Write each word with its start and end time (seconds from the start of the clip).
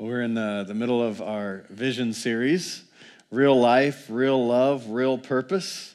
We're 0.00 0.22
in 0.22 0.34
the, 0.34 0.64
the 0.64 0.74
middle 0.74 1.02
of 1.02 1.20
our 1.20 1.64
vision 1.70 2.12
series 2.12 2.84
real 3.32 3.58
life, 3.58 4.06
real 4.08 4.46
love, 4.46 4.90
real 4.90 5.18
purpose. 5.18 5.92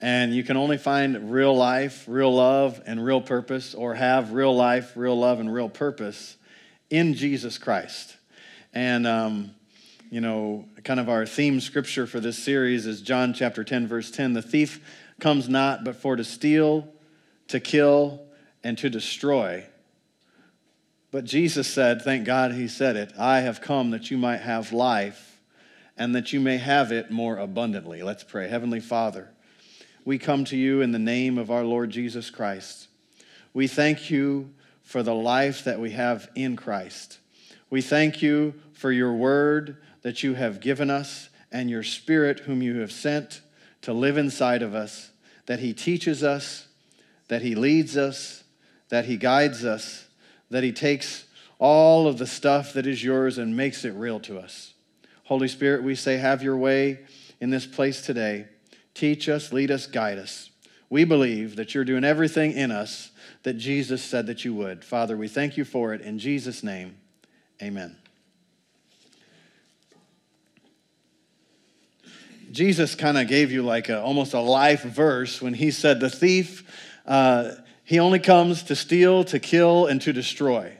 And 0.00 0.34
you 0.34 0.42
can 0.42 0.56
only 0.56 0.78
find 0.78 1.30
real 1.30 1.54
life, 1.54 2.06
real 2.08 2.34
love, 2.34 2.80
and 2.86 3.04
real 3.04 3.20
purpose, 3.20 3.74
or 3.74 3.94
have 3.94 4.32
real 4.32 4.56
life, 4.56 4.96
real 4.96 5.18
love, 5.18 5.38
and 5.38 5.52
real 5.52 5.68
purpose 5.68 6.38
in 6.88 7.12
Jesus 7.12 7.58
Christ. 7.58 8.16
And, 8.72 9.06
um, 9.06 9.50
you 10.10 10.22
know, 10.22 10.64
kind 10.82 10.98
of 10.98 11.10
our 11.10 11.26
theme 11.26 11.60
scripture 11.60 12.06
for 12.06 12.20
this 12.20 12.38
series 12.38 12.86
is 12.86 13.02
John 13.02 13.34
chapter 13.34 13.64
10, 13.64 13.86
verse 13.86 14.10
10. 14.10 14.32
The 14.32 14.40
thief 14.40 14.82
comes 15.20 15.46
not 15.46 15.84
but 15.84 15.96
for 15.96 16.16
to 16.16 16.24
steal, 16.24 16.88
to 17.48 17.60
kill, 17.60 18.22
and 18.64 18.78
to 18.78 18.88
destroy. 18.88 19.66
But 21.12 21.24
Jesus 21.24 21.68
said, 21.68 22.00
thank 22.00 22.24
God 22.24 22.52
he 22.52 22.66
said 22.66 22.96
it, 22.96 23.12
I 23.18 23.40
have 23.40 23.60
come 23.60 23.90
that 23.90 24.10
you 24.10 24.16
might 24.16 24.40
have 24.40 24.72
life 24.72 25.38
and 25.96 26.14
that 26.14 26.32
you 26.32 26.40
may 26.40 26.56
have 26.56 26.90
it 26.90 27.10
more 27.10 27.36
abundantly. 27.36 28.02
Let's 28.02 28.24
pray. 28.24 28.48
Heavenly 28.48 28.80
Father, 28.80 29.28
we 30.06 30.18
come 30.18 30.44
to 30.46 30.56
you 30.56 30.80
in 30.80 30.90
the 30.90 30.98
name 30.98 31.36
of 31.36 31.50
our 31.50 31.64
Lord 31.64 31.90
Jesus 31.90 32.30
Christ. 32.30 32.88
We 33.52 33.66
thank 33.66 34.10
you 34.10 34.54
for 34.82 35.02
the 35.02 35.14
life 35.14 35.64
that 35.64 35.78
we 35.78 35.90
have 35.90 36.30
in 36.34 36.56
Christ. 36.56 37.18
We 37.68 37.82
thank 37.82 38.22
you 38.22 38.54
for 38.72 38.90
your 38.90 39.12
word 39.12 39.76
that 40.00 40.22
you 40.22 40.32
have 40.32 40.60
given 40.60 40.88
us 40.88 41.28
and 41.52 41.68
your 41.68 41.82
spirit 41.82 42.40
whom 42.40 42.62
you 42.62 42.78
have 42.78 42.90
sent 42.90 43.42
to 43.82 43.92
live 43.92 44.16
inside 44.16 44.62
of 44.62 44.74
us, 44.74 45.10
that 45.44 45.60
he 45.60 45.74
teaches 45.74 46.24
us, 46.24 46.68
that 47.28 47.42
he 47.42 47.54
leads 47.54 47.98
us, 47.98 48.44
that 48.88 49.04
he 49.04 49.18
guides 49.18 49.62
us 49.62 50.01
that 50.52 50.62
He 50.62 50.72
takes 50.72 51.24
all 51.58 52.06
of 52.06 52.18
the 52.18 52.26
stuff 52.26 52.72
that 52.72 52.86
is 52.86 53.02
yours 53.02 53.38
and 53.38 53.56
makes 53.56 53.84
it 53.84 53.94
real 53.94 54.20
to 54.20 54.38
us. 54.38 54.74
Holy 55.24 55.48
Spirit, 55.48 55.82
we 55.82 55.94
say, 55.94 56.16
have 56.16 56.42
your 56.42 56.56
way 56.56 57.00
in 57.40 57.50
this 57.50 57.66
place 57.66 58.02
today. 58.02 58.46
Teach 58.94 59.28
us, 59.28 59.52
lead 59.52 59.70
us, 59.70 59.86
guide 59.86 60.18
us. 60.18 60.50
We 60.90 61.04
believe 61.04 61.56
that 61.56 61.74
you're 61.74 61.84
doing 61.84 62.04
everything 62.04 62.52
in 62.52 62.70
us 62.70 63.12
that 63.44 63.54
Jesus 63.54 64.02
said 64.02 64.26
that 64.26 64.44
you 64.44 64.52
would. 64.54 64.84
Father, 64.84 65.16
we 65.16 65.26
thank 65.26 65.56
you 65.56 65.64
for 65.64 65.94
it. 65.94 66.02
In 66.02 66.18
Jesus' 66.18 66.62
name, 66.62 66.96
amen. 67.62 67.96
Jesus 72.50 72.94
kind 72.94 73.16
of 73.16 73.28
gave 73.28 73.50
you 73.50 73.62
like 73.62 73.88
a, 73.88 74.02
almost 74.02 74.34
a 74.34 74.40
life 74.40 74.82
verse 74.82 75.40
when 75.40 75.54
he 75.54 75.70
said, 75.70 76.00
The 76.00 76.10
thief 76.10 76.92
uh, 77.06 77.52
he 77.92 77.98
only 77.98 78.20
comes 78.20 78.62
to 78.62 78.74
steal, 78.74 79.22
to 79.22 79.38
kill, 79.38 79.84
and 79.84 80.00
to 80.00 80.14
destroy. 80.14 80.72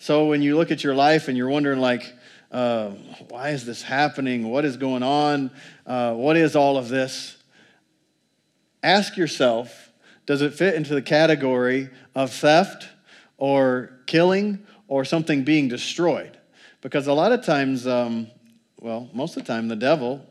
So 0.00 0.26
when 0.26 0.42
you 0.42 0.56
look 0.56 0.72
at 0.72 0.82
your 0.82 0.96
life 0.96 1.28
and 1.28 1.38
you're 1.38 1.48
wondering, 1.48 1.78
like, 1.78 2.12
uh, 2.50 2.88
why 3.28 3.50
is 3.50 3.64
this 3.64 3.82
happening? 3.82 4.50
What 4.50 4.64
is 4.64 4.76
going 4.76 5.04
on? 5.04 5.52
Uh, 5.86 6.14
what 6.14 6.36
is 6.36 6.56
all 6.56 6.76
of 6.76 6.88
this? 6.88 7.36
Ask 8.82 9.16
yourself 9.16 9.92
does 10.26 10.42
it 10.42 10.54
fit 10.54 10.74
into 10.74 10.92
the 10.92 11.02
category 11.02 11.88
of 12.16 12.32
theft 12.32 12.88
or 13.38 14.00
killing 14.06 14.66
or 14.88 15.04
something 15.04 15.44
being 15.44 15.68
destroyed? 15.68 16.36
Because 16.80 17.06
a 17.06 17.12
lot 17.12 17.30
of 17.30 17.44
times, 17.44 17.86
um, 17.86 18.26
well, 18.80 19.08
most 19.12 19.36
of 19.36 19.44
the 19.44 19.52
time, 19.52 19.68
the 19.68 19.76
devil 19.76 20.26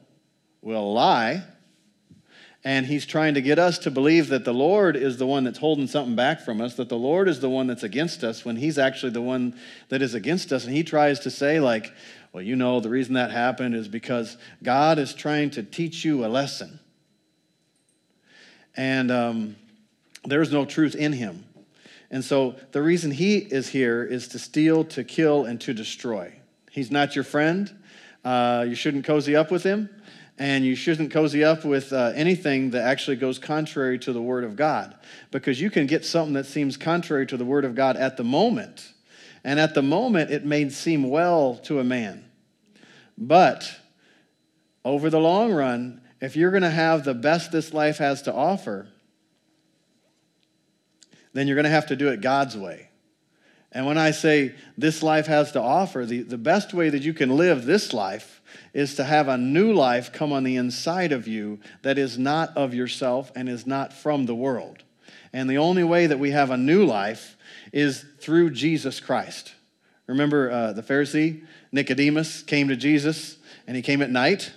will 0.62 0.92
lie 0.92 1.46
and 2.66 2.88
he's 2.88 3.06
trying 3.06 3.36
to 3.36 3.42
get 3.42 3.60
us 3.60 3.78
to 3.78 3.92
believe 3.92 4.30
that 4.30 4.44
the 4.44 4.54
Lord 4.54 4.96
is 4.96 5.18
the 5.18 5.28
one 5.28 5.44
that's 5.44 5.60
holding 5.60 5.86
something 5.86 6.16
back 6.16 6.42
from 6.42 6.60
us, 6.60 6.74
that 6.74 6.90
the 6.90 6.98
Lord 6.98 7.30
is 7.30 7.40
the 7.40 7.50
one 7.50 7.68
that's 7.68 7.84
against 7.84 8.24
us 8.24 8.44
when 8.44 8.56
he's 8.56 8.80
actually 8.80 9.12
the 9.12 9.22
one 9.22 9.56
that 9.90 10.02
is 10.02 10.16
against 10.16 10.52
us. 10.52 10.66
And 10.66 10.76
he 10.76 10.84
tries 10.84 11.20
to 11.22 11.32
say, 11.32 11.60
like, 11.60 11.94
well, 12.34 12.42
you 12.42 12.56
know, 12.56 12.80
the 12.80 12.90
reason 12.90 13.14
that 13.14 13.30
happened 13.30 13.76
is 13.76 13.88
because 13.88 14.36
God 14.64 14.98
is 14.98 15.14
trying 15.14 15.52
to 15.52 15.64
teach 15.64 16.04
you 16.04 16.26
a 16.26 16.28
lesson. 16.28 16.80
And 18.76 19.12
um, 19.12 19.56
there's 20.26 20.52
no 20.52 20.66
truth 20.66 20.96
in 20.96 21.14
him. 21.14 21.46
And 22.10 22.26
so 22.26 22.56
the 22.72 22.82
reason 22.82 23.12
he 23.12 23.38
is 23.38 23.70
here 23.70 24.04
is 24.04 24.28
to 24.30 24.40
steal, 24.40 24.84
to 24.86 25.04
kill, 25.04 25.46
and 25.46 25.62
to 25.62 25.74
destroy. 25.76 26.34
He's 26.72 26.90
not 26.90 27.14
your 27.14 27.24
friend. 27.24 27.72
Uh, 28.24 28.66
you 28.68 28.74
shouldn't 28.74 29.06
cozy 29.06 29.36
up 29.36 29.52
with 29.52 29.62
him 29.62 29.88
and 30.38 30.66
you 30.66 30.76
shouldn't 30.76 31.12
cozy 31.12 31.44
up 31.44 31.64
with 31.64 31.94
uh, 31.94 32.12
anything 32.14 32.72
that 32.72 32.84
actually 32.84 33.16
goes 33.16 33.40
contrary 33.40 33.98
to 34.00 34.12
the 34.12 34.22
Word 34.22 34.44
of 34.44 34.56
God 34.56 34.96
because 35.32 35.62
you 35.62 35.70
can 35.70 35.88
get 35.88 36.04
something 36.04 36.34
that 36.34 36.46
seems 36.46 36.76
contrary 36.76 37.26
to 37.28 37.38
the 37.38 37.46
Word 37.46 37.64
of 37.64 37.74
God 37.74 37.96
at 37.96 38.18
the 38.18 38.24
moment. 38.24 38.92
And 39.44 39.60
at 39.60 39.76
the 39.76 39.82
moment, 39.82 40.32
it 40.32 40.44
may 40.44 40.68
seem 40.70 41.10
well 41.10 41.56
to 41.66 41.80
a 41.80 41.84
man. 41.84 42.26
But 43.18 43.80
over 44.84 45.10
the 45.10 45.20
long 45.20 45.54
run, 45.54 46.02
if 46.20 46.36
you're 46.36 46.52
going 46.52 46.64
to 46.64 46.70
have 46.70 47.06
the 47.06 47.14
best 47.14 47.52
this 47.52 47.74
life 47.74 48.00
has 48.00 48.24
to 48.24 48.34
offer, 48.34 48.88
then 51.34 51.48
you're 51.48 51.56
going 51.56 51.66
to 51.66 51.70
have 51.70 51.88
to 51.88 51.96
do 51.96 52.10
it 52.10 52.22
God's 52.22 52.58
way. 52.58 52.90
And 53.72 53.86
when 53.86 53.98
I 53.98 54.12
say 54.12 54.56
this 54.78 55.04
life 55.04 55.28
has 55.28 55.52
to 55.54 55.62
offer, 55.62 56.06
the, 56.06 56.22
the 56.22 56.38
best 56.38 56.74
way 56.74 56.90
that 56.90 57.04
you 57.04 57.14
can 57.14 57.36
live 57.36 57.66
this 57.66 57.94
life 57.94 58.35
is 58.74 58.96
to 58.96 59.04
have 59.04 59.28
a 59.28 59.38
new 59.38 59.74
life 59.74 60.12
come 60.12 60.32
on 60.32 60.44
the 60.44 60.56
inside 60.56 61.12
of 61.12 61.28
you 61.28 61.60
that 61.82 61.98
is 61.98 62.18
not 62.18 62.56
of 62.58 62.74
yourself 62.74 63.32
and 63.36 63.48
is 63.48 63.66
not 63.66 63.94
from 63.94 64.26
the 64.26 64.36
world. 64.36 64.84
And 65.34 65.50
the 65.50 65.58
only 65.58 65.84
way 65.84 66.08
that 66.08 66.20
we 66.20 66.32
have 66.32 66.52
a 66.52 66.58
new 66.58 66.86
life 66.86 67.36
is 67.74 68.06
through 68.20 68.52
Jesus 68.52 69.00
Christ. 69.00 69.54
Remember 70.08 70.52
uh, 70.52 70.74
the 70.74 70.84
Pharisee, 70.84 71.46
Nicodemus, 71.72 72.44
came 72.44 72.68
to 72.68 72.76
Jesus 72.76 73.38
and 73.68 73.76
he 73.76 73.82
came 73.82 74.02
at 74.02 74.10
night, 74.10 74.54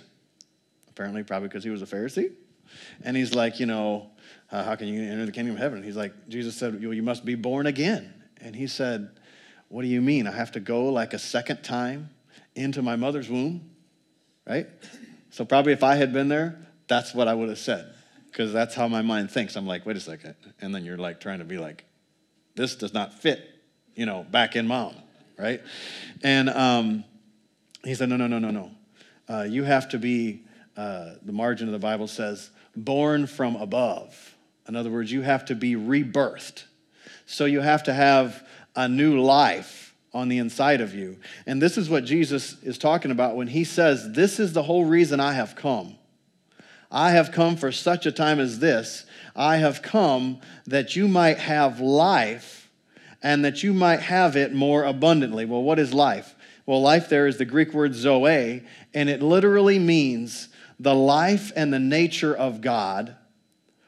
apparently, 0.89 1.23
probably 1.23 1.47
because 1.47 1.63
he 1.63 1.69
was 1.69 1.81
a 1.81 1.85
Pharisee. 1.85 2.31
And 3.03 3.17
he's 3.17 3.33
like, 3.33 3.59
you 3.59 3.65
know, 3.65 4.11
uh, 4.51 4.63
how 4.63 4.75
can 4.75 4.87
you 4.87 5.01
enter 5.01 5.25
the 5.25 5.31
kingdom 5.31 5.55
of 5.55 5.61
heaven? 5.61 5.83
He's 5.83 5.97
like, 5.97 6.13
Jesus 6.27 6.55
said, 6.55 6.81
you 6.81 7.03
must 7.03 7.25
be 7.25 7.35
born 7.35 7.67
again. 7.67 8.13
And 8.41 8.55
he 8.55 8.67
said, 8.67 9.09
What 9.67 9.81
do 9.81 9.87
you 9.87 10.01
mean? 10.01 10.27
I 10.27 10.31
have 10.31 10.51
to 10.53 10.59
go 10.59 10.85
like 10.85 11.13
a 11.13 11.19
second 11.19 11.63
time 11.63 12.09
into 12.55 12.81
my 12.81 12.95
mother's 12.95 13.29
womb? 13.29 13.69
Right? 14.49 14.67
So, 15.29 15.45
probably 15.45 15.73
if 15.73 15.83
I 15.83 15.95
had 15.95 16.11
been 16.11 16.27
there, 16.27 16.59
that's 16.87 17.13
what 17.13 17.27
I 17.27 17.35
would 17.35 17.49
have 17.49 17.59
said, 17.59 17.93
because 18.31 18.51
that's 18.51 18.73
how 18.73 18.87
my 18.87 19.03
mind 19.03 19.29
thinks. 19.29 19.55
I'm 19.55 19.67
like, 19.67 19.85
Wait 19.85 19.95
a 19.95 19.99
second. 19.99 20.35
And 20.59 20.73
then 20.73 20.83
you're 20.83 20.97
like 20.97 21.21
trying 21.21 21.39
to 21.39 21.45
be 21.45 21.59
like, 21.59 21.85
This 22.55 22.75
does 22.75 22.93
not 22.93 23.13
fit, 23.13 23.47
you 23.95 24.07
know, 24.07 24.25
back 24.29 24.55
in 24.55 24.67
mom, 24.67 24.95
right? 25.37 25.61
And 26.23 26.49
um, 26.49 27.03
he 27.83 27.93
said, 27.93 28.09
No, 28.09 28.17
no, 28.17 28.25
no, 28.25 28.39
no, 28.39 28.49
no. 28.49 28.71
Uh, 29.29 29.43
you 29.43 29.63
have 29.63 29.89
to 29.89 29.99
be, 29.99 30.41
uh, 30.75 31.11
the 31.23 31.31
margin 31.31 31.67
of 31.67 31.73
the 31.73 31.79
Bible 31.79 32.07
says, 32.07 32.49
born 32.75 33.27
from 33.27 33.55
above. 33.55 34.35
In 34.67 34.75
other 34.75 34.89
words, 34.89 35.11
you 35.11 35.21
have 35.21 35.45
to 35.45 35.55
be 35.55 35.75
rebirthed. 35.75 36.63
So 37.27 37.45
you 37.45 37.59
have 37.61 37.83
to 37.83 37.93
have 37.93 38.43
a 38.75 38.87
new 38.87 39.21
life 39.21 39.88
on 40.13 40.29
the 40.29 40.37
inside 40.37 40.81
of 40.81 40.93
you. 40.93 41.17
And 41.45 41.61
this 41.61 41.77
is 41.77 41.89
what 41.89 42.05
Jesus 42.05 42.61
is 42.63 42.77
talking 42.77 43.11
about 43.11 43.35
when 43.35 43.47
he 43.47 43.63
says, 43.63 44.13
This 44.13 44.39
is 44.39 44.53
the 44.53 44.63
whole 44.63 44.85
reason 44.85 45.19
I 45.19 45.33
have 45.33 45.55
come. 45.55 45.95
I 46.91 47.11
have 47.11 47.31
come 47.31 47.55
for 47.55 47.71
such 47.71 48.05
a 48.05 48.11
time 48.11 48.39
as 48.39 48.59
this. 48.59 49.05
I 49.35 49.57
have 49.57 49.81
come 49.81 50.39
that 50.65 50.95
you 50.95 51.07
might 51.07 51.37
have 51.37 51.79
life 51.79 52.69
and 53.21 53.45
that 53.45 53.63
you 53.63 53.73
might 53.73 53.99
have 53.99 54.35
it 54.35 54.53
more 54.53 54.83
abundantly. 54.83 55.45
Well, 55.45 55.61
what 55.61 55.77
is 55.77 55.93
life? 55.93 56.35
Well, 56.65 56.81
life 56.81 57.09
there 57.09 57.27
is 57.27 57.37
the 57.37 57.45
Greek 57.45 57.73
word 57.73 57.93
zoe, 57.93 58.63
and 58.93 59.09
it 59.09 59.21
literally 59.21 59.79
means 59.79 60.49
the 60.79 60.95
life 60.95 61.51
and 61.55 61.73
the 61.73 61.79
nature 61.79 62.35
of 62.35 62.61
God 62.61 63.15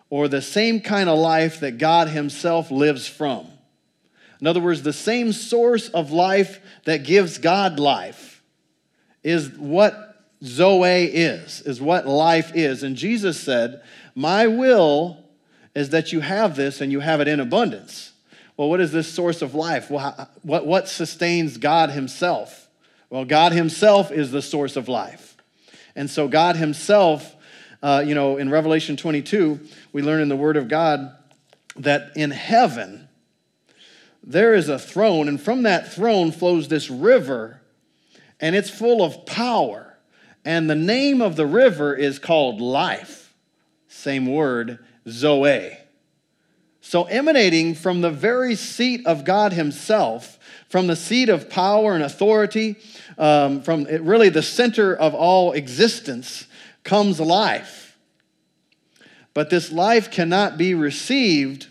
or 0.10 0.28
the 0.28 0.42
same 0.42 0.82
kind 0.82 1.10
of 1.10 1.18
life 1.18 1.62
that 1.62 1.78
God 1.78 2.10
Himself 2.10 2.70
lives 2.70 3.08
from. 3.08 3.48
In 4.42 4.48
other 4.48 4.60
words, 4.60 4.82
the 4.82 4.92
same 4.92 5.32
source 5.32 5.88
of 5.90 6.12
life 6.12 6.60
that 6.86 7.04
gives 7.04 7.38
God 7.38 7.80
life 7.80 8.44
is 9.24 9.50
what 9.52 10.24
Zoe 10.44 11.06
is, 11.06 11.62
is 11.62 11.80
what 11.80 12.08
life 12.08 12.52
is. 12.56 12.82
And 12.82 12.96
Jesus 12.96 13.40
said, 13.40 13.82
My 14.16 14.48
will 14.48 15.24
is 15.76 15.92
that 15.92 16.12
you 16.12 16.22
have 16.22 16.56
this 16.56 16.82
and 16.82 16.92
you 16.92 17.00
have 17.00 17.22
it 17.22 17.28
in 17.28 17.40
abundance. 17.40 18.14
Well, 18.58 18.68
what 18.68 18.82
is 18.82 18.92
this 18.92 19.08
source 19.08 19.42
of 19.42 19.54
life? 19.54 19.90
Well, 19.90 20.30
what, 20.42 20.66
what 20.66 20.90
sustains 20.90 21.58
God 21.58 21.92
Himself? 21.92 22.68
Well, 23.10 23.26
God 23.26 23.52
Himself 23.52 24.12
is 24.12 24.32
the 24.32 24.42
source 24.42 24.76
of 24.76 24.88
life. 24.88 25.38
And 25.96 26.10
so 26.10 26.28
God 26.28 26.56
Himself 26.56 27.36
uh, 27.84 28.04
you 28.06 28.14
know, 28.14 28.38
in 28.38 28.50
Revelation 28.50 28.96
22, 28.96 29.60
we 29.92 30.04
learn 30.04 30.22
in 30.22 30.30
the 30.30 30.36
Word 30.36 30.56
of 30.56 30.68
God 30.68 31.16
that 31.78 32.12
in 32.16 32.30
heaven 32.30 33.08
there 34.24 34.54
is 34.54 34.70
a 34.70 34.78
throne, 34.78 35.28
and 35.28 35.42
from 35.42 35.64
that 35.64 35.92
throne 35.92 36.32
flows 36.32 36.68
this 36.68 36.90
river, 36.90 37.62
and 38.40 38.56
it's 38.56 38.70
full 38.70 39.04
of 39.04 39.26
power. 39.26 39.98
And 40.44 40.70
the 40.70 40.76
name 40.76 41.22
of 41.22 41.36
the 41.36 41.46
river 41.46 41.96
is 41.96 42.20
called 42.20 42.60
life. 42.60 43.34
Same 43.88 44.26
word, 44.26 44.80
Zoe. 45.08 45.78
So, 46.82 47.04
emanating 47.04 47.76
from 47.76 48.02
the 48.02 48.10
very 48.10 48.56
seat 48.56 49.06
of 49.06 49.24
God 49.24 49.54
Himself, 49.54 50.40
from 50.68 50.88
the 50.88 50.96
seat 50.96 51.30
of 51.30 51.50
power 51.50 51.94
and 51.94 52.04
authority, 52.04 52.78
um, 53.20 53.62
from 53.62 53.84
really 53.84 54.30
the 54.30 54.42
center 54.42 54.96
of 54.96 55.14
all 55.14 55.52
existence, 55.52 56.48
comes 56.84 57.20
life. 57.20 57.98
But 59.34 59.50
this 59.50 59.72
life 59.72 60.10
cannot 60.10 60.58
be 60.58 60.74
received 60.74 61.68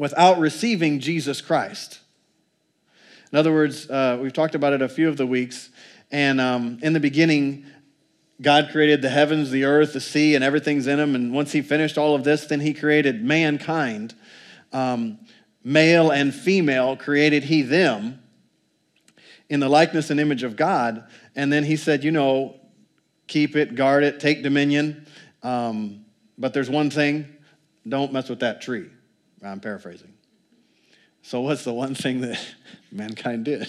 without 0.00 0.38
receiving 0.38 0.98
Jesus 0.98 1.42
Christ. 1.42 2.00
In 3.30 3.38
other 3.38 3.52
words, 3.52 3.90
uh, 3.90 4.18
we've 4.18 4.32
talked 4.32 4.54
about 4.54 4.72
it 4.72 4.80
a 4.80 4.88
few 4.88 5.10
of 5.10 5.18
the 5.18 5.26
weeks, 5.26 5.68
and 6.10 6.40
um, 6.40 6.78
in 6.80 6.94
the 6.94 7.00
beginning, 7.00 7.66
God 8.40 8.70
created 8.72 9.02
the 9.02 9.10
heavens, 9.10 9.50
the 9.50 9.64
earth, 9.64 9.92
the 9.92 10.00
sea, 10.00 10.34
and 10.34 10.42
everything's 10.42 10.86
in 10.86 10.96
them. 10.96 11.14
And 11.14 11.34
once 11.34 11.52
He 11.52 11.60
finished 11.60 11.98
all 11.98 12.14
of 12.14 12.24
this, 12.24 12.46
then 12.46 12.60
He 12.60 12.72
created 12.72 13.22
mankind. 13.22 14.14
Um, 14.72 15.18
male 15.62 16.10
and 16.10 16.34
female 16.34 16.96
created 16.96 17.44
He 17.44 17.60
them 17.60 18.22
in 19.50 19.60
the 19.60 19.68
likeness 19.68 20.08
and 20.08 20.18
image 20.18 20.44
of 20.44 20.56
God. 20.56 21.06
And 21.36 21.52
then 21.52 21.62
He 21.62 21.76
said, 21.76 22.04
you 22.04 22.10
know, 22.10 22.58
keep 23.26 23.54
it, 23.54 23.74
guard 23.74 24.02
it, 24.02 24.18
take 24.18 24.42
dominion. 24.42 25.06
Um, 25.42 26.06
but 26.38 26.54
there's 26.54 26.70
one 26.70 26.88
thing 26.88 27.36
don't 27.86 28.14
mess 28.14 28.30
with 28.30 28.40
that 28.40 28.62
tree. 28.62 28.88
I'm 29.42 29.60
paraphrasing. 29.60 30.12
So, 31.22 31.40
what's 31.40 31.64
the 31.64 31.72
one 31.72 31.94
thing 31.94 32.20
that 32.22 32.40
mankind 32.92 33.44
did? 33.44 33.68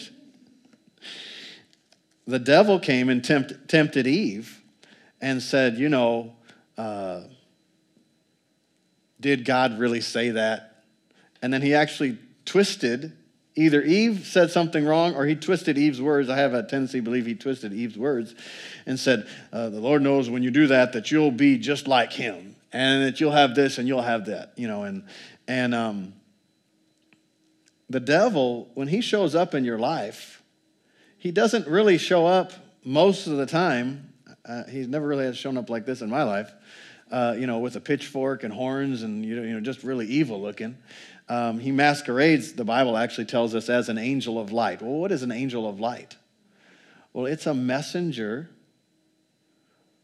The 2.28 2.40
devil 2.40 2.80
came 2.80 3.10
and 3.10 3.24
tempt, 3.24 3.68
tempted 3.68 4.08
Eve 4.08 4.62
and 5.20 5.42
said, 5.42 5.78
You 5.78 5.90
know, 5.90 6.34
uh, 6.78 7.22
did 9.20 9.46
God 9.46 9.80
really 9.80 10.02
say 10.02 10.32
that? 10.32 10.84
And 11.42 11.54
then 11.54 11.62
he 11.62 11.74
actually 11.74 12.18
twisted. 12.46 13.18
Either 13.54 13.82
Eve 13.82 14.26
said 14.26 14.50
something 14.50 14.86
wrong 14.86 15.14
or 15.14 15.26
he 15.26 15.36
twisted 15.36 15.78
Eve's 15.78 16.02
words. 16.02 16.30
I 16.30 16.38
have 16.38 16.54
a 16.54 16.64
tendency 16.64 17.00
to 17.00 17.02
believe 17.02 17.26
he 17.26 17.36
twisted 17.36 17.74
Eve's 17.74 17.98
words 17.98 18.34
and 18.86 18.98
said, 18.98 19.28
uh, 19.52 19.70
The 19.70 19.82
Lord 19.82 20.02
knows 20.02 20.30
when 20.30 20.42
you 20.42 20.52
do 20.52 20.68
that, 20.68 20.94
that 20.94 21.12
you'll 21.12 21.32
be 21.32 21.58
just 21.58 21.86
like 21.86 22.14
him 22.14 22.56
and 22.72 23.04
that 23.04 23.20
you'll 23.20 23.34
have 23.34 23.54
this 23.54 23.78
and 23.78 23.88
you'll 23.88 24.02
have 24.02 24.28
that, 24.28 24.54
you 24.56 24.68
know. 24.68 24.84
And, 24.84 25.04
and 25.52 25.76
um, 25.76 26.14
the 27.90 28.00
devil, 28.00 28.70
when 28.74 28.88
he 28.88 29.02
shows 29.02 29.36
up 29.36 29.54
in 29.54 29.66
your 29.66 29.78
life, 29.78 30.42
he 31.18 31.32
doesn't 31.32 31.68
really 31.68 31.98
show 31.98 32.26
up 32.26 32.54
most 32.86 33.28
of 33.28 33.36
the 33.36 33.46
time 33.46 34.14
uh, 34.46 34.64
he's 34.66 34.88
never 34.88 35.06
really 35.08 35.26
has 35.26 35.38
shown 35.38 35.58
up 35.58 35.70
like 35.70 35.86
this 35.86 36.02
in 36.02 36.10
my 36.10 36.24
life, 36.24 36.52
uh, 37.12 37.36
you 37.38 37.48
know, 37.48 37.60
with 37.60 37.76
a 37.76 37.82
pitchfork 37.82 38.44
and 38.44 38.54
horns 38.54 39.04
and, 39.04 39.26
you 39.26 39.36
know, 39.42 39.60
just 39.60 39.84
really 39.84 40.08
evil 40.08 40.42
looking. 40.42 40.78
Um, 41.30 41.60
he 41.60 41.72
masquerades, 41.72 42.54
the 42.54 42.66
Bible 42.66 42.98
actually 42.98 43.26
tells 43.26 43.54
us, 43.54 43.70
as 43.70 43.90
an 43.90 43.98
angel 43.98 44.40
of 44.40 44.52
light. 44.52 44.82
Well, 44.82 44.94
what 44.94 45.12
is 45.12 45.22
an 45.22 45.32
angel 45.32 45.68
of 45.70 45.80
light? 45.80 46.16
Well, 47.14 47.26
it's 47.26 47.46
a 47.46 47.54
messenger 47.54 48.50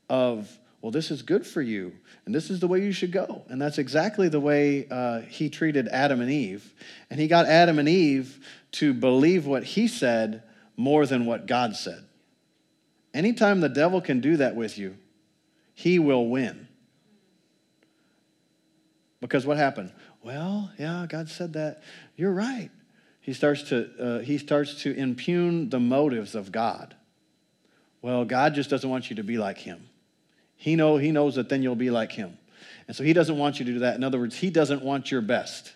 of, 0.10 0.60
well, 0.82 0.92
this 0.92 1.10
is 1.10 1.24
good 1.24 1.46
for 1.46 1.62
you, 1.62 1.94
and 2.26 2.36
this 2.36 2.50
is 2.50 2.60
the 2.60 2.68
way 2.68 2.84
you 2.84 2.92
should 2.92 3.12
go. 3.12 3.44
And 3.50 3.60
that's 3.60 3.80
exactly 3.80 4.30
the 4.30 4.40
way 4.40 4.88
uh, 4.90 5.22
he 5.22 5.50
treated 5.50 5.88
Adam 5.88 6.22
and 6.22 6.30
Eve. 6.30 6.74
And 7.10 7.20
he 7.20 7.28
got 7.28 7.48
Adam 7.48 7.80
and 7.80 7.90
Eve 7.90 8.40
to 8.74 8.94
believe 8.94 9.48
what 9.48 9.64
he 9.64 9.88
said 9.88 10.44
more 10.76 11.06
than 11.06 11.26
what 11.26 11.48
God 11.48 11.76
said. 11.76 12.04
Anytime 13.14 13.62
the 13.62 13.70
devil 13.70 14.02
can 14.02 14.22
do 14.22 14.38
that 14.38 14.56
with 14.56 14.78
you, 14.78 14.96
he 15.74 15.98
will 15.98 16.28
win. 16.28 16.68
Because 19.20 19.46
what 19.46 19.58
happened? 19.58 19.92
Well, 20.22 20.72
yeah, 20.78 21.08
God 21.10 21.28
said 21.30 21.54
that. 21.54 21.82
You're 22.16 22.34
right. 22.34 22.70
He 23.22 23.34
starts 23.34 23.64
to, 23.64 23.90
uh, 24.00 24.20
he 24.20 24.38
starts 24.38 24.84
to 24.84 24.96
impugn 24.96 25.70
the 25.70 25.80
motives 25.80 26.36
of 26.36 26.52
God. 26.52 26.96
Well, 28.02 28.26
God 28.26 28.54
just 28.54 28.70
doesn't 28.70 28.90
want 28.90 29.10
you 29.10 29.16
to 29.16 29.24
be 29.24 29.38
like 29.38 29.58
him. 29.58 29.90
He, 30.58 30.76
know, 30.76 30.98
he 30.98 31.12
knows 31.12 31.36
that 31.36 31.50
then 31.50 31.64
you'll 31.64 31.76
be 31.76 31.90
like 31.90 32.12
him. 32.12 32.38
And 32.88 32.96
so 32.96 33.04
he 33.04 33.14
doesn't 33.14 33.38
want 33.38 33.60
you 33.60 33.66
to 33.66 33.74
do 33.74 33.80
that. 33.80 33.96
In 33.96 34.04
other 34.04 34.20
words, 34.20 34.36
he 34.36 34.50
doesn't 34.50 34.82
want 34.82 35.12
your 35.12 35.22
best. 35.22 35.74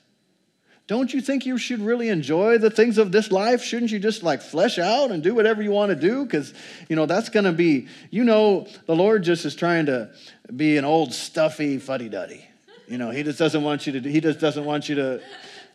Don't 0.87 1.13
you 1.13 1.21
think 1.21 1.45
you 1.45 1.57
should 1.57 1.79
really 1.79 2.09
enjoy 2.09 2.57
the 2.57 2.69
things 2.69 2.97
of 2.97 3.11
this 3.11 3.31
life? 3.31 3.63
Shouldn't 3.63 3.91
you 3.91 3.99
just 3.99 4.23
like 4.23 4.41
flesh 4.41 4.77
out 4.77 5.11
and 5.11 5.23
do 5.23 5.33
whatever 5.33 5.61
you 5.61 5.71
want 5.71 5.91
to 5.91 5.95
do? 5.95 6.25
Because, 6.25 6.53
you 6.89 6.95
know, 6.95 7.05
that's 7.05 7.29
going 7.29 7.45
to 7.45 7.53
be, 7.53 7.87
you 8.09 8.23
know, 8.25 8.67
the 8.87 8.95
Lord 8.95 9.23
just 9.23 9.45
is 9.45 9.55
trying 9.55 9.85
to 9.85 10.09
be 10.53 10.75
an 10.77 10.83
old 10.83 11.13
stuffy 11.13 11.77
fuddy 11.77 12.09
duddy. 12.09 12.43
You 12.87 12.97
know, 12.97 13.09
he 13.09 13.23
just 13.23 13.39
doesn't 13.39 13.63
want 13.63 13.87
you 13.87 14.01
to, 14.01 14.09
he 14.09 14.19
just 14.19 14.39
doesn't 14.39 14.65
want 14.65 14.89
you 14.89 14.95
to, 14.95 15.21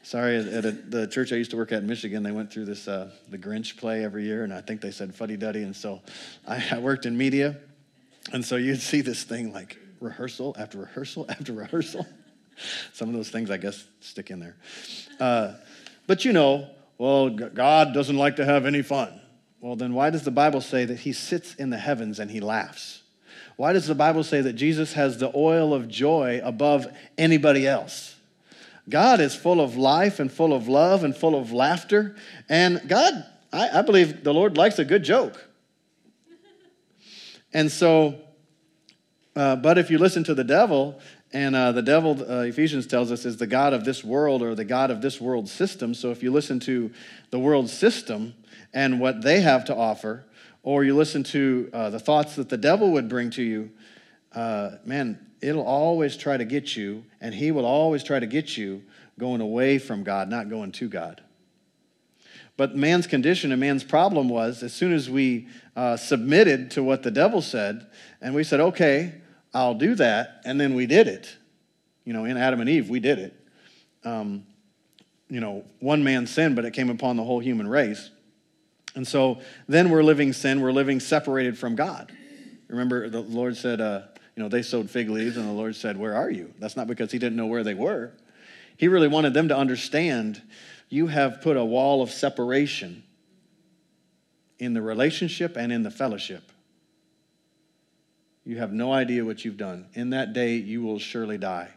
sorry, 0.03 0.37
at 0.37 0.67
a, 0.67 0.73
the 0.73 1.07
church 1.07 1.33
I 1.33 1.37
used 1.37 1.51
to 1.53 1.57
work 1.57 1.73
at 1.73 1.79
in 1.79 1.87
Michigan, 1.87 2.23
they 2.23 2.33
went 2.33 2.53
through 2.53 2.67
this, 2.67 2.87
uh, 2.87 3.11
the 3.31 3.39
Grinch 3.39 3.79
play 3.79 4.05
every 4.05 4.25
year, 4.25 4.45
and 4.45 4.53
I 4.53 4.61
think 4.61 4.83
they 4.83 4.91
said 4.91 5.15
fuddy 5.15 5.39
duddy. 5.39 5.63
And 5.63 5.75
so 5.75 6.03
I, 6.47 6.63
I 6.73 6.79
worked 6.79 7.07
in 7.07 7.17
media. 7.17 7.57
And 8.33 8.45
so 8.45 8.57
you'd 8.57 8.81
see 8.81 9.01
this 9.01 9.25
thing 9.25 9.53
like 9.53 9.79
rehearsal 10.01 10.57
after 10.59 10.79
rehearsal 10.79 11.27
after 11.29 11.53
rehearsal. 11.53 12.07
Some 12.93 13.09
of 13.09 13.15
those 13.15 13.29
things, 13.31 13.51
I 13.51 13.59
guess, 13.59 13.87
stick 14.01 14.31
in 14.31 14.41
there. 14.41 14.57
Uh, 15.21 15.55
but 16.07 16.25
you 16.25 16.33
know, 16.33 16.71
well, 16.99 17.29
God 17.29 17.93
doesn't 17.93 18.17
like 18.17 18.37
to 18.37 18.45
have 18.45 18.65
any 18.65 18.83
fun. 18.83 19.21
Well, 19.61 19.77
then 19.77 19.93
why 19.93 20.11
does 20.11 20.23
the 20.23 20.31
Bible 20.31 20.61
say 20.61 20.85
that 20.85 21.01
he 21.01 21.13
sits 21.13 21.55
in 21.55 21.71
the 21.71 21.79
heavens 21.79 22.19
and 22.19 22.31
he 22.31 22.41
laughs? 22.41 23.03
Why 23.57 23.73
does 23.73 23.87
the 23.87 23.95
Bible 23.95 24.23
say 24.23 24.41
that 24.43 24.55
Jesus 24.55 24.93
has 24.95 25.19
the 25.19 25.31
oil 25.35 25.75
of 25.75 25.89
joy 25.89 26.41
above 26.43 26.87
anybody 27.19 27.67
else? 27.67 28.17
God 28.89 29.21
is 29.21 29.35
full 29.35 29.61
of 29.61 29.77
life 29.77 30.21
and 30.21 30.31
full 30.31 30.53
of 30.53 30.69
love 30.69 31.05
and 31.05 31.17
full 31.17 31.35
of 31.35 31.53
laughter. 31.53 32.17
And 32.49 32.81
God, 32.87 33.13
I, 33.53 33.81
I 33.81 33.83
believe 33.83 34.23
the 34.23 34.33
Lord 34.33 34.57
likes 34.57 34.79
a 34.79 34.85
good 34.85 35.03
joke. 35.03 35.46
And 37.57 37.73
so, 37.73 38.17
uh, 39.35 39.57
but 39.57 39.79
if 39.79 39.91
you 39.91 39.97
listen 39.97 40.23
to 40.25 40.35
the 40.35 40.45
devil, 40.45 41.01
and 41.33 41.57
uh, 41.57 41.73
the 41.73 41.81
devil, 41.81 42.11
uh, 42.31 42.43
Ephesians 42.43 42.87
tells 42.87 43.11
us, 43.11 43.25
is 43.25 43.39
the 43.39 43.47
God 43.47 43.73
of 43.73 43.83
this 43.83 44.05
world 44.05 44.43
or 44.43 44.55
the 44.55 44.67
God 44.67 44.91
of 44.91 45.01
this 45.01 45.23
world 45.23 45.49
system. 45.49 45.95
So 45.95 46.11
if 46.11 46.23
you 46.23 46.31
listen 46.31 46.61
to 46.61 46.91
the 47.31 47.39
world 47.39 47.71
system 47.71 48.35
and 48.75 49.01
what 49.01 49.23
they 49.23 49.41
have 49.41 49.65
to 49.65 49.75
offer, 49.75 50.27
or 50.63 50.85
you 50.85 50.95
listen 50.95 51.23
to 51.23 51.71
uh, 51.73 51.89
the 51.89 51.99
thoughts 51.99 52.37
that 52.37 52.51
the 52.51 52.59
devil 52.59 52.93
would 52.93 53.09
bring 53.09 53.31
to 53.31 53.43
you, 53.43 53.71
uh, 54.35 54.73
man, 54.85 55.19
it'll 55.41 55.67
always 55.67 56.15
try 56.15 56.37
to 56.37 56.45
get 56.45 56.77
you, 56.77 57.07
and 57.23 57.35
he 57.35 57.53
will 57.53 57.65
always 57.65 58.05
try 58.05 58.21
to 58.21 58.27
get 58.27 58.59
you 58.59 58.83
going 59.19 59.41
away 59.41 59.79
from 59.79 60.05
God, 60.05 60.29
not 60.29 60.51
going 60.51 60.73
to 60.73 60.91
God. 60.91 61.23
But 62.57 62.75
man's 62.75 63.07
condition 63.07 63.53
and 63.53 63.61
man's 63.61 63.85
problem 63.85 64.29
was 64.29 64.63
as 64.63 64.73
soon 64.73 64.93
as 64.93 65.11
we 65.11 65.49
uh, 65.75 65.97
submitted 65.97 66.71
to 66.73 66.83
what 66.83 67.03
the 67.03 67.11
devil 67.11 67.43
said, 67.43 67.87
and 68.21 68.35
we 68.35 68.45
said, 68.45 68.61
okay, 68.61 69.15
I'll 69.53 69.75
do 69.75 69.95
that. 69.97 70.41
And 70.45 70.61
then 70.61 70.75
we 70.75 70.87
did 70.87 71.07
it. 71.07 71.37
You 72.05 72.13
know, 72.13 72.25
in 72.25 72.37
Adam 72.37 72.61
and 72.61 72.71
Eve, 72.71 72.89
we 72.89 73.01
did 73.01 73.19
it. 73.19 73.35
Um, 74.05 74.47
you 75.29 75.41
know, 75.41 75.65
one 75.81 76.05
man 76.05 76.27
sinned, 76.27 76.57
but 76.57 76.65
it 76.65 76.73
came 76.73 76.89
upon 76.89 77.17
the 77.17 77.25
whole 77.25 77.41
human 77.41 77.69
race. 77.69 78.11
And 78.95 79.07
so 79.07 79.41
then 79.69 79.91
we're 79.91 80.03
living 80.03 80.33
sin, 80.33 80.61
we're 80.61 80.73
living 80.73 81.01
separated 81.01 81.59
from 81.59 81.75
God. 81.75 82.13
Remember, 82.69 83.09
the 83.09 83.21
Lord 83.21 83.57
said, 83.57 83.81
uh, 83.81 84.03
you 84.35 84.43
know, 84.43 84.49
they 84.49 84.63
sewed 84.63 84.91
fig 84.91 85.09
leaves, 85.09 85.37
and 85.37 85.47
the 85.47 85.53
Lord 85.53 85.77
said, 85.77 85.97
Where 85.97 86.15
are 86.15 86.31
you? 86.31 86.53
That's 86.59 86.77
not 86.77 86.87
because 86.87 87.11
He 87.11 87.19
didn't 87.19 87.37
know 87.37 87.47
where 87.47 87.65
they 87.65 87.75
were. 87.75 88.13
He 88.77 88.89
really 88.89 89.09
wanted 89.09 89.35
them 89.35 89.49
to 89.49 89.57
understand 89.57 90.43
you 90.89 91.09
have 91.09 91.41
put 91.41 91.57
a 91.57 91.65
wall 91.65 92.03
of 92.03 92.11
separation 92.11 93.03
in 94.59 94.75
the 94.75 94.83
relationship 94.83 95.57
and 95.57 95.73
in 95.73 95.83
the 95.83 95.91
fellowship. 95.91 96.53
You 98.45 98.59
have 98.59 98.73
no 98.73 98.93
idea 98.93 99.25
what 99.25 99.45
you've 99.45 99.57
done. 99.57 99.87
In 99.95 100.11
that 100.11 100.33
day, 100.33 100.57
you 100.57 100.83
will 100.83 100.99
surely 100.99 101.37
die. 101.37 101.69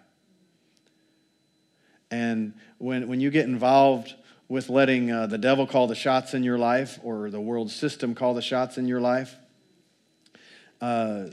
And 2.12 2.54
when, 2.78 3.08
when 3.08 3.20
you 3.20 3.32
get 3.32 3.46
involved 3.46 4.14
with 4.48 4.70
letting 4.70 5.12
uh, 5.12 5.28
the 5.28 5.38
devil 5.38 5.66
call 5.66 5.88
the 5.88 5.96
shots 5.96 6.34
in 6.34 6.44
your 6.44 6.58
life 6.58 7.00
or 7.04 7.30
the 7.30 7.42
world 7.42 7.72
system 7.72 8.16
call 8.16 8.34
the 8.34 8.42
shots 8.42 8.78
in 8.78 8.88
your 8.88 9.02
life, 9.02 9.36
uh, 10.82 11.26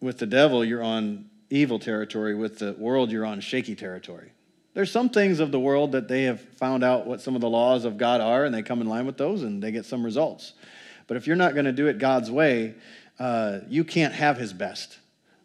with 0.00 0.18
the 0.18 0.26
devil, 0.26 0.64
you're 0.64 0.82
on 0.82 1.30
evil 1.54 1.78
territory. 1.78 2.34
With 2.34 2.58
the 2.58 2.72
world, 2.78 3.10
you're 3.10 3.24
on 3.24 3.40
shaky 3.40 3.74
territory. 3.74 4.32
There's 4.74 4.90
some 4.90 5.08
things 5.08 5.38
of 5.38 5.52
the 5.52 5.60
world 5.60 5.92
that 5.92 6.08
they 6.08 6.24
have 6.24 6.40
found 6.40 6.82
out 6.82 7.06
what 7.06 7.20
some 7.20 7.36
of 7.36 7.40
the 7.40 7.48
laws 7.48 7.84
of 7.84 7.96
God 7.96 8.20
are, 8.20 8.44
and 8.44 8.52
they 8.52 8.62
come 8.62 8.80
in 8.80 8.88
line 8.88 9.06
with 9.06 9.16
those, 9.16 9.42
and 9.42 9.62
they 9.62 9.70
get 9.70 9.86
some 9.86 10.04
results. 10.04 10.54
But 11.06 11.16
if 11.16 11.26
you're 11.26 11.36
not 11.36 11.54
going 11.54 11.66
to 11.66 11.72
do 11.72 11.86
it 11.86 11.98
God's 11.98 12.30
way, 12.30 12.74
uh, 13.18 13.60
you 13.68 13.84
can't 13.84 14.14
have 14.14 14.36
his 14.36 14.52
best 14.52 14.98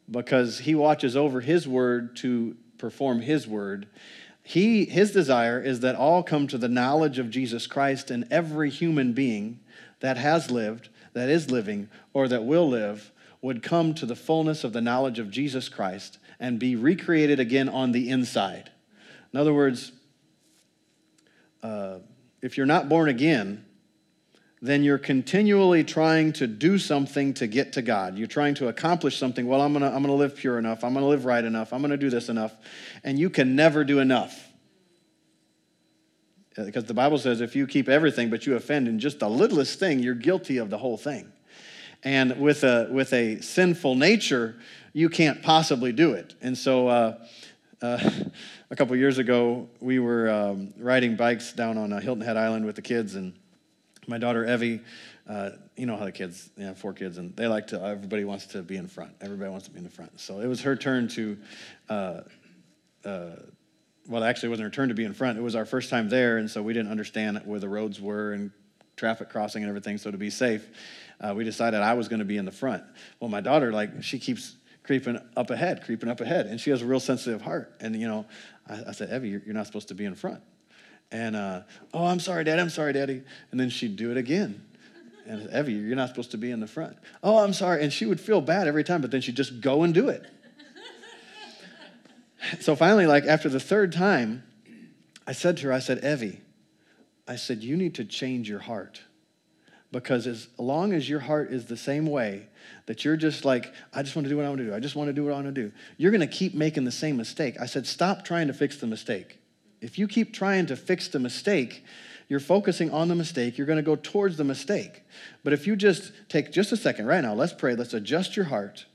because 0.10 0.60
he 0.60 0.74
watches 0.74 1.16
over 1.16 1.42
his 1.42 1.68
word 1.68 2.16
to 2.18 2.56
perform 2.80 3.22
his 3.22 3.48
word. 3.48 3.88
He, 4.42 4.86
his 4.86 5.12
desire 5.12 5.62
is 5.62 5.82
that 5.82 5.96
all 5.96 6.24
come 6.24 6.48
to 6.48 6.58
the 6.58 6.68
knowledge 6.68 7.20
of 7.20 7.30
Jesus 7.30 7.68
Christ 7.68 8.10
and 8.10 8.26
every 8.32 8.72
human 8.72 9.14
being 9.14 9.60
that 10.00 10.18
has 10.18 10.50
lived, 10.50 10.90
that 11.14 11.30
is 11.30 11.52
living, 11.52 11.90
or 12.14 12.28
that 12.28 12.46
will 12.46 12.68
live 12.68 13.12
would 13.42 13.64
come 13.64 13.94
to 13.94 14.06
the 14.06 14.16
fullness 14.16 14.64
of 14.64 14.74
the 14.74 14.82
knowledge 14.82 15.20
of 15.20 15.32
Jesus 15.32 15.70
Christ 15.70 16.18
and 16.40 16.60
be 16.60 16.76
recreated 16.76 17.40
again 17.40 17.70
on 17.70 17.92
the 17.92 18.10
inside. 18.10 18.70
In 19.34 19.40
other 19.40 19.54
words, 19.54 19.92
uh, 21.64 22.00
if 22.42 22.58
you're 22.58 22.66
not 22.66 22.90
born 22.90 23.10
again, 23.10 23.66
then 24.62 24.84
you're 24.84 24.98
continually 24.98 25.84
trying 25.84 26.34
to 26.34 26.46
do 26.46 26.78
something 26.78 27.34
to 27.36 27.48
get 27.48 27.74
to 27.74 27.82
God. 27.82 28.18
You're 28.18 28.28
trying 28.28 28.56
to 28.56 28.68
accomplish 28.68 29.18
something. 29.18 29.48
Well, 29.48 29.62
I'm 29.62 29.72
going 29.72 29.84
to 29.84 29.88
I'm 29.88 30.04
going 30.04 30.08
to 30.08 30.14
live 30.14 30.36
pure 30.36 30.58
enough. 30.60 30.84
I'm 30.84 30.94
going 30.94 31.04
to 31.04 31.10
live 31.10 31.24
right 31.24 31.44
enough. 31.44 31.72
I'm 31.72 31.80
going 31.80 31.92
to 31.92 31.98
do 31.98 32.10
this 32.10 32.28
enough. 32.28 32.54
And 33.04 33.18
you 33.18 33.30
can 33.30 33.56
never 33.56 33.86
do 33.86 34.00
enough. 34.00 34.48
Because 36.58 36.86
the 36.86 36.94
Bible 36.94 37.18
says 37.18 37.40
if 37.40 37.56
you 37.56 37.68
keep 37.68 37.88
everything 37.88 38.30
but 38.30 38.46
you 38.46 38.56
offend 38.56 38.90
in 38.90 39.00
just 39.00 39.20
the 39.20 39.30
littlest 39.30 39.80
thing, 39.80 40.00
you're 40.00 40.16
guilty 40.16 40.58
of 40.58 40.70
the 40.70 40.78
whole 40.78 40.98
thing. 40.98 41.32
And 42.04 42.40
with 42.40 42.64
a, 42.64 42.88
with 42.90 43.12
a 43.14 43.42
sinful 43.42 43.96
nature, 43.96 44.56
you 44.94 45.10
can't 45.10 45.42
possibly 45.42 45.92
do 45.92 46.14
it. 46.14 46.34
And 46.42 46.58
so 46.58 46.88
uh, 46.88 47.26
uh, 47.82 48.10
a 48.70 48.76
couple 48.76 48.96
years 48.96 49.18
ago, 49.18 49.68
we 49.80 50.00
were 50.00 50.30
um, 50.30 50.74
riding 50.78 51.16
bikes 51.16 51.54
down 51.54 51.78
on 51.78 51.92
uh, 51.92 52.00
Hilton 52.00 52.24
Head 52.24 52.38
Island 52.38 52.66
with 52.66 52.76
the 52.76 52.82
kids, 52.82 53.16
and 53.16 53.34
my 54.08 54.18
daughter 54.18 54.46
Evie, 54.46 54.82
uh, 55.28 55.52
you 55.76 55.86
know 55.86 55.96
how 55.96 56.06
the 56.06 56.12
kids, 56.12 56.50
they 56.58 56.64
have 56.64 56.78
four 56.78 56.94
kids, 56.94 57.18
and 57.18 57.36
they 57.36 57.48
like 57.48 57.68
to, 57.68 57.82
everybody 57.82 58.24
wants 58.24 58.48
to 58.48 58.62
be 58.64 58.78
in 58.78 58.88
front. 58.88 59.12
Everybody 59.22 59.50
wants 59.52 59.66
to 59.68 59.72
be 59.72 59.78
in 59.78 59.84
the 59.84 59.90
front. 59.90 60.20
So 60.20 60.40
it 60.40 60.48
was 60.48 60.62
her 60.62 60.76
turn 60.76 61.08
to, 61.10 61.38
uh, 61.90 62.22
uh, 63.06 63.30
well, 64.08 64.24
actually, 64.24 64.48
it 64.48 64.50
wasn't 64.52 64.66
her 64.66 64.72
turn 64.72 64.90
to 64.90 64.96
be 64.96 65.06
in 65.06 65.14
front. 65.14 65.38
It 65.38 65.42
was 65.42 65.56
our 65.56 65.66
first 65.66 65.90
time 65.90 66.10
there, 66.10 66.38
and 66.38 66.50
so 66.50 66.62
we 66.62 66.74
didn't 66.74 66.92
understand 66.92 67.42
where 67.46 67.60
the 67.60 67.70
roads 67.70 68.02
were 68.02 68.34
and 68.34 68.52
traffic 68.96 69.30
crossing 69.30 69.64
and 69.64 69.70
everything. 69.70 69.98
So 69.98 70.12
to 70.12 70.18
be 70.18 70.30
safe, 70.30 70.68
uh, 71.22 71.34
we 71.36 71.44
decided 71.44 71.82
I 71.82 71.94
was 71.94 72.08
going 72.08 72.20
to 72.20 72.26
be 72.26 72.38
in 72.38 72.46
the 72.46 72.52
front. 72.52 72.84
Well, 73.20 73.30
my 73.30 73.42
daughter, 73.42 73.72
like, 73.72 74.04
she 74.04 74.20
keeps 74.20 74.56
creeping 74.84 75.20
up 75.36 75.50
ahead, 75.50 75.84
creeping 75.84 76.10
up 76.10 76.22
ahead, 76.22 76.48
and 76.48 76.60
she 76.60 76.70
has 76.70 76.82
a 76.82 76.86
real 76.86 77.00
sensitive 77.00 77.42
heart. 77.42 77.76
And, 77.80 77.96
you 77.96 78.08
know, 78.08 78.26
I, 78.68 78.86
I 78.88 78.92
said, 78.92 79.12
Evie, 79.14 79.30
you're, 79.30 79.42
you're 79.46 79.54
not 79.54 79.68
supposed 79.68 79.90
to 79.90 79.96
be 79.96 80.06
in 80.06 80.16
front. 80.16 80.42
And, 81.12 81.36
uh, 81.36 81.62
oh, 81.94 82.06
I'm 82.06 82.20
sorry, 82.20 82.44
Daddy, 82.44 82.62
I'm 82.62 82.70
sorry, 82.70 82.94
Daddy. 82.94 83.24
And 83.52 83.60
then 83.60 83.70
she'd 83.70 83.96
do 83.96 84.12
it 84.12 84.18
again. 84.18 84.64
And 85.26 85.50
Evie, 85.54 85.74
you're 85.74 85.96
not 85.96 86.10
supposed 86.10 86.32
to 86.32 86.38
be 86.38 86.50
in 86.50 86.60
the 86.60 86.68
front. 86.68 86.98
Oh, 87.22 87.38
I'm 87.38 87.54
sorry. 87.54 87.84
And 87.84 87.94
she 87.94 88.06
would 88.06 88.20
feel 88.20 88.42
bad 88.42 88.68
every 88.68 88.84
time, 88.84 89.02
but 89.02 89.12
then 89.12 89.22
she'd 89.22 89.36
just 89.36 89.62
go 89.62 89.84
and 89.84 89.94
do 89.94 90.10
it. 90.10 90.26
so 92.60 92.76
finally, 92.76 93.06
like 93.06 93.26
after 93.26 93.48
the 93.48 93.60
third 93.60 93.92
time, 93.92 94.44
I 95.28 95.34
said 95.34 95.58
to 95.58 95.68
her, 95.68 95.74
I 95.74 95.80
said, 95.80 96.04
Evie, 96.04 96.42
I 97.28 97.36
said, 97.36 97.64
you 97.64 97.78
need 97.78 97.94
to 97.96 98.06
change 98.06 98.50
your 98.50 98.60
heart. 98.60 99.02
Because 99.92 100.28
as 100.28 100.48
long 100.58 100.94
as 100.94 101.10
your 101.10 101.20
heart 101.20 101.52
is 101.52 101.66
the 101.66 101.78
same 101.78 102.06
way, 102.06 102.48
that 102.86 103.04
you're 103.04 103.18
just 103.18 103.44
like, 103.44 103.74
I 103.92 104.04
just 104.04 104.16
want 104.16 104.26
to 104.26 104.30
do 104.30 104.38
what 104.38 104.46
I 104.46 104.50
want 104.50 104.60
to 104.60 104.66
do, 104.66 104.74
I 104.74 104.80
just 104.80 104.96
want 104.96 105.08
to 105.08 105.14
do 105.14 105.24
what 105.24 105.32
I 105.32 105.36
want 105.36 105.48
to 105.48 105.52
do, 105.52 105.72
you're 105.98 106.12
going 106.12 106.22
to 106.22 106.28
keep 106.28 106.54
making 106.54 106.86
the 106.86 106.92
same 106.92 107.18
mistake. 107.18 107.60
I 107.60 107.66
said, 107.66 107.88
stop 107.88 108.24
trying 108.24 108.48
to 108.48 108.54
fix 108.54 108.78
the 108.78 108.88
mistake. 108.88 109.40
If 109.82 109.98
you 109.98 110.08
keep 110.08 110.34
trying 110.34 110.68
to 110.68 110.76
fix 110.76 111.08
the 111.08 111.20
mistake, 111.20 111.84
you're 112.28 112.40
focusing 112.40 112.92
on 112.92 113.08
the 113.08 113.16
mistake, 113.16 113.58
you're 113.58 113.66
going 113.66 113.78
to 113.78 113.84
go 113.84 113.96
towards 113.96 114.38
the 114.38 114.44
mistake. 114.44 115.04
But 115.44 115.54
if 115.54 115.66
you 115.66 115.76
just 115.76 116.12
take 116.30 116.52
just 116.52 116.72
a 116.72 116.78
second 116.78 117.08
right 117.08 117.22
now, 117.22 117.34
let's 117.34 117.54
pray, 117.54 117.76
let's 117.76 117.94
adjust 117.96 118.36
your 118.36 118.46
heart. 118.46 118.86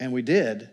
And 0.00 0.12
we 0.12 0.22
did. 0.22 0.70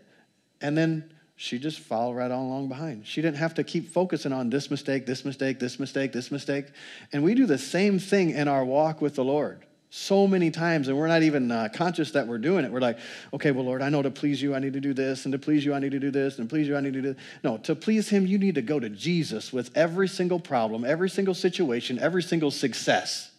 And 0.60 0.76
then 0.76 1.12
she 1.36 1.58
just 1.58 1.80
followed 1.80 2.14
right 2.14 2.30
on 2.30 2.46
along 2.46 2.68
behind. 2.68 3.06
She 3.06 3.20
didn't 3.20 3.36
have 3.36 3.54
to 3.54 3.64
keep 3.64 3.90
focusing 3.90 4.32
on 4.32 4.48
this 4.48 4.70
mistake, 4.70 5.04
this 5.04 5.24
mistake, 5.24 5.60
this 5.60 5.78
mistake, 5.78 6.12
this 6.12 6.30
mistake. 6.30 6.66
And 7.12 7.22
we 7.22 7.34
do 7.34 7.44
the 7.44 7.58
same 7.58 7.98
thing 7.98 8.30
in 8.30 8.48
our 8.48 8.64
walk 8.64 9.02
with 9.02 9.14
the 9.14 9.24
Lord 9.24 9.66
so 9.90 10.26
many 10.26 10.50
times 10.50 10.88
and 10.88 10.98
we're 10.98 11.06
not 11.06 11.22
even 11.22 11.50
uh, 11.50 11.68
conscious 11.72 12.10
that 12.10 12.26
we're 12.26 12.38
doing 12.38 12.64
it 12.64 12.72
we're 12.72 12.80
like 12.80 12.98
okay 13.32 13.52
well 13.52 13.64
lord 13.64 13.80
i 13.80 13.88
know 13.88 14.02
to 14.02 14.10
please 14.10 14.42
you 14.42 14.54
i 14.54 14.58
need 14.58 14.72
to 14.72 14.80
do 14.80 14.92
this 14.92 15.24
and 15.24 15.32
to 15.32 15.38
please 15.38 15.64
you 15.64 15.72
i 15.72 15.78
need 15.78 15.92
to 15.92 16.00
do 16.00 16.10
this 16.10 16.38
and 16.38 16.48
to 16.48 16.52
please 16.52 16.66
you 16.66 16.76
i 16.76 16.80
need 16.80 16.92
to 16.92 17.00
do 17.00 17.12
this 17.14 17.22
no 17.44 17.56
to 17.56 17.74
please 17.74 18.08
him 18.08 18.26
you 18.26 18.36
need 18.36 18.56
to 18.56 18.62
go 18.62 18.80
to 18.80 18.88
jesus 18.88 19.52
with 19.52 19.70
every 19.76 20.08
single 20.08 20.40
problem 20.40 20.84
every 20.84 21.08
single 21.08 21.34
situation 21.34 21.98
every 22.00 22.22
single 22.22 22.50
success 22.50 23.30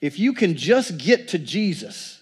if 0.00 0.18
you 0.18 0.32
can 0.32 0.56
just 0.56 0.96
get 0.96 1.28
to 1.28 1.38
jesus 1.38 2.21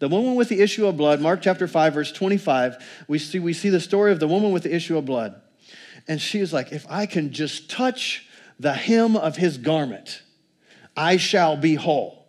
the 0.00 0.08
woman 0.08 0.34
with 0.34 0.48
the 0.48 0.60
issue 0.60 0.86
of 0.86 0.96
blood 0.96 1.20
mark 1.20 1.40
chapter 1.40 1.68
5 1.68 1.94
verse 1.94 2.12
25 2.12 3.04
we 3.06 3.18
see 3.18 3.38
we 3.38 3.52
see 3.52 3.68
the 3.68 3.80
story 3.80 4.10
of 4.12 4.20
the 4.20 4.28
woman 4.28 4.50
with 4.50 4.64
the 4.64 4.74
issue 4.74 4.98
of 4.98 5.04
blood 5.04 5.40
and 6.08 6.20
she 6.20 6.40
is 6.40 6.52
like 6.52 6.72
if 6.72 6.84
i 6.90 7.06
can 7.06 7.32
just 7.32 7.70
touch 7.70 8.26
the 8.58 8.74
hem 8.74 9.16
of 9.16 9.36
his 9.36 9.56
garment 9.56 10.22
i 10.96 11.16
shall 11.16 11.56
be 11.56 11.76
whole 11.76 12.20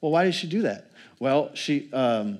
well, 0.00 0.12
why 0.12 0.24
did 0.24 0.34
she 0.34 0.46
do 0.46 0.62
that? 0.62 0.90
Well, 1.18 1.50
she, 1.54 1.92
um, 1.92 2.38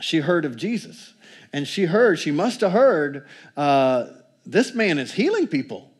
she 0.00 0.18
heard 0.18 0.44
of 0.44 0.56
Jesus. 0.56 1.14
And 1.52 1.66
she 1.66 1.86
heard, 1.86 2.18
she 2.18 2.30
must 2.30 2.60
have 2.60 2.72
heard, 2.72 3.26
uh, 3.56 4.06
this 4.44 4.74
man 4.74 4.98
is 4.98 5.12
healing 5.12 5.46
people. 5.46 5.90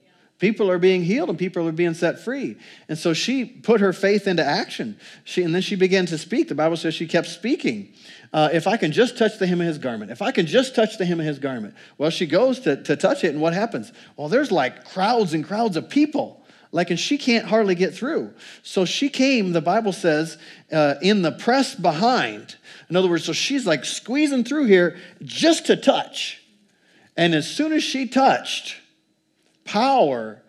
People 0.42 0.68
are 0.72 0.78
being 0.78 1.04
healed 1.04 1.28
and 1.28 1.38
people 1.38 1.68
are 1.68 1.70
being 1.70 1.94
set 1.94 2.18
free. 2.18 2.56
And 2.88 2.98
so 2.98 3.12
she 3.12 3.44
put 3.44 3.80
her 3.80 3.92
faith 3.92 4.26
into 4.26 4.44
action. 4.44 4.98
She, 5.22 5.44
and 5.44 5.54
then 5.54 5.62
she 5.62 5.76
began 5.76 6.04
to 6.06 6.18
speak. 6.18 6.48
The 6.48 6.56
Bible 6.56 6.76
says 6.76 6.94
she 6.94 7.06
kept 7.06 7.28
speaking. 7.28 7.92
Uh, 8.32 8.48
if 8.52 8.66
I 8.66 8.76
can 8.76 8.90
just 8.90 9.16
touch 9.16 9.38
the 9.38 9.46
hem 9.46 9.60
of 9.60 9.68
his 9.68 9.78
garment, 9.78 10.10
if 10.10 10.20
I 10.20 10.32
can 10.32 10.46
just 10.46 10.74
touch 10.74 10.98
the 10.98 11.04
hem 11.04 11.20
of 11.20 11.26
his 11.26 11.38
garment. 11.38 11.76
Well, 11.96 12.10
she 12.10 12.26
goes 12.26 12.58
to, 12.60 12.82
to 12.82 12.96
touch 12.96 13.22
it, 13.22 13.28
and 13.28 13.40
what 13.40 13.52
happens? 13.52 13.92
Well, 14.16 14.28
there's 14.28 14.50
like 14.50 14.84
crowds 14.84 15.32
and 15.32 15.46
crowds 15.46 15.76
of 15.76 15.88
people 15.88 16.44
like, 16.72 16.90
and 16.90 16.98
she 16.98 17.18
can't 17.18 17.44
hardly 17.44 17.76
get 17.76 17.94
through. 17.94 18.34
So 18.64 18.84
she 18.84 19.10
came, 19.10 19.52
the 19.52 19.60
Bible 19.60 19.92
says, 19.92 20.38
uh, 20.72 20.96
in 21.00 21.22
the 21.22 21.30
press 21.30 21.76
behind. 21.76 22.56
In 22.90 22.96
other 22.96 23.08
words, 23.08 23.26
so 23.26 23.32
she's 23.32 23.64
like 23.64 23.84
squeezing 23.84 24.42
through 24.42 24.64
here 24.64 24.96
just 25.22 25.66
to 25.66 25.76
touch. 25.76 26.42
And 27.16 27.32
as 27.32 27.48
soon 27.48 27.72
as 27.72 27.84
she 27.84 28.08
touched, 28.08 28.81
power 29.64 30.42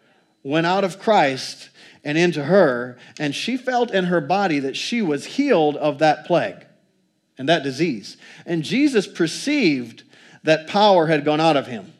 went 0.43 0.65
out 0.65 0.83
of 0.83 0.99
Christ 0.99 1.69
and 2.03 2.17
into 2.17 2.43
her, 2.43 2.97
and 3.19 3.33
she 3.33 3.55
felt 3.55 3.91
in 3.91 4.05
her 4.05 4.19
body 4.19 4.59
that 4.59 4.75
she 4.75 5.01
was 5.01 5.25
healed 5.25 5.77
of 5.77 5.99
that 5.99 6.25
plague 6.25 6.65
and 7.37 7.47
that 7.49 7.63
disease. 7.63 8.17
And 8.45 8.63
Jesus 8.63 9.07
perceived 9.07 10.03
that 10.43 10.67
power 10.67 11.07
had 11.07 11.23
gone 11.23 11.39
out 11.39 11.55
of 11.55 11.67
him 11.67 11.93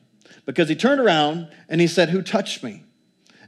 because 0.46 0.68
he 0.68 0.76
turned 0.76 1.00
around 1.00 1.48
and 1.70 1.80
he 1.80 1.88
said, 1.88 2.10
Who 2.10 2.22
touched 2.22 2.64
me? 2.64 2.84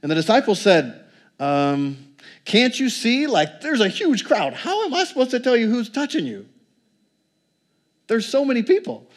And 0.01 0.09
the 0.09 0.15
disciples 0.15 0.61
said, 0.61 1.03
um, 1.39 1.97
Can't 2.45 2.79
you 2.79 2.89
see? 2.89 3.27
Like, 3.27 3.61
there's 3.61 3.81
a 3.81 3.89
huge 3.89 4.23
crowd. 4.25 4.53
How 4.53 4.85
am 4.85 4.93
I 4.93 5.03
supposed 5.03 5.31
to 5.31 5.39
tell 5.39 5.57
you 5.57 5.69
who's 5.69 5.89
touching 5.89 6.25
you? 6.25 6.47
There's 8.07 8.27
so 8.27 8.45
many 8.45 8.63
people. 8.63 9.09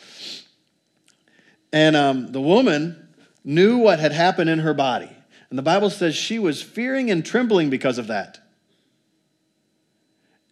And 1.73 1.95
um, 1.95 2.33
the 2.33 2.40
woman 2.40 3.08
knew 3.49 3.78
what 3.78 3.99
had 3.99 4.12
happened 4.12 4.50
in 4.50 4.59
her 4.59 4.75
body. 4.75 5.11
And 5.49 5.59
the 5.59 5.62
Bible 5.62 5.88
says 5.88 6.14
she 6.14 6.38
was 6.38 6.62
fearing 6.62 7.11
and 7.11 7.25
trembling 7.25 7.71
because 7.71 7.97
of 7.97 8.09
that. 8.09 8.38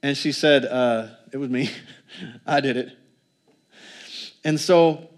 And 0.02 0.16
she 0.16 0.32
said, 0.32 0.64
uh, 0.64 1.08
It 1.30 1.36
was 1.36 1.50
me. 1.50 1.70
I 2.46 2.60
did 2.60 2.78
it. 2.78 2.96
And 4.42 4.58
so, 4.58 5.10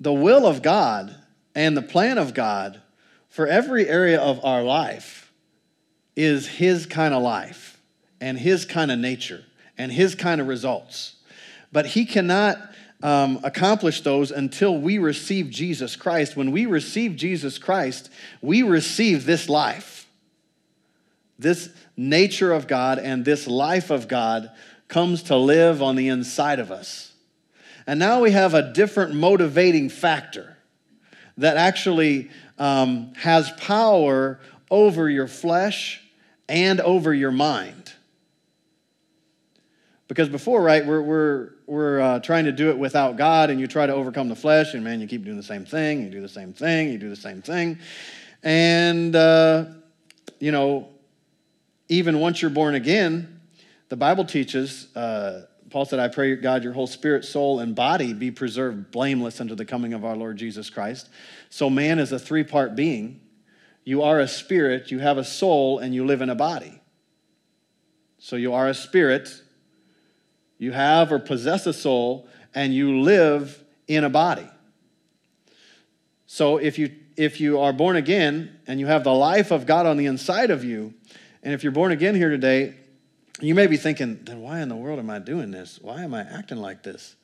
the 0.00 0.12
will 0.12 0.44
of 0.44 0.62
God 0.62 1.14
and 1.54 1.76
the 1.76 1.82
plan 1.82 2.18
of 2.18 2.34
God 2.34 2.82
for 3.28 3.46
every 3.46 3.88
area 3.88 4.20
of 4.20 4.44
our 4.44 4.64
life 4.64 5.32
is 6.16 6.48
his 6.48 6.86
kind 6.86 7.14
of 7.14 7.22
life 7.22 7.80
and 8.20 8.36
his 8.36 8.64
kind 8.64 8.90
of 8.90 8.98
nature 8.98 9.44
and 9.78 9.92
his 9.92 10.16
kind 10.16 10.40
of 10.40 10.48
results. 10.48 11.16
But 11.70 11.86
he 11.86 12.04
cannot 12.04 12.58
um, 13.02 13.40
accomplish 13.42 14.02
those 14.02 14.30
until 14.30 14.76
we 14.78 14.98
receive 14.98 15.50
Jesus 15.50 15.96
Christ. 15.96 16.36
When 16.36 16.52
we 16.52 16.66
receive 16.66 17.16
Jesus 17.16 17.58
Christ, 17.58 18.10
we 18.40 18.62
receive 18.62 19.24
this 19.24 19.48
life. 19.48 20.06
This 21.38 21.70
nature 21.96 22.52
of 22.52 22.68
God 22.68 22.98
and 22.98 23.24
this 23.24 23.46
life 23.46 23.90
of 23.90 24.06
God 24.06 24.50
comes 24.86 25.24
to 25.24 25.36
live 25.36 25.82
on 25.82 25.96
the 25.96 26.08
inside 26.08 26.60
of 26.60 26.70
us. 26.70 27.12
And 27.86 27.98
now 27.98 28.20
we 28.20 28.30
have 28.30 28.54
a 28.54 28.72
different 28.72 29.14
motivating 29.14 29.88
factor 29.88 30.56
that 31.38 31.56
actually 31.56 32.30
um, 32.58 33.12
has 33.14 33.50
power 33.52 34.38
over 34.70 35.08
your 35.08 35.26
flesh 35.26 36.00
and 36.48 36.80
over 36.80 37.12
your 37.12 37.32
mind. 37.32 37.81
Because 40.08 40.28
before, 40.28 40.62
right, 40.62 40.84
we're, 40.84 41.00
we're, 41.00 41.50
we're 41.66 42.00
uh, 42.00 42.18
trying 42.20 42.44
to 42.44 42.52
do 42.52 42.70
it 42.70 42.78
without 42.78 43.16
God, 43.16 43.50
and 43.50 43.58
you 43.60 43.66
try 43.66 43.86
to 43.86 43.94
overcome 43.94 44.28
the 44.28 44.36
flesh, 44.36 44.74
and 44.74 44.84
man, 44.84 45.00
you 45.00 45.06
keep 45.06 45.24
doing 45.24 45.36
the 45.36 45.42
same 45.42 45.64
thing, 45.64 46.02
you 46.02 46.10
do 46.10 46.20
the 46.20 46.28
same 46.28 46.52
thing, 46.52 46.90
you 46.90 46.98
do 46.98 47.08
the 47.08 47.16
same 47.16 47.40
thing. 47.40 47.78
And, 48.42 49.14
uh, 49.16 49.66
you 50.38 50.52
know, 50.52 50.88
even 51.88 52.18
once 52.18 52.42
you're 52.42 52.50
born 52.50 52.74
again, 52.74 53.40
the 53.88 53.96
Bible 53.96 54.24
teaches, 54.24 54.94
uh, 54.96 55.42
Paul 55.70 55.86
said, 55.86 56.00
I 56.00 56.08
pray, 56.08 56.36
God, 56.36 56.64
your 56.64 56.72
whole 56.72 56.86
spirit, 56.86 57.24
soul, 57.24 57.60
and 57.60 57.74
body 57.74 58.12
be 58.12 58.30
preserved 58.30 58.90
blameless 58.90 59.40
unto 59.40 59.54
the 59.54 59.64
coming 59.64 59.94
of 59.94 60.04
our 60.04 60.16
Lord 60.16 60.36
Jesus 60.36 60.68
Christ. 60.68 61.08
So, 61.48 61.70
man 61.70 61.98
is 61.98 62.12
a 62.12 62.18
three 62.18 62.44
part 62.44 62.74
being. 62.76 63.20
You 63.84 64.02
are 64.02 64.20
a 64.20 64.28
spirit, 64.28 64.90
you 64.90 64.98
have 64.98 65.16
a 65.18 65.24
soul, 65.24 65.78
and 65.78 65.94
you 65.94 66.04
live 66.04 66.20
in 66.20 66.28
a 66.28 66.34
body. 66.34 66.80
So, 68.18 68.36
you 68.36 68.52
are 68.52 68.68
a 68.68 68.74
spirit, 68.74 69.30
you 70.62 70.72
have 70.72 71.12
or 71.12 71.18
possess 71.18 71.66
a 71.66 71.72
soul, 71.72 72.28
and 72.54 72.74
you 72.74 73.00
live 73.00 73.62
in 73.88 74.04
a 74.04 74.10
body. 74.10 74.46
So 76.26 76.56
if 76.56 76.78
you 76.78 76.92
if 77.16 77.40
you 77.40 77.60
are 77.60 77.72
born 77.72 77.96
again 77.96 78.58
and 78.66 78.80
you 78.80 78.86
have 78.86 79.04
the 79.04 79.12
life 79.12 79.50
of 79.50 79.66
God 79.66 79.86
on 79.86 79.96
the 79.96 80.06
inside 80.06 80.50
of 80.50 80.64
you, 80.64 80.94
and 81.42 81.52
if 81.52 81.62
you're 81.62 81.72
born 81.72 81.92
again 81.92 82.14
here 82.14 82.30
today, 82.30 82.74
you 83.40 83.54
may 83.54 83.66
be 83.66 83.76
thinking, 83.76 84.20
then 84.24 84.40
why 84.40 84.60
in 84.60 84.68
the 84.68 84.76
world 84.76 84.98
am 84.98 85.10
I 85.10 85.18
doing 85.18 85.50
this? 85.50 85.78
Why 85.82 86.02
am 86.02 86.14
I 86.14 86.20
acting 86.20 86.58
like 86.58 86.82
this? 86.82 87.16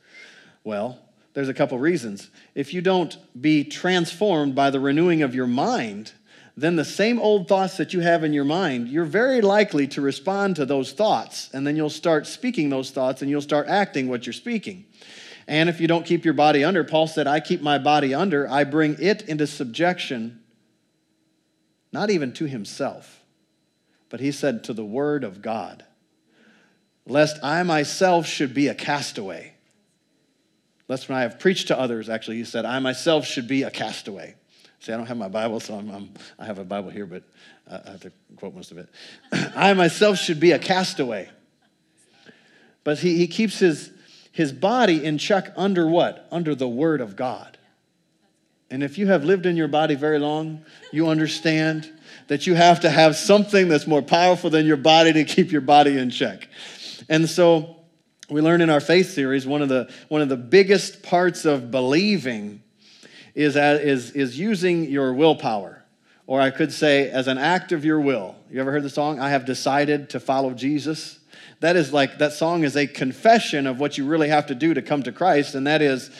Well, 0.65 0.99
there's 1.33 1.49
a 1.49 1.55
couple 1.55 1.79
reasons. 1.79 2.29
If 2.55 2.75
you 2.75 2.83
don't 2.83 3.17
be 3.41 3.65
transformed 3.65 4.55
by 4.55 4.71
the 4.71 4.81
renewing 4.81 5.23
of 5.23 5.35
your 5.35 5.47
mind, 5.47 6.13
then 6.61 6.75
the 6.75 6.85
same 6.85 7.21
old 7.21 7.47
thoughts 7.47 7.77
that 7.77 7.93
you 7.93 8.01
have 8.01 8.25
in 8.25 8.33
your 8.33 8.45
mind, 8.45 8.89
you're 8.89 9.05
very 9.05 9.41
likely 9.41 9.87
to 9.87 10.01
respond 10.01 10.57
to 10.57 10.67
those 10.67 10.93
thoughts. 10.93 11.51
And 11.53 11.65
then 11.65 11.77
you'll 11.77 11.89
start 11.89 12.27
speaking 12.27 12.69
those 12.69 12.91
thoughts 12.91 13.23
and 13.23 13.31
you'll 13.31 13.41
start 13.41 13.69
acting 13.69 14.09
what 14.09 14.27
you're 14.27 14.33
speaking. 14.33 14.85
And 15.47 15.69
if 15.69 15.81
you 15.81 15.87
don't 15.87 16.05
keep 16.05 16.25
your 16.25 16.35
body 16.35 16.65
under, 16.65 16.83
Paul 16.83 17.07
said, 17.07 17.29
I 17.29 17.39
keep 17.39 17.63
my 17.63 17.79
body 17.79 18.13
under, 18.13 18.51
I 18.51 18.65
bring 18.65 18.97
it 18.99 19.23
into 19.23 19.47
subjection, 19.47 20.41
not 21.93 22.11
even 22.11 22.33
to 22.35 22.47
himself, 22.47 23.23
but 24.09 24.19
he 24.19 24.33
said 24.33 24.65
to 24.65 24.73
the 24.73 24.85
word 24.85 25.23
of 25.23 25.41
God, 25.41 25.85
lest 27.07 27.39
I 27.43 27.63
myself 27.63 28.27
should 28.27 28.53
be 28.53 28.67
a 28.67 28.75
castaway. 28.75 29.55
Lest 30.89 31.09
when 31.09 31.19
I 31.19 31.23
have 31.23 31.39
preached 31.39 31.69
to 31.69 31.79
others, 31.79 32.09
actually, 32.09 32.39
he 32.39 32.45
said, 32.45 32.65
I 32.65 32.81
myself 32.81 33.27
should 33.27 33.47
be 33.47 33.63
a 33.63 33.71
castaway. 33.71 34.35
See, 34.81 34.93
I 34.93 34.97
don't 34.97 35.07
have 35.07 35.17
my 35.17 35.29
Bible, 35.29 35.61
so 35.61 35.75
I'm, 35.75 35.91
I'm 35.91 36.11
i 36.39 36.45
have 36.45 36.59
a 36.59 36.65
Bible 36.65 36.91
here, 36.91 37.07
but 37.07 37.25
uh, 37.69 37.81
I 37.87 37.91
have 37.91 38.01
to 38.01 38.13
quote 38.37 38.55
most 38.55 38.71
of 38.71 38.79
it. 38.79 38.89
I 39.57 39.73
myself 39.75 40.19
should 40.19 40.39
be 40.39 40.53
a 40.53 40.59
castaway. 40.59 41.29
But 42.85 42.99
he, 42.99 43.17
he 43.17 43.27
keeps 43.27 43.59
his, 43.59 43.91
his 44.31 44.53
body 44.53 45.05
in 45.05 45.19
check 45.19 45.53
under 45.57 45.87
what? 45.87 46.29
Under 46.31 46.55
the 46.55 46.69
Word 46.69 47.01
of 47.01 47.17
God. 47.17 47.59
And 48.71 48.83
if 48.83 48.99
you 48.99 49.09
have 49.09 49.25
lived 49.25 49.47
in 49.47 49.57
your 49.57 49.69
body 49.69 49.95
very 49.95 50.19
long, 50.19 50.65
you 50.93 51.09
understand 51.09 51.91
that 52.29 52.47
you 52.47 52.55
have 52.55 52.81
to 52.81 52.91
have 52.91 53.17
something 53.17 53.69
that's 53.69 53.87
more 53.87 54.03
powerful 54.03 54.51
than 54.51 54.67
your 54.67 54.77
body 54.77 55.13
to 55.15 55.25
keep 55.25 55.51
your 55.51 55.63
body 55.63 55.99
in 55.99 56.11
check. 56.11 56.49
And 57.09 57.29
so 57.29 57.77
we 58.31 58.43
learn 58.43 58.61
in 58.61 58.69
our 58.69 58.81
faith 58.81 59.11
series 59.11 59.47
one 59.47 59.63
of 59.63 59.71
the, 59.71 59.91
one 60.09 60.21
of 60.21 60.29
the 60.29 60.37
biggest 60.37 61.03
parts 61.03 61.47
of 61.47 61.71
believing 61.71 62.63
is, 63.35 63.57
is, 63.57 64.13
is 64.13 64.39
using 64.39 64.85
your 64.85 65.13
willpower. 65.13 65.85
Or 66.27 66.41
I 66.41 66.51
could 66.51 66.73
say, 66.73 67.09
as 67.11 67.27
an 67.27 67.39
act 67.39 67.73
of 67.73 67.85
your 67.85 68.01
will. 68.01 68.37
You 68.51 68.61
ever 68.61 68.71
heard 68.71 68.83
the 68.83 68.91
song, 68.91 69.19
I 69.19 69.31
have 69.31 69.47
decided 69.47 70.11
to 70.11 70.21
follow 70.21 70.53
Jesus? 70.53 71.19
That 71.61 71.75
is 71.75 71.93
like, 71.93 72.19
that 72.19 72.33
song 72.33 72.65
is 72.65 72.77
a 72.77 72.87
confession 72.87 73.67
of 73.67 73.81
what 73.81 73.97
you 73.97 74.07
really 74.07 74.29
have 74.29 74.47
to 74.47 74.55
do 74.55 74.75
to 74.75 74.83
come 74.83 75.03
to 75.05 75.13
Christ, 75.13 75.55
and 75.55 75.67
that 75.67 75.83
is, 75.83 76.11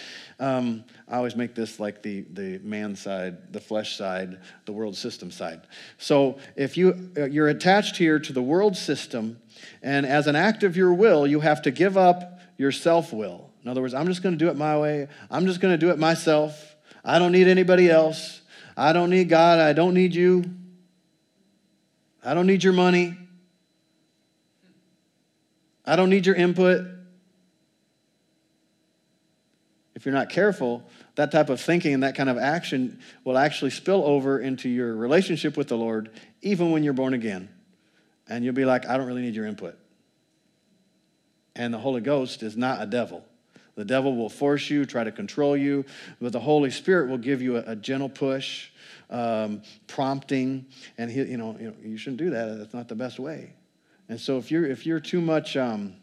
um, 0.41 0.85
I 1.07 1.17
always 1.17 1.37
make 1.37 1.55
this 1.55 1.79
like 1.79 2.03
the, 2.03 2.23
the 2.33 2.59
man 2.59 2.97
side, 2.97 3.53
the 3.53 3.61
flesh 3.61 3.97
side, 3.97 4.39
the 4.65 4.73
world 4.73 4.97
system 4.97 5.31
side. 5.31 5.61
So 5.99 6.39
if 6.57 6.77
you, 6.77 7.11
uh, 7.17 7.27
you're 7.27 7.49
attached 7.49 7.97
here 7.97 8.19
to 8.19 8.33
the 8.33 8.43
world 8.43 8.77
system, 8.77 9.41
and 9.83 10.07
as 10.07 10.27
an 10.27 10.37
act 10.37 10.63
of 10.65 10.77
your 10.77 10.93
will, 10.93 11.27
you 11.27 11.41
have 11.41 11.63
to 11.63 11.71
give 11.71 11.97
up 11.97 12.41
your 12.57 12.73
self 12.73 13.13
will. 13.13 13.51
In 13.63 13.69
other 13.69 13.81
words, 13.81 13.95
I'm 13.95 14.07
just 14.07 14.23
going 14.23 14.37
to 14.37 14.45
do 14.45 14.51
it 14.51 14.57
my 14.57 14.79
way. 14.79 15.09
I'm 15.31 15.47
just 15.47 15.61
going 15.61 15.75
to 15.75 15.79
do 15.79 15.91
it 15.91 15.99
myself. 15.99 16.68
I 17.09 17.19
don't 17.19 17.33
need 17.33 17.49
anybody 17.49 17.91
else. 17.91 18.43
I 18.77 18.93
don't 18.93 19.09
need 19.09 19.31
God. 19.31 19.61
I 19.61 19.73
don't 19.73 19.95
need 19.95 20.15
you. 20.15 20.45
I 22.23 22.35
don't 22.35 22.47
need 22.47 22.63
your 22.63 22.75
money. 22.75 23.17
I 25.87 25.97
don't 25.97 26.11
need 26.11 26.27
your 26.27 26.35
input. 26.35 26.87
If 29.95 30.05
you're 30.05 30.15
not 30.15 30.29
careful, 30.29 30.85
that 31.15 31.33
type 31.33 31.49
of 31.49 31.63
thinking 31.63 31.95
and 31.95 32.03
that 32.03 32.15
kind 32.15 32.29
of 32.29 32.37
action 32.37 33.01
will 33.25 33.39
actually 33.39 33.71
spill 33.71 34.05
over 34.05 34.39
into 34.39 34.69
your 34.69 34.95
relationship 34.95 35.57
with 35.57 35.69
the 35.69 35.79
Lord, 35.79 36.11
even 36.43 36.73
when 36.73 36.85
you're 36.85 36.93
born 36.93 37.15
again. 37.15 37.49
And 38.29 38.45
you'll 38.45 38.55
be 38.55 38.67
like, 38.67 38.87
I 38.87 38.99
don't 38.99 39.07
really 39.07 39.23
need 39.23 39.35
your 39.35 39.47
input. 39.47 39.79
And 41.57 41.73
the 41.73 41.79
Holy 41.79 42.03
Ghost 42.03 42.43
is 42.43 42.55
not 42.55 42.83
a 42.83 42.87
devil. 42.87 43.25
The 43.79 43.85
devil 43.85 44.17
will 44.17 44.29
force 44.29 44.69
you, 44.71 44.85
try 44.85 45.05
to 45.05 45.13
control 45.13 45.57
you, 45.57 45.85
but 46.21 46.33
the 46.33 46.41
Holy 46.41 46.69
Spirit 46.73 47.09
will 47.09 47.17
give 47.17 47.41
you 47.41 47.59
a, 47.59 47.63
a 47.65 47.77
gentle 47.77 48.09
push, 48.09 48.71
um, 49.09 49.63
prompting, 49.87 50.67
and 50.99 51.09
he, 51.09 51.23
you 51.23 51.37
know, 51.37 51.57
you 51.61 51.69
know, 51.69 51.75
you 51.85 51.97
shouldn't 51.97 52.19
do 52.19 52.31
that. 52.31 52.59
That's 52.59 52.75
not 52.75 52.89
the 52.89 52.97
best 52.97 53.21
way. 53.21 53.53
And 54.09 54.21
so 54.21 54.37
if 54.37 54.51
you're 54.51 54.67
if 54.67 54.85
you're 54.85 54.99
too 54.99 55.21
much 55.21 55.57
um, 55.57 55.95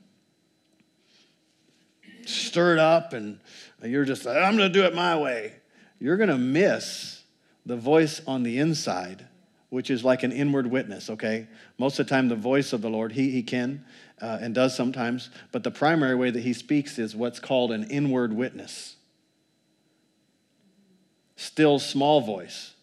stirred 2.25 2.79
up 2.79 3.11
and 3.11 3.39
you're 3.83 4.05
just, 4.05 4.25
like, 4.25 4.37
I'm 4.37 4.55
going 4.55 4.71
to 4.71 4.79
do 4.79 4.85
it 4.85 4.95
my 4.95 5.17
way, 5.17 5.55
you're 5.99 6.15
going 6.15 6.29
to 6.29 6.37
miss 6.37 7.23
the 7.65 7.75
voice 7.75 8.21
on 8.25 8.43
the 8.43 8.57
inside, 8.57 9.27
which 9.67 9.89
is 9.89 10.01
like 10.01 10.23
an 10.23 10.31
inward 10.31 10.67
witness, 10.67 11.09
okay? 11.09 11.49
Most 11.77 11.99
of 11.99 12.05
the 12.05 12.09
time, 12.09 12.29
the 12.29 12.37
voice 12.37 12.71
of 12.71 12.81
the 12.81 12.89
Lord, 12.89 13.11
he, 13.11 13.31
he 13.31 13.43
can 13.43 13.83
uh, 14.25 14.39
and 14.41 14.55
does 14.55 14.75
sometimes, 14.75 15.29
but 15.51 15.63
the 15.63 15.69
primary 15.69 16.15
way 16.15 16.31
that 16.31 16.39
he 16.41 16.51
speaks 16.51 16.97
is 16.97 17.15
what's 17.15 17.39
called 17.39 17.71
an 17.71 17.83
inward 17.91 18.33
witness. 18.33 18.95
Still 21.35 21.77
small 21.77 22.21
voice. 22.21 22.73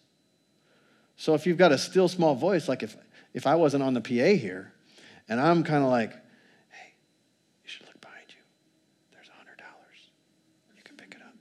So 1.17 1.33
if 1.33 1.45
you've 1.45 1.57
got 1.57 1.73
a 1.73 1.77
still 1.77 2.07
small 2.07 2.33
voice, 2.33 2.69
like 2.69 2.81
if, 2.81 2.95
if 3.33 3.45
I 3.45 3.55
wasn't 3.55 3.83
on 3.83 3.93
the 3.93 3.99
PA 3.99 4.39
here, 4.39 4.71
and 5.27 5.41
I'm 5.41 5.65
kind 5.65 5.83
of 5.83 5.89
like, 5.89 6.11
hey, 6.11 6.93
you 7.61 7.69
should 7.69 7.87
look 7.87 7.99
behind 7.99 8.27
you. 8.29 8.41
There's 9.11 9.27
$100. 9.27 9.63
You 10.77 10.83
can 10.83 10.95
pick 10.95 11.13
it 11.13 11.21
up. 11.21 11.33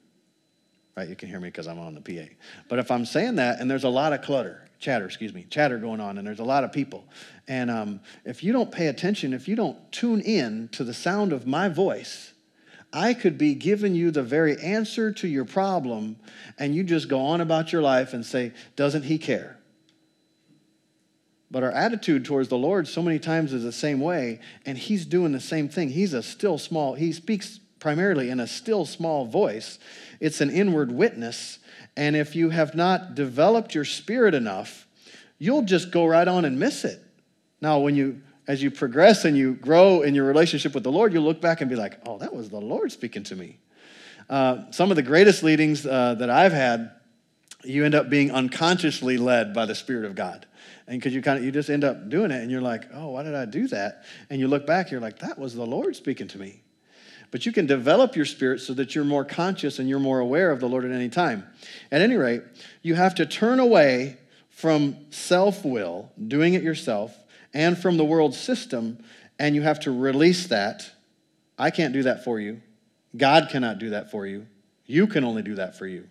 right? 0.96 1.08
You 1.08 1.14
can 1.14 1.28
hear 1.28 1.38
me 1.38 1.46
because 1.46 1.68
I'm 1.68 1.78
on 1.78 1.94
the 1.94 2.00
PA. 2.00 2.28
But 2.68 2.80
if 2.80 2.90
I'm 2.90 3.04
saying 3.04 3.36
that 3.36 3.60
and 3.60 3.70
there's 3.70 3.84
a 3.84 3.88
lot 3.88 4.12
of 4.12 4.22
clutter, 4.22 4.68
chatter, 4.82 5.06
excuse 5.06 5.32
me, 5.32 5.46
chatter 5.48 5.78
going 5.78 6.00
on, 6.00 6.18
and 6.18 6.26
there's 6.26 6.40
a 6.40 6.44
lot 6.44 6.64
of 6.64 6.72
people, 6.72 7.04
and 7.48 7.70
um, 7.70 8.00
if 8.24 8.44
you 8.44 8.52
don't 8.52 8.70
pay 8.70 8.88
attention, 8.88 9.32
if 9.32 9.48
you 9.48 9.56
don't 9.56 9.78
tune 9.92 10.20
in 10.20 10.68
to 10.72 10.84
the 10.84 10.92
sound 10.92 11.32
of 11.32 11.46
my 11.46 11.68
voice, 11.68 12.32
I 12.92 13.14
could 13.14 13.38
be 13.38 13.54
giving 13.54 13.94
you 13.94 14.10
the 14.10 14.22
very 14.22 14.60
answer 14.60 15.12
to 15.12 15.28
your 15.28 15.46
problem, 15.46 16.16
and 16.58 16.74
you 16.74 16.84
just 16.84 17.08
go 17.08 17.20
on 17.20 17.40
about 17.40 17.72
your 17.72 17.80
life 17.80 18.12
and 18.12 18.26
say, 18.26 18.52
Doesn't 18.76 19.04
he 19.04 19.16
care? 19.16 19.56
But 21.50 21.62
our 21.62 21.70
attitude 21.70 22.24
towards 22.24 22.48
the 22.48 22.58
Lord 22.58 22.88
so 22.88 23.02
many 23.02 23.18
times 23.18 23.52
is 23.52 23.62
the 23.62 23.72
same 23.72 24.00
way, 24.00 24.40
and 24.66 24.76
He's 24.76 25.06
doing 25.06 25.32
the 25.32 25.40
same 25.40 25.68
thing. 25.68 25.90
He's 25.90 26.12
a 26.12 26.22
still 26.22 26.58
small, 26.58 26.94
He 26.94 27.12
speaks 27.12 27.60
primarily 27.78 28.30
in 28.30 28.40
a 28.40 28.46
still 28.46 28.84
small 28.84 29.26
voice 29.26 29.78
it's 30.22 30.40
an 30.40 30.50
inward 30.50 30.92
witness. 30.92 31.58
And 31.96 32.16
if 32.16 32.34
you 32.34 32.50
have 32.50 32.74
not 32.74 33.14
developed 33.14 33.74
your 33.74 33.84
spirit 33.84 34.34
enough, 34.34 34.86
you'll 35.38 35.62
just 35.62 35.90
go 35.90 36.06
right 36.06 36.26
on 36.26 36.44
and 36.44 36.58
miss 36.58 36.84
it. 36.84 37.02
Now, 37.60 37.78
when 37.78 37.94
you 37.94 38.22
as 38.48 38.62
you 38.62 38.70
progress 38.70 39.24
and 39.24 39.36
you 39.36 39.54
grow 39.54 40.02
in 40.02 40.14
your 40.14 40.24
relationship 40.24 40.74
with 40.74 40.82
the 40.82 40.90
Lord, 40.90 41.12
you'll 41.12 41.22
look 41.22 41.40
back 41.40 41.60
and 41.60 41.70
be 41.70 41.76
like, 41.76 42.00
oh, 42.06 42.18
that 42.18 42.34
was 42.34 42.50
the 42.50 42.60
Lord 42.60 42.90
speaking 42.90 43.22
to 43.24 43.36
me. 43.36 43.58
Uh, 44.28 44.70
some 44.70 44.90
of 44.90 44.96
the 44.96 45.02
greatest 45.02 45.42
leadings 45.42 45.86
uh, 45.86 46.14
that 46.14 46.28
I've 46.28 46.52
had, 46.52 46.90
you 47.64 47.84
end 47.84 47.94
up 47.94 48.10
being 48.10 48.32
unconsciously 48.32 49.16
led 49.16 49.54
by 49.54 49.66
the 49.66 49.74
Spirit 49.74 50.04
of 50.04 50.14
God. 50.14 50.46
And 50.88 50.98
because 50.98 51.14
you 51.14 51.22
kind 51.22 51.38
of, 51.38 51.44
you 51.44 51.52
just 51.52 51.70
end 51.70 51.84
up 51.84 52.08
doing 52.08 52.32
it 52.32 52.42
and 52.42 52.50
you're 52.50 52.60
like, 52.60 52.88
oh, 52.92 53.10
why 53.10 53.22
did 53.22 53.34
I 53.34 53.44
do 53.44 53.68
that? 53.68 54.04
And 54.28 54.40
you 54.40 54.48
look 54.48 54.66
back, 54.66 54.90
you're 54.90 55.00
like, 55.00 55.20
that 55.20 55.38
was 55.38 55.54
the 55.54 55.66
Lord 55.66 55.94
speaking 55.94 56.26
to 56.28 56.38
me. 56.38 56.61
But 57.32 57.46
you 57.46 57.50
can 57.50 57.66
develop 57.66 58.14
your 58.14 58.26
spirit 58.26 58.60
so 58.60 58.74
that 58.74 58.94
you're 58.94 59.04
more 59.04 59.24
conscious 59.24 59.78
and 59.78 59.88
you're 59.88 59.98
more 59.98 60.20
aware 60.20 60.50
of 60.50 60.60
the 60.60 60.68
Lord 60.68 60.84
at 60.84 60.92
any 60.92 61.08
time. 61.08 61.48
At 61.90 62.02
any 62.02 62.14
rate, 62.14 62.42
you 62.82 62.94
have 62.94 63.14
to 63.16 63.26
turn 63.26 63.58
away 63.58 64.18
from 64.50 64.96
self 65.10 65.64
will, 65.64 66.12
doing 66.28 66.52
it 66.52 66.62
yourself, 66.62 67.16
and 67.54 67.76
from 67.76 67.96
the 67.96 68.04
world 68.04 68.34
system, 68.34 69.02
and 69.38 69.54
you 69.54 69.62
have 69.62 69.80
to 69.80 69.90
release 69.90 70.46
that. 70.48 70.88
I 71.58 71.70
can't 71.70 71.94
do 71.94 72.02
that 72.02 72.22
for 72.22 72.38
you. 72.38 72.60
God 73.16 73.48
cannot 73.50 73.78
do 73.78 73.90
that 73.90 74.10
for 74.10 74.26
you. 74.26 74.46
You 74.84 75.06
can 75.06 75.24
only 75.24 75.42
do 75.42 75.54
that 75.54 75.76
for 75.76 75.86
you. 75.86 76.08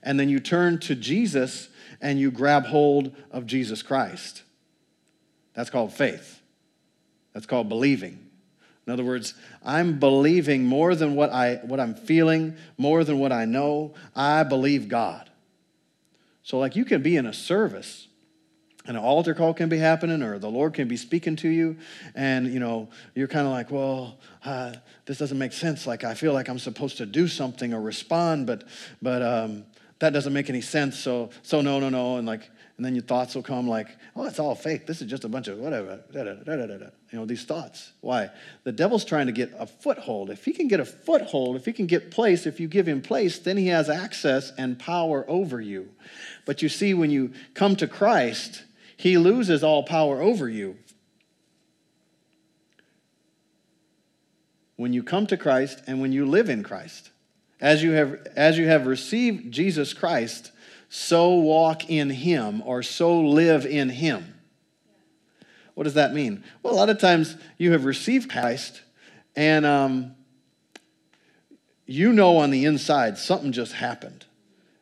And 0.00 0.18
then 0.18 0.28
you 0.28 0.38
turn 0.38 0.78
to 0.80 0.94
Jesus 0.94 1.68
and 2.00 2.20
you 2.20 2.30
grab 2.30 2.66
hold 2.66 3.14
of 3.32 3.46
Jesus 3.46 3.82
Christ. 3.82 4.42
That's 5.54 5.70
called 5.70 5.92
faith. 5.92 6.40
That's 7.32 7.46
called 7.46 7.68
believing. 7.68 8.28
In 8.86 8.92
other 8.92 9.04
words, 9.04 9.34
I'm 9.64 10.00
believing 10.00 10.64
more 10.64 10.94
than 10.94 11.14
what, 11.14 11.30
I, 11.30 11.56
what 11.62 11.78
I'm 11.78 11.94
feeling, 11.94 12.56
more 12.76 13.04
than 13.04 13.18
what 13.20 13.30
I 13.30 13.44
know. 13.44 13.94
I 14.16 14.42
believe 14.42 14.88
God. 14.88 15.30
So, 16.42 16.58
like, 16.58 16.74
you 16.74 16.84
can 16.84 17.02
be 17.02 17.16
in 17.16 17.24
a 17.26 17.32
service, 17.32 18.08
and 18.84 18.96
an 18.96 19.02
altar 19.04 19.34
call 19.34 19.54
can 19.54 19.68
be 19.68 19.78
happening, 19.78 20.20
or 20.22 20.40
the 20.40 20.50
Lord 20.50 20.74
can 20.74 20.88
be 20.88 20.96
speaking 20.96 21.36
to 21.36 21.48
you, 21.48 21.76
and, 22.16 22.52
you 22.52 22.58
know, 22.58 22.88
you're 23.14 23.28
kind 23.28 23.46
of 23.46 23.52
like, 23.52 23.70
well, 23.70 24.18
uh, 24.44 24.72
this 25.06 25.18
doesn't 25.18 25.38
make 25.38 25.52
sense. 25.52 25.86
Like, 25.86 26.02
I 26.02 26.14
feel 26.14 26.32
like 26.32 26.48
I'm 26.48 26.58
supposed 26.58 26.96
to 26.96 27.06
do 27.06 27.28
something 27.28 27.72
or 27.72 27.80
respond, 27.80 28.48
but, 28.48 28.64
but 29.00 29.22
um, 29.22 29.64
that 30.00 30.12
doesn't 30.12 30.32
make 30.32 30.50
any 30.50 30.60
sense. 30.60 30.98
So, 30.98 31.30
so 31.44 31.60
no, 31.60 31.78
no, 31.78 31.88
no. 31.88 32.16
And, 32.16 32.26
like, 32.26 32.50
and 32.82 32.86
then 32.88 32.96
your 32.96 33.04
thoughts 33.04 33.36
will 33.36 33.44
come 33.44 33.68
like, 33.68 33.86
oh, 34.16 34.24
it's 34.24 34.40
all 34.40 34.56
fake. 34.56 34.88
This 34.88 35.00
is 35.00 35.08
just 35.08 35.22
a 35.22 35.28
bunch 35.28 35.46
of 35.46 35.56
whatever. 35.56 36.00
You 36.12 36.96
know, 37.12 37.24
these 37.24 37.44
thoughts. 37.44 37.92
Why? 38.00 38.30
The 38.64 38.72
devil's 38.72 39.04
trying 39.04 39.26
to 39.26 39.32
get 39.32 39.54
a 39.56 39.68
foothold. 39.68 40.30
If 40.30 40.44
he 40.44 40.52
can 40.52 40.66
get 40.66 40.80
a 40.80 40.84
foothold, 40.84 41.54
if 41.54 41.64
he 41.64 41.72
can 41.72 41.86
get 41.86 42.10
place, 42.10 42.44
if 42.44 42.58
you 42.58 42.66
give 42.66 42.88
him 42.88 43.00
place, 43.00 43.38
then 43.38 43.56
he 43.56 43.68
has 43.68 43.88
access 43.88 44.50
and 44.58 44.80
power 44.80 45.24
over 45.28 45.60
you. 45.60 45.90
But 46.44 46.60
you 46.60 46.68
see, 46.68 46.92
when 46.92 47.12
you 47.12 47.34
come 47.54 47.76
to 47.76 47.86
Christ, 47.86 48.64
he 48.96 49.16
loses 49.16 49.62
all 49.62 49.84
power 49.84 50.20
over 50.20 50.48
you. 50.48 50.76
When 54.74 54.92
you 54.92 55.04
come 55.04 55.28
to 55.28 55.36
Christ 55.36 55.80
and 55.86 56.00
when 56.00 56.10
you 56.10 56.26
live 56.26 56.50
in 56.50 56.64
Christ, 56.64 57.12
as 57.60 57.80
you 57.84 57.92
have, 57.92 58.26
as 58.34 58.58
you 58.58 58.66
have 58.66 58.88
received 58.88 59.52
Jesus 59.52 59.94
Christ, 59.94 60.50
so 60.94 61.30
walk 61.36 61.88
in 61.88 62.10
him 62.10 62.62
or 62.66 62.82
so 62.82 63.18
live 63.18 63.64
in 63.64 63.88
him. 63.88 64.34
What 65.72 65.84
does 65.84 65.94
that 65.94 66.12
mean? 66.12 66.44
Well, 66.62 66.74
a 66.74 66.76
lot 66.76 66.90
of 66.90 66.98
times 66.98 67.34
you 67.56 67.72
have 67.72 67.86
received 67.86 68.30
Christ 68.30 68.82
and 69.34 69.64
um, 69.64 70.14
you 71.86 72.12
know 72.12 72.36
on 72.36 72.50
the 72.50 72.66
inside 72.66 73.16
something 73.16 73.52
just 73.52 73.72
happened. 73.72 74.26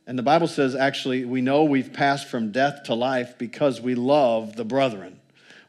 And 0.04 0.18
the 0.18 0.24
Bible 0.24 0.48
says 0.48 0.74
actually 0.74 1.24
we 1.24 1.42
know 1.42 1.62
we've 1.62 1.92
passed 1.92 2.26
from 2.26 2.50
death 2.50 2.82
to 2.86 2.94
life 2.94 3.38
because 3.38 3.80
we 3.80 3.94
love 3.94 4.56
the 4.56 4.64
brethren. 4.64 5.20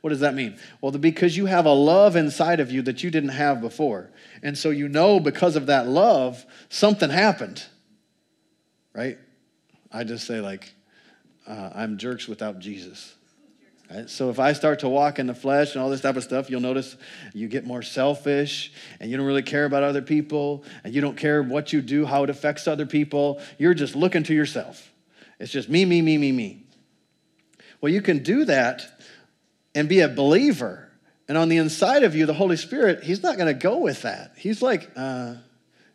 What 0.01 0.10
does 0.10 0.21
that 0.21 0.34
mean? 0.34 0.58
Well, 0.82 0.91
because 0.91 1.38
you 1.38 1.45
have 1.45 1.67
a 1.67 1.73
love 1.73 2.15
inside 2.15 2.60
of 2.60 2.71
you 2.71 2.82
that 2.82 3.04
you 3.04 3.12
didn't 3.12 3.30
have 3.30 3.62
before. 3.62 4.10
And 4.41 4.58
so 4.58 4.71
you 4.71 4.88
know 4.88 5.19
because 5.19 5.56
of 5.56 5.67
that 5.67 5.88
love, 5.88 6.43
something 6.67 7.12
happened. 7.12 7.63
Right? 8.95 9.19
I 9.93 10.04
just 10.04 10.25
say, 10.25 10.41
like, 10.41 10.73
uh, 11.47 11.71
I'm 11.73 11.97
jerks 11.97 12.27
without 12.27 12.60
Jesus. 12.60 13.15
So 14.08 14.30
if 14.30 14.39
I 14.39 14.54
start 14.54 14.80
to 14.80 14.89
walk 14.89 15.19
in 15.19 15.27
the 15.27 15.36
flesh 15.36 15.73
and 15.73 15.84
all 15.84 15.89
this 15.89 15.99
type 15.99 16.15
of 16.15 16.23
stuff, 16.23 16.49
you'll 16.49 16.62
notice 16.62 16.95
you 17.34 17.49
get 17.49 17.65
more 17.65 17.82
selfish 17.82 18.71
and 19.01 19.12
you 19.12 19.17
don't 19.17 19.25
really 19.25 19.41
care 19.41 19.65
about 19.65 19.84
other 19.84 20.01
people 20.01 20.63
and 20.86 20.93
you 20.93 21.01
don't 21.01 21.17
care 21.17 21.43
what 21.43 21.73
you 21.73 21.82
do, 21.82 22.06
how 22.06 22.23
it 22.23 22.30
affects 22.30 22.67
other 22.67 22.86
people. 22.86 23.41
You're 23.58 23.73
just 23.73 23.95
looking 23.95 24.23
to 24.23 24.34
yourself. 24.34 24.89
It's 25.39 25.51
just 25.51 25.67
me, 25.67 25.84
me, 25.84 26.01
me, 26.01 26.17
me, 26.17 26.32
me. 26.32 26.63
Well, 27.82 27.91
you 27.91 28.01
can 28.01 28.23
do 28.23 28.45
that 28.45 28.88
and 29.75 29.89
be 29.89 29.99
a 29.99 30.08
believer. 30.08 30.89
And 31.27 31.38
on 31.38 31.49
the 31.49 31.58
inside 31.58 32.04
of 32.04 32.15
you, 32.15 32.25
the 32.25 32.34
Holy 32.34 32.58
Spirit, 32.58 33.04
He's 33.04 33.23
not 33.23 33.38
going 33.38 33.47
to 33.47 33.60
go 33.60 33.77
with 33.80 34.04
that. 34.04 34.34
He's 34.38 34.62
like, 34.62 34.89
uh, 34.95 35.36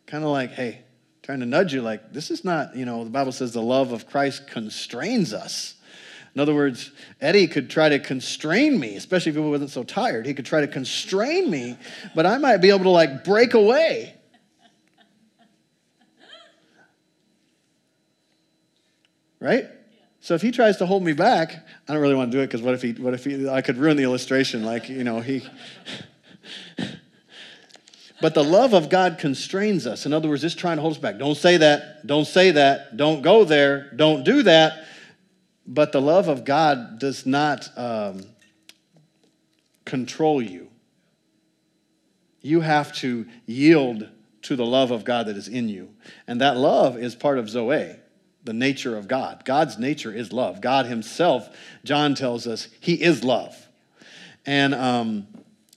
kind 0.05 0.23
of 0.23 0.29
like, 0.29 0.51
hey, 0.51 0.83
trying 1.27 1.41
to 1.41 1.45
nudge 1.45 1.73
you 1.73 1.81
like, 1.81 2.13
this 2.13 2.31
is 2.31 2.45
not, 2.45 2.73
you 2.73 2.85
know, 2.85 3.03
the 3.03 3.09
Bible 3.09 3.33
says 3.33 3.51
the 3.51 3.61
love 3.61 3.91
of 3.91 4.07
Christ 4.07 4.47
constrains 4.47 5.33
us. 5.33 5.75
In 6.33 6.39
other 6.39 6.55
words, 6.55 6.91
Eddie 7.19 7.47
could 7.47 7.69
try 7.69 7.89
to 7.89 7.99
constrain 7.99 8.79
me, 8.79 8.95
especially 8.95 9.31
if 9.31 9.35
he 9.35 9.41
wasn't 9.41 9.71
so 9.71 9.83
tired. 9.83 10.25
He 10.25 10.33
could 10.33 10.45
try 10.45 10.61
to 10.61 10.69
constrain 10.69 11.51
me, 11.51 11.75
but 12.15 12.25
I 12.25 12.37
might 12.37 12.59
be 12.59 12.69
able 12.69 12.85
to 12.85 12.91
like 12.91 13.25
break 13.25 13.55
away. 13.55 14.15
Right? 19.41 19.65
So 20.21 20.33
if 20.33 20.41
he 20.41 20.51
tries 20.51 20.77
to 20.77 20.85
hold 20.85 21.03
me 21.03 21.11
back, 21.11 21.67
I 21.89 21.93
don't 21.93 22.01
really 22.01 22.15
want 22.15 22.31
to 22.31 22.37
do 22.37 22.41
it 22.41 22.47
because 22.47 22.61
what 22.61 22.73
if 22.73 22.81
he, 22.81 22.93
what 22.93 23.13
if 23.13 23.25
he, 23.25 23.49
I 23.49 23.61
could 23.61 23.75
ruin 23.75 23.97
the 23.97 24.03
illustration? 24.03 24.63
Like, 24.63 24.87
you 24.87 25.03
know, 25.03 25.19
he. 25.19 25.45
But 28.21 28.33
the 28.33 28.43
love 28.43 28.73
of 28.73 28.89
God 28.89 29.17
constrains 29.19 29.85
us. 29.85 30.05
In 30.05 30.13
other 30.13 30.27
words, 30.27 30.43
it's 30.43 30.55
trying 30.55 30.77
to 30.77 30.81
hold 30.81 30.93
us 30.93 30.99
back. 30.99 31.17
Don't 31.17 31.37
say 31.37 31.57
that. 31.57 32.05
Don't 32.07 32.25
say 32.25 32.51
that. 32.51 32.97
Don't 32.97 33.21
go 33.21 33.43
there. 33.43 33.91
Don't 33.95 34.23
do 34.23 34.43
that. 34.43 34.85
But 35.67 35.91
the 35.91 36.01
love 36.01 36.27
of 36.27 36.43
God 36.43 36.97
does 36.97 37.25
not 37.25 37.69
um, 37.77 38.25
control 39.85 40.41
you. 40.41 40.69
You 42.41 42.61
have 42.61 42.93
to 42.97 43.27
yield 43.45 44.07
to 44.43 44.55
the 44.55 44.65
love 44.65 44.91
of 44.91 45.03
God 45.03 45.27
that 45.27 45.35
is 45.35 45.47
in 45.47 45.67
you. 45.69 45.89
And 46.25 46.41
that 46.41 46.57
love 46.57 46.97
is 46.97 47.13
part 47.13 47.37
of 47.37 47.49
Zoe, 47.49 47.97
the 48.43 48.53
nature 48.53 48.97
of 48.97 49.07
God. 49.07 49.43
God's 49.43 49.77
nature 49.77 50.11
is 50.11 50.31
love. 50.31 50.61
God 50.61 50.85
Himself, 50.85 51.49
John 51.83 52.15
tells 52.15 52.47
us, 52.47 52.69
He 52.79 52.93
is 52.93 53.23
love. 53.23 53.67
And 54.45 54.73
um, 54.73 55.27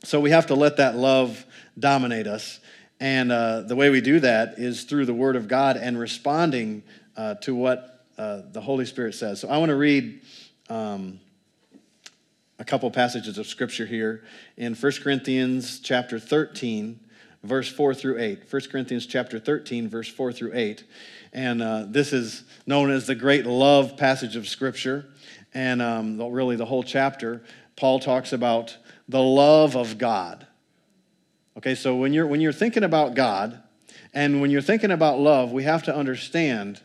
so 0.05 0.21
we 0.21 0.31
have 0.31 0.47
to 0.47 0.55
let 0.55 0.77
that 0.77 0.97
love 0.97 1.45
dominate 1.79 2.27
us. 2.27 2.61
And 3.01 3.33
uh, 3.33 3.63
the 3.63 3.77
way 3.77 3.89
we 3.89 4.03
do 4.03 4.21
that 4.21 4.59
is 4.59 4.85
through 4.85 5.07
the 5.07 5.15
Word 5.15 5.35
of 5.35 5.49
God 5.49 5.77
and 5.77 5.99
responding 5.99 6.83
uh, 7.17 7.35
to 7.37 7.55
what 7.55 8.05
uh, 8.19 8.43
the 8.53 8.61
Holy 8.61 8.85
Spirit 8.85 9.15
says. 9.15 9.41
So 9.41 9.49
I 9.49 9.57
want 9.57 9.71
to 9.71 9.77
read 9.77 10.21
um, 10.69 11.19
a 12.59 12.65
couple 12.65 12.91
passages 12.91 13.39
of 13.39 13.47
Scripture 13.47 13.87
here 13.87 14.23
in 14.59 14.75
1 14.75 14.93
Corinthians 15.03 15.81
chapter 15.81 16.19
13, 16.19 17.01
verse 17.43 17.71
4 17.71 17.95
through 17.95 18.21
8. 18.21 18.43
1 18.51 18.63
Corinthians 18.71 19.07
chapter 19.07 19.39
13, 19.39 19.89
verse 19.89 20.09
4 20.09 20.33
through 20.33 20.53
8. 20.53 20.85
And 21.33 21.63
uh, 21.63 21.87
this 21.89 22.13
is 22.13 22.45
known 22.67 22.91
as 22.91 23.07
the 23.07 23.15
great 23.15 23.47
love 23.47 23.97
passage 23.97 24.37
of 24.37 24.47
Scripture. 24.47 25.07
And 25.55 25.81
um, 25.81 26.21
really, 26.31 26.57
the 26.57 26.67
whole 26.67 26.83
chapter, 26.83 27.43
Paul 27.77 27.99
talks 27.99 28.35
about 28.35 28.77
the 29.09 29.23
love 29.23 29.75
of 29.75 29.97
God 29.97 30.47
Okay, 31.61 31.75
so 31.75 31.95
when 31.95 32.15
you're, 32.15 32.27
when 32.27 32.41
you're 32.41 32.55
thinking 32.55 32.85
about 32.85 33.13
God 33.13 33.63
and 34.15 34.41
when 34.41 34.51
you're 34.51 34.63
thinking 34.63 34.91
about 34.91 35.19
love, 35.19 35.53
we 35.53 35.65
have 35.65 35.83
to 35.83 35.95
understand 35.95 36.81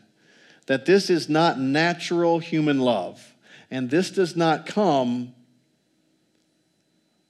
that 0.66 0.84
this 0.84 1.08
is 1.08 1.30
not 1.30 1.58
natural 1.58 2.40
human 2.40 2.78
love. 2.80 3.34
And 3.70 3.88
this 3.88 4.10
does 4.10 4.36
not 4.36 4.66
come 4.66 5.34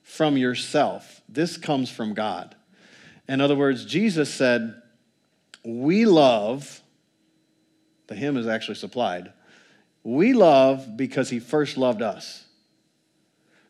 from 0.03 0.37
yourself, 0.37 1.23
this 1.29 1.57
comes 1.57 1.89
from 1.89 2.15
God. 2.15 2.57
In 3.29 3.41
other 3.41 3.55
words, 3.55 3.85
Jesus 3.85 4.35
said, 4.35 4.83
We 5.65 6.05
love, 6.05 6.83
the 8.09 8.17
him 8.17 8.37
is 8.37 8.49
actually 8.49 8.75
supplied, 8.75 9.33
we 10.03 10.33
love 10.33 10.97
because 10.97 11.31
he 11.31 11.39
first 11.39 11.77
loved 11.77 12.03
us. 12.03 12.45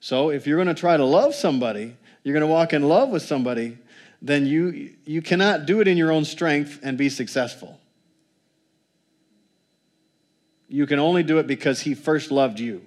So 0.00 0.30
if 0.30 0.46
you're 0.46 0.56
going 0.56 0.74
to 0.74 0.80
try 0.80 0.96
to 0.96 1.04
love 1.04 1.34
somebody, 1.34 1.98
you're 2.26 2.32
going 2.32 2.40
to 2.40 2.52
walk 2.52 2.72
in 2.72 2.82
love 2.82 3.10
with 3.10 3.22
somebody, 3.22 3.78
then 4.20 4.46
you, 4.46 4.96
you 5.04 5.22
cannot 5.22 5.64
do 5.64 5.80
it 5.80 5.86
in 5.86 5.96
your 5.96 6.10
own 6.10 6.24
strength 6.24 6.80
and 6.82 6.98
be 6.98 7.08
successful. 7.08 7.78
You 10.66 10.88
can 10.88 10.98
only 10.98 11.22
do 11.22 11.38
it 11.38 11.46
because 11.46 11.82
He 11.82 11.94
first 11.94 12.32
loved 12.32 12.58
you. 12.58 12.82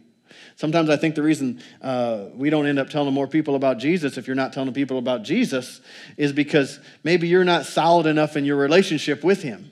Sometimes 0.57 0.89
I 0.89 0.97
think 0.97 1.15
the 1.15 1.23
reason 1.23 1.61
uh, 1.81 2.25
we 2.35 2.49
don't 2.49 2.67
end 2.67 2.79
up 2.79 2.89
telling 2.89 3.13
more 3.13 3.27
people 3.27 3.55
about 3.55 3.77
Jesus 3.77 4.17
if 4.17 4.27
you're 4.27 4.35
not 4.35 4.51
telling 4.51 4.73
people 4.73 4.97
about 4.97 5.23
Jesus 5.23 5.79
is 6.17 6.33
because 6.33 6.77
maybe 7.05 7.29
you're 7.29 7.45
not 7.45 7.65
solid 7.65 8.07
enough 8.07 8.35
in 8.35 8.43
your 8.43 8.57
relationship 8.57 9.23
with 9.23 9.41
Him. 9.41 9.71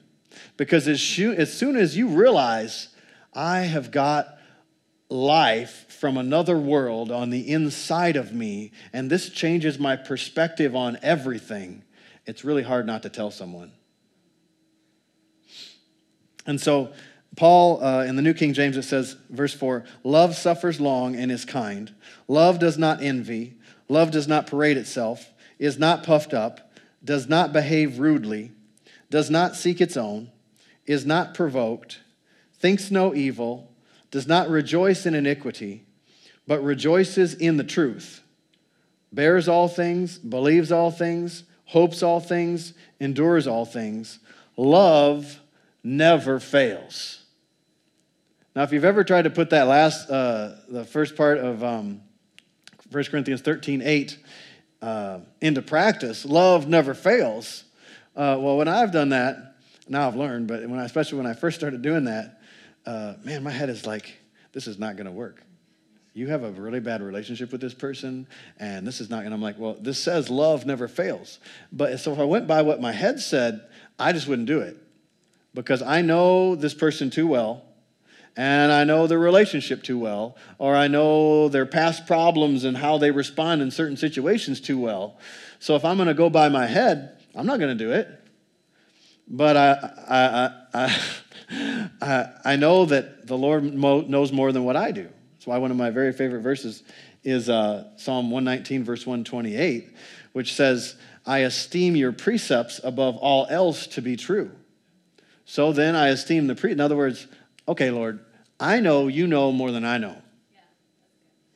Because 0.56 0.88
as, 0.88 1.20
as 1.20 1.52
soon 1.52 1.76
as 1.76 1.98
you 1.98 2.08
realize, 2.08 2.88
I 3.34 3.64
have 3.64 3.92
got 3.92 4.38
life 5.10 5.87
from 6.00 6.18
another 6.18 6.58
world 6.58 7.12
on 7.12 7.30
the 7.32 7.50
inside 7.52 8.16
of 8.16 8.34
me, 8.34 8.72
and 8.94 9.10
this 9.10 9.30
changes 9.30 9.80
my 9.80 9.96
perspective 9.96 10.76
on 10.76 10.98
everything, 11.02 11.84
it's 12.26 12.46
really 12.46 12.64
hard 12.64 12.86
not 12.86 13.04
to 13.04 13.10
tell 13.10 13.32
someone. 13.32 13.72
And 16.46 16.62
so, 16.62 16.94
Paul, 17.36 17.84
uh, 17.84 18.04
in 18.06 18.16
the 18.16 18.22
New 18.22 18.34
King 18.34 18.54
James, 18.54 18.78
it 18.78 18.84
says, 18.84 19.16
verse 19.30 19.54
4 19.54 19.86
Love 20.04 20.36
suffers 20.36 20.80
long 20.80 21.16
and 21.16 21.32
is 21.32 21.46
kind. 21.46 21.94
Love 22.28 22.60
does 22.60 22.78
not 22.78 23.02
envy. 23.02 23.56
Love 23.90 24.12
does 24.12 24.28
not 24.28 24.48
parade 24.48 24.78
itself, 24.78 25.32
is 25.60 25.80
not 25.80 26.04
puffed 26.04 26.34
up, 26.34 26.74
does 27.04 27.28
not 27.28 27.54
behave 27.54 28.00
rudely, 28.00 28.52
does 29.10 29.30
not 29.30 29.56
seek 29.56 29.80
its 29.80 29.96
own, 29.96 30.30
is 30.86 31.06
not 31.06 31.34
provoked, 31.34 32.00
thinks 32.54 32.92
no 32.92 33.16
evil 33.16 33.72
does 34.12 34.28
not 34.28 34.50
rejoice 34.50 35.06
in 35.06 35.14
iniquity, 35.14 35.86
but 36.48 36.64
rejoices 36.64 37.34
in 37.34 37.58
the 37.58 37.64
truth, 37.64 38.22
bears 39.12 39.48
all 39.48 39.68
things, 39.68 40.18
believes 40.18 40.72
all 40.72 40.92
things, 40.92 41.44
hopes 41.66 42.02
all 42.02 42.20
things, 42.20 42.74
endures 43.00 43.48
all 43.48 43.66
things. 43.66 44.20
Love 44.56 45.40
never 45.84 46.40
fails. 46.40 47.24
Now, 48.56 48.64
if 48.64 48.72
you've 48.72 48.86
ever 48.86 49.04
tried 49.04 49.24
to 49.24 49.30
put 49.30 49.52
that 49.52 49.68
last, 49.68 50.10
uh, 50.10 50.56
the 50.68 50.84
first 50.84 51.16
part 51.16 51.38
of 51.38 51.64
um, 51.64 52.02
1 52.92 53.04
Corinthians 53.06 53.42
13 53.42 53.82
8 53.84 54.18
uh, 54.82 55.20
into 55.42 55.62
practice, 55.62 56.26
love 56.26 56.68
never 56.68 56.94
fails. 56.94 57.66
Uh, 58.16 58.38
well, 58.40 58.58
when 58.58 58.68
I've 58.68 58.92
done 58.92 59.10
that, 59.10 59.58
now 59.88 60.08
I've 60.08 60.16
learned, 60.16 60.48
but 60.48 60.68
when 60.68 60.80
I, 60.80 60.86
especially 60.86 61.20
when 61.20 61.28
I 61.28 61.34
first 61.34 61.58
started 61.58 61.82
doing 61.82 62.06
that, 62.06 62.37
uh, 62.88 63.14
man, 63.24 63.44
my 63.44 63.52
head 63.52 63.70
is 63.70 63.86
like, 63.86 64.18
this 64.54 64.66
is 64.66 64.80
not 64.80 64.96
going 64.96 65.06
to 65.06 65.12
work. 65.12 65.44
You 66.14 66.28
have 66.30 66.44
a 66.44 66.50
really 66.50 66.80
bad 66.80 67.04
relationship 67.04 67.52
with 67.52 67.62
this 67.62 67.74
person, 67.74 68.26
and 68.60 68.88
this 68.88 69.02
is 69.02 69.10
not. 69.10 69.26
And 69.26 69.34
I'm 69.34 69.42
like, 69.42 69.60
well, 69.60 69.76
this 69.80 70.00
says 70.00 70.32
love 70.32 70.66
never 70.66 70.88
fails. 70.88 71.38
But 71.72 72.00
so 72.00 72.12
if 72.14 72.18
I 72.18 72.24
went 72.24 72.48
by 72.48 72.64
what 72.64 72.82
my 72.82 72.94
head 72.94 73.20
said, 73.20 73.62
I 74.00 74.14
just 74.14 74.28
wouldn't 74.28 74.48
do 74.48 74.62
it 74.62 74.78
because 75.54 75.82
I 75.82 76.02
know 76.02 76.56
this 76.56 76.74
person 76.74 77.10
too 77.12 77.28
well, 77.28 77.64
and 78.36 78.72
I 78.72 78.84
know 78.84 79.06
their 79.06 79.20
relationship 79.20 79.84
too 79.84 80.00
well, 80.00 80.38
or 80.58 80.76
I 80.76 80.88
know 80.88 81.50
their 81.50 81.66
past 81.66 82.08
problems 82.08 82.64
and 82.64 82.78
how 82.78 82.98
they 82.98 83.12
respond 83.12 83.62
in 83.62 83.70
certain 83.70 83.98
situations 83.98 84.62
too 84.62 84.80
well. 84.80 85.20
So 85.60 85.76
if 85.76 85.84
I'm 85.84 85.98
going 85.98 86.08
to 86.08 86.14
go 86.14 86.30
by 86.30 86.50
my 86.50 86.68
head, 86.68 87.18
I'm 87.36 87.46
not 87.46 87.60
going 87.60 87.78
to 87.78 87.84
do 87.84 87.92
it. 87.92 88.08
But 89.28 89.58
I, 89.58 90.50
I, 90.74 90.90
I, 91.50 91.87
I, 92.02 92.28
I 92.46 92.56
know 92.56 92.86
that 92.86 93.28
the 93.28 93.38
Lord 93.38 93.64
knows 93.64 94.32
more 94.32 94.52
than 94.52 94.64
what 94.64 94.76
I 94.76 94.92
do. 94.92 95.08
That's 95.34 95.48
why 95.48 95.58
one 95.58 95.72
of 95.72 95.78
my 95.78 95.90
very 95.90 96.14
favorite 96.14 96.42
verses 96.42 96.84
is 97.24 97.50
uh, 97.50 97.86
Psalm 97.98 98.32
119, 98.32 98.84
verse 98.84 99.06
128, 99.06 99.90
which 100.34 100.54
says, 100.54 100.96
I 101.26 101.40
esteem 101.40 101.96
your 101.96 102.14
precepts 102.14 102.80
above 102.84 103.18
all 103.18 103.48
else 103.50 103.88
to 103.88 104.02
be 104.02 104.16
true. 104.16 104.52
So 105.46 105.74
then 105.74 105.96
I 105.96 106.08
esteem 106.08 106.48
the 106.48 106.56
pre. 106.56 106.72
In 106.72 106.80
other 106.80 106.96
words, 106.96 107.28
okay, 107.68 107.92
Lord, 107.92 108.20
I 108.60 108.80
know 108.80 109.08
you 109.08 109.28
know 109.28 109.52
more 109.52 109.72
than 109.72 109.86
I 109.86 109.98
know. 109.98 110.16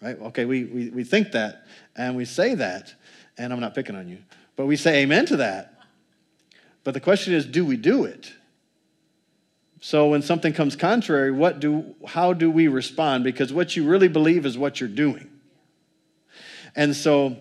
Right? 0.01 0.19
Okay, 0.19 0.45
we, 0.45 0.63
we, 0.65 0.89
we 0.89 1.03
think 1.03 1.31
that 1.33 1.67
and 1.95 2.15
we 2.15 2.25
say 2.25 2.55
that, 2.55 2.93
and 3.37 3.53
I'm 3.53 3.59
not 3.59 3.75
picking 3.75 3.95
on 3.95 4.07
you, 4.07 4.19
but 4.55 4.65
we 4.65 4.75
say 4.75 5.03
amen 5.03 5.25
to 5.27 5.37
that. 5.37 5.73
But 6.83 6.93
the 6.93 6.99
question 6.99 7.33
is, 7.33 7.45
do 7.45 7.63
we 7.65 7.77
do 7.77 8.05
it? 8.05 8.33
So 9.83 10.09
when 10.09 10.21
something 10.21 10.53
comes 10.53 10.75
contrary, 10.75 11.31
what 11.31 11.59
do, 11.59 11.95
how 12.07 12.33
do 12.33 12.51
we 12.51 12.67
respond? 12.67 13.23
Because 13.23 13.51
what 13.51 13.75
you 13.75 13.83
really 13.83 14.07
believe 14.07 14.45
is 14.45 14.55
what 14.55 14.79
you're 14.79 14.87
doing. 14.87 15.27
And 16.75 16.95
so, 16.95 17.35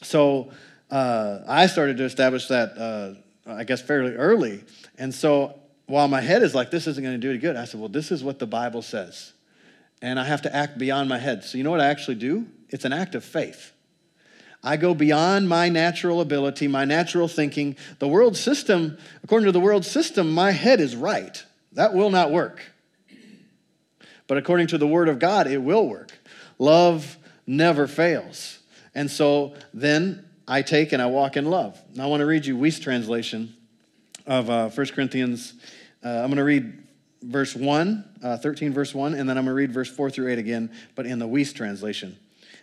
so 0.00 0.52
uh, 0.92 1.40
I 1.46 1.66
started 1.66 1.96
to 1.96 2.04
establish 2.04 2.46
that, 2.46 2.78
uh, 2.78 3.14
I 3.50 3.64
guess, 3.64 3.82
fairly 3.82 4.14
early. 4.14 4.62
And 4.96 5.12
so 5.12 5.58
while 5.86 6.06
my 6.06 6.20
head 6.20 6.44
is 6.44 6.54
like, 6.54 6.70
this 6.70 6.86
isn't 6.86 7.02
going 7.02 7.16
to 7.16 7.20
do 7.20 7.30
any 7.30 7.40
good, 7.40 7.56
I 7.56 7.64
said, 7.64 7.80
well, 7.80 7.88
this 7.88 8.12
is 8.12 8.22
what 8.22 8.38
the 8.38 8.46
Bible 8.46 8.82
says. 8.82 9.32
And 10.00 10.20
I 10.20 10.24
have 10.24 10.42
to 10.42 10.54
act 10.54 10.78
beyond 10.78 11.08
my 11.08 11.18
head. 11.18 11.42
So, 11.42 11.58
you 11.58 11.64
know 11.64 11.72
what 11.72 11.80
I 11.80 11.88
actually 11.88 12.14
do? 12.14 12.46
It's 12.68 12.84
an 12.84 12.92
act 12.92 13.16
of 13.16 13.24
faith. 13.24 13.72
I 14.62 14.76
go 14.76 14.94
beyond 14.94 15.48
my 15.48 15.68
natural 15.68 16.20
ability, 16.20 16.68
my 16.68 16.84
natural 16.84 17.26
thinking. 17.26 17.76
The 17.98 18.06
world 18.06 18.36
system, 18.36 18.98
according 19.24 19.46
to 19.46 19.52
the 19.52 19.58
world 19.58 19.84
system, 19.84 20.30
my 20.30 20.52
head 20.52 20.80
is 20.80 20.94
right. 20.94 21.44
That 21.74 21.94
will 21.94 22.10
not 22.10 22.30
work. 22.30 22.62
But 24.26 24.38
according 24.38 24.68
to 24.68 24.78
the 24.78 24.86
Word 24.86 25.08
of 25.08 25.18
God, 25.18 25.46
it 25.46 25.58
will 25.58 25.86
work. 25.86 26.10
Love 26.58 27.16
never 27.46 27.86
fails. 27.86 28.58
And 28.94 29.10
so 29.10 29.54
then 29.74 30.24
I 30.46 30.62
take 30.62 30.92
and 30.92 31.02
I 31.02 31.06
walk 31.06 31.36
in 31.36 31.46
love. 31.46 31.80
Now 31.94 32.04
I 32.04 32.06
want 32.06 32.20
to 32.20 32.26
read 32.26 32.46
you 32.46 32.56
Wuest 32.56 32.82
translation 32.82 33.54
of 34.26 34.48
uh, 34.48 34.68
1 34.70 34.86
Corinthians 34.88 35.54
uh, 36.04 36.08
I'm 36.08 36.26
going 36.26 36.36
to 36.36 36.44
read 36.44 36.82
verse 37.22 37.54
1, 37.54 38.04
uh, 38.22 38.36
13, 38.36 38.72
verse 38.72 38.92
1, 38.92 39.14
and 39.14 39.28
then 39.28 39.38
I'm 39.38 39.44
going 39.44 39.54
to 39.54 39.58
read 39.58 39.72
verse 39.72 39.88
4 39.88 40.10
through 40.10 40.32
8 40.32 40.38
again, 40.38 40.70
but 40.96 41.06
in 41.06 41.20
the 41.20 41.28
Wuest 41.28 41.54
translation. 41.54 42.16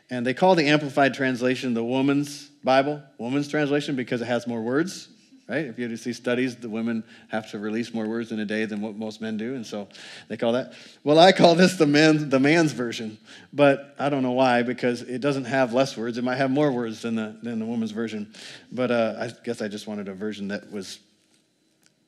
And 0.10 0.26
they 0.26 0.34
call 0.34 0.56
the 0.56 0.68
Amplified 0.68 1.14
translation 1.14 1.74
the 1.74 1.84
woman's 1.84 2.50
Bible, 2.64 3.02
woman's 3.18 3.48
translation, 3.48 3.96
because 3.96 4.22
it 4.22 4.26
has 4.26 4.46
more 4.46 4.62
words, 4.62 5.08
right? 5.50 5.66
If 5.66 5.80
you 5.80 5.98
see 5.98 6.14
studies, 6.14 6.56
the 6.56 6.70
women 6.70 7.04
have 7.30 7.50
to 7.52 7.60
release 7.60 7.94
more 7.94 8.08
words 8.08 8.32
in 8.32 8.40
a 8.40 8.46
day 8.46 8.66
than 8.66 8.82
what 8.82 8.96
most 8.96 9.20
men 9.20 9.36
do, 9.36 9.56
and 9.56 9.66
so 9.66 9.88
they 10.28 10.38
call 10.38 10.54
that. 10.54 10.74
Well, 11.04 11.18
I 11.18 11.32
call 11.32 11.56
this 11.56 11.76
the 11.76 11.88
man, 11.88 12.30
the 12.30 12.40
man's 12.40 12.72
version, 12.72 13.18
but 13.52 13.96
I 13.98 14.10
don't 14.10 14.22
know 14.22 14.32
why, 14.32 14.62
because 14.62 15.02
it 15.02 15.20
doesn't 15.20 15.46
have 15.46 15.74
less 15.74 15.98
words. 15.98 16.18
It 16.18 16.24
might 16.24 16.38
have 16.38 16.52
more 16.52 16.72
words 16.72 17.02
than 17.02 17.16
the 17.16 17.36
than 17.42 17.60
the 17.60 17.66
woman's 17.66 17.92
version, 17.92 18.32
but 18.72 18.92
uh, 18.92 19.16
I 19.20 19.32
guess 19.44 19.62
I 19.62 19.68
just 19.68 19.88
wanted 19.88 20.08
a 20.08 20.14
version 20.14 20.50
that 20.50 20.72
was 20.72 21.00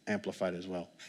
amplified 0.07 0.53
as 0.53 0.67
well. 0.67 0.89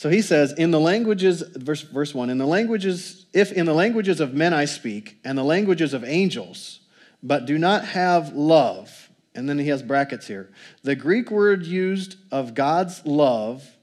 So 0.00 0.08
he 0.08 0.22
says, 0.22 0.54
in 0.54 0.70
the 0.70 0.80
languages, 0.80 1.42
verse, 1.42 1.82
verse 1.82 2.14
1, 2.14 2.30
in 2.30 2.38
the 2.38 2.46
languages, 2.46 3.26
if 3.34 3.52
in 3.52 3.66
the 3.66 3.74
languages 3.74 4.18
of 4.20 4.32
men 4.32 4.54
I 4.54 4.64
speak, 4.64 5.18
and 5.26 5.36
the 5.36 5.44
languages 5.44 5.92
of 5.92 6.04
angels, 6.04 6.79
but 7.22 7.46
do 7.46 7.58
not 7.58 7.84
have 7.84 8.32
love, 8.32 9.10
and 9.34 9.48
then 9.48 9.58
he 9.58 9.68
has 9.68 9.82
brackets 9.82 10.26
here. 10.26 10.50
The 10.82 10.96
Greek 10.96 11.30
word 11.30 11.66
used 11.66 12.16
of 12.30 12.54
God's 12.54 13.04
love, 13.04 13.76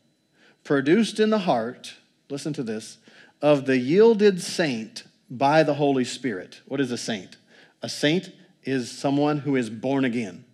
produced 0.64 1.20
in 1.20 1.30
the 1.30 1.40
heart, 1.40 1.96
listen 2.30 2.54
to 2.54 2.64
this, 2.64 2.98
of 3.42 3.66
the 3.66 3.78
yielded 3.78 4.42
saint 4.42 5.04
by 5.30 5.64
the 5.64 5.76
Holy 5.76 6.04
Spirit. 6.04 6.62
What 6.66 6.82
is 6.82 6.92
a 6.92 6.98
saint? 6.98 7.38
A 7.82 7.90
saint 7.90 8.32
is 8.64 8.92
someone 8.92 9.40
who 9.40 9.56
is 9.56 9.70
born 9.70 10.06
again. 10.06 10.46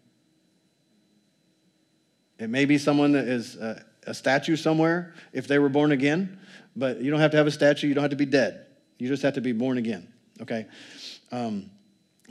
It 2.37 2.49
may 2.49 2.65
be 2.65 2.77
someone 2.77 3.13
that 3.13 3.27
is. 3.27 3.55
Uh, 3.55 3.81
a 4.07 4.13
statue 4.13 4.55
somewhere 4.55 5.13
if 5.31 5.47
they 5.47 5.59
were 5.59 5.69
born 5.69 5.91
again, 5.91 6.39
but 6.75 7.01
you 7.01 7.11
don't 7.11 7.19
have 7.19 7.31
to 7.31 7.37
have 7.37 7.47
a 7.47 7.51
statue. 7.51 7.87
You 7.87 7.93
don't 7.93 8.03
have 8.03 8.11
to 8.11 8.17
be 8.17 8.25
dead. 8.25 8.65
You 8.97 9.07
just 9.07 9.23
have 9.23 9.35
to 9.35 9.41
be 9.41 9.51
born 9.51 9.77
again, 9.77 10.11
okay? 10.41 10.67
Um, 11.31 11.69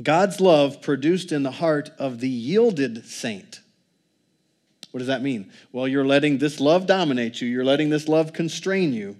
God's 0.03 0.41
love 0.41 0.81
produced 0.81 1.33
in 1.33 1.43
the 1.43 1.51
heart 1.51 1.91
of 1.99 2.21
the 2.21 2.29
yielded 2.29 3.07
saint. 3.07 3.61
What 4.91 4.99
does 4.99 5.07
that 5.07 5.23
mean? 5.23 5.51
Well, 5.73 5.89
you're 5.89 6.05
letting 6.05 6.39
this 6.39 6.61
love 6.61 6.87
dominate 6.87 7.41
you, 7.41 7.49
you're 7.49 7.65
letting 7.65 7.91
this 7.91 8.09
love 8.09 8.33
constrain 8.33 8.93
you. 8.93 9.17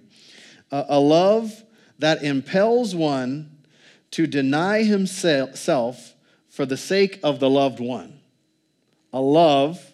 Uh, 0.71 0.85
a 0.87 0.99
love 0.99 1.63
that 1.99 2.23
impels 2.23 2.95
one 2.95 3.57
to 4.11 4.27
deny 4.27 4.83
himself 4.83 6.13
for 6.49 6.65
the 6.65 6.77
sake 6.77 7.19
of 7.23 7.39
the 7.39 7.49
loved 7.49 7.79
one. 7.79 8.19
A 9.11 9.21
love 9.21 9.91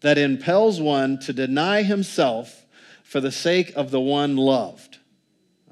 that 0.00 0.18
impels 0.18 0.80
one 0.80 1.18
to 1.20 1.32
deny 1.32 1.82
himself 1.82 2.64
for 3.04 3.20
the 3.20 3.32
sake 3.32 3.72
of 3.76 3.90
the 3.90 4.00
one 4.00 4.36
loved. 4.36 4.98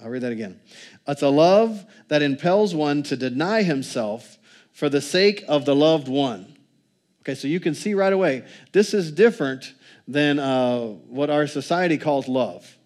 I'll 0.03 0.09
read 0.09 0.23
that 0.23 0.33
again. 0.33 0.61
It's 1.07 1.23
a 1.23 1.29
love 1.29 1.85
that 2.09 2.23
impels 2.23 2.75
one 2.75 3.03
to 3.05 3.17
deny 3.17 3.63
himself 3.63 4.39
for 4.81 4.89
the 4.89 5.03
sake 5.03 5.45
of 5.47 5.67
the 5.67 5.77
loved 5.77 6.09
one. 6.09 6.57
Okay, 7.21 7.35
so 7.35 7.47
you 7.47 7.61
can 7.61 7.75
see 7.75 7.93
right 7.93 8.15
away, 8.15 8.47
this 8.73 8.95
is 8.95 9.13
different 9.13 9.75
than 10.09 10.39
uh, 10.39 10.87
what 11.07 11.29
our 11.29 11.47
society 11.47 11.99
calls 11.99 12.29
love, 12.29 12.79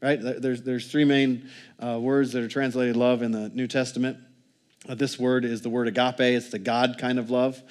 right? 0.00 0.18
There's, 0.18 0.62
there's 0.62 0.90
three 0.90 1.04
main 1.04 1.50
uh, 1.78 1.98
words 2.00 2.32
that 2.32 2.42
are 2.42 2.48
translated 2.48 2.96
love 2.96 3.20
in 3.20 3.32
the 3.32 3.50
New 3.50 3.66
Testament. 3.66 4.16
Uh, 4.88 4.94
this 4.94 5.18
word 5.18 5.44
is 5.44 5.60
the 5.60 5.68
word 5.68 5.86
agape, 5.86 6.18
it's 6.18 6.48
the 6.48 6.58
God 6.58 6.96
kind 6.96 7.18
of 7.18 7.28
love. 7.28 7.62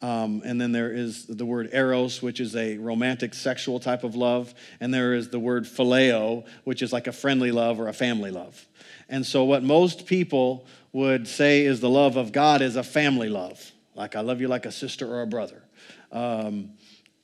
Um, 0.00 0.42
and 0.44 0.60
then 0.60 0.70
there 0.70 0.92
is 0.92 1.26
the 1.26 1.44
word 1.44 1.70
eros, 1.72 2.22
which 2.22 2.38
is 2.38 2.54
a 2.54 2.78
romantic 2.78 3.34
sexual 3.34 3.80
type 3.80 4.04
of 4.04 4.14
love. 4.14 4.54
And 4.78 4.94
there 4.94 5.14
is 5.14 5.30
the 5.30 5.40
word 5.40 5.64
phileo, 5.64 6.46
which 6.62 6.80
is 6.80 6.92
like 6.92 7.08
a 7.08 7.12
friendly 7.12 7.50
love 7.50 7.80
or 7.80 7.88
a 7.88 7.92
family 7.92 8.30
love. 8.30 8.68
And 9.10 9.26
so, 9.26 9.42
what 9.42 9.64
most 9.64 10.06
people 10.06 10.66
would 10.92 11.26
say 11.26 11.64
is 11.64 11.80
the 11.80 11.90
love 11.90 12.16
of 12.16 12.30
God 12.30 12.62
is 12.62 12.76
a 12.76 12.84
family 12.84 13.28
love. 13.28 13.72
Like, 13.96 14.14
I 14.14 14.20
love 14.20 14.40
you 14.40 14.46
like 14.46 14.66
a 14.66 14.72
sister 14.72 15.06
or 15.06 15.22
a 15.22 15.26
brother. 15.26 15.64
Um, 16.12 16.70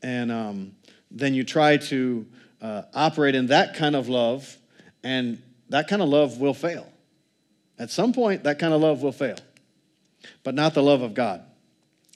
and 0.02 0.32
um, 0.32 0.72
then 1.12 1.32
you 1.32 1.44
try 1.44 1.76
to 1.76 2.26
uh, 2.60 2.82
operate 2.92 3.36
in 3.36 3.46
that 3.46 3.74
kind 3.74 3.94
of 3.94 4.08
love, 4.08 4.56
and 5.04 5.40
that 5.68 5.86
kind 5.86 6.02
of 6.02 6.08
love 6.08 6.38
will 6.38 6.54
fail. 6.54 6.92
At 7.78 7.90
some 7.90 8.12
point, 8.12 8.42
that 8.42 8.58
kind 8.58 8.74
of 8.74 8.80
love 8.80 9.02
will 9.02 9.12
fail, 9.12 9.38
but 10.42 10.56
not 10.56 10.74
the 10.74 10.82
love 10.82 11.02
of 11.02 11.14
God. 11.14 11.44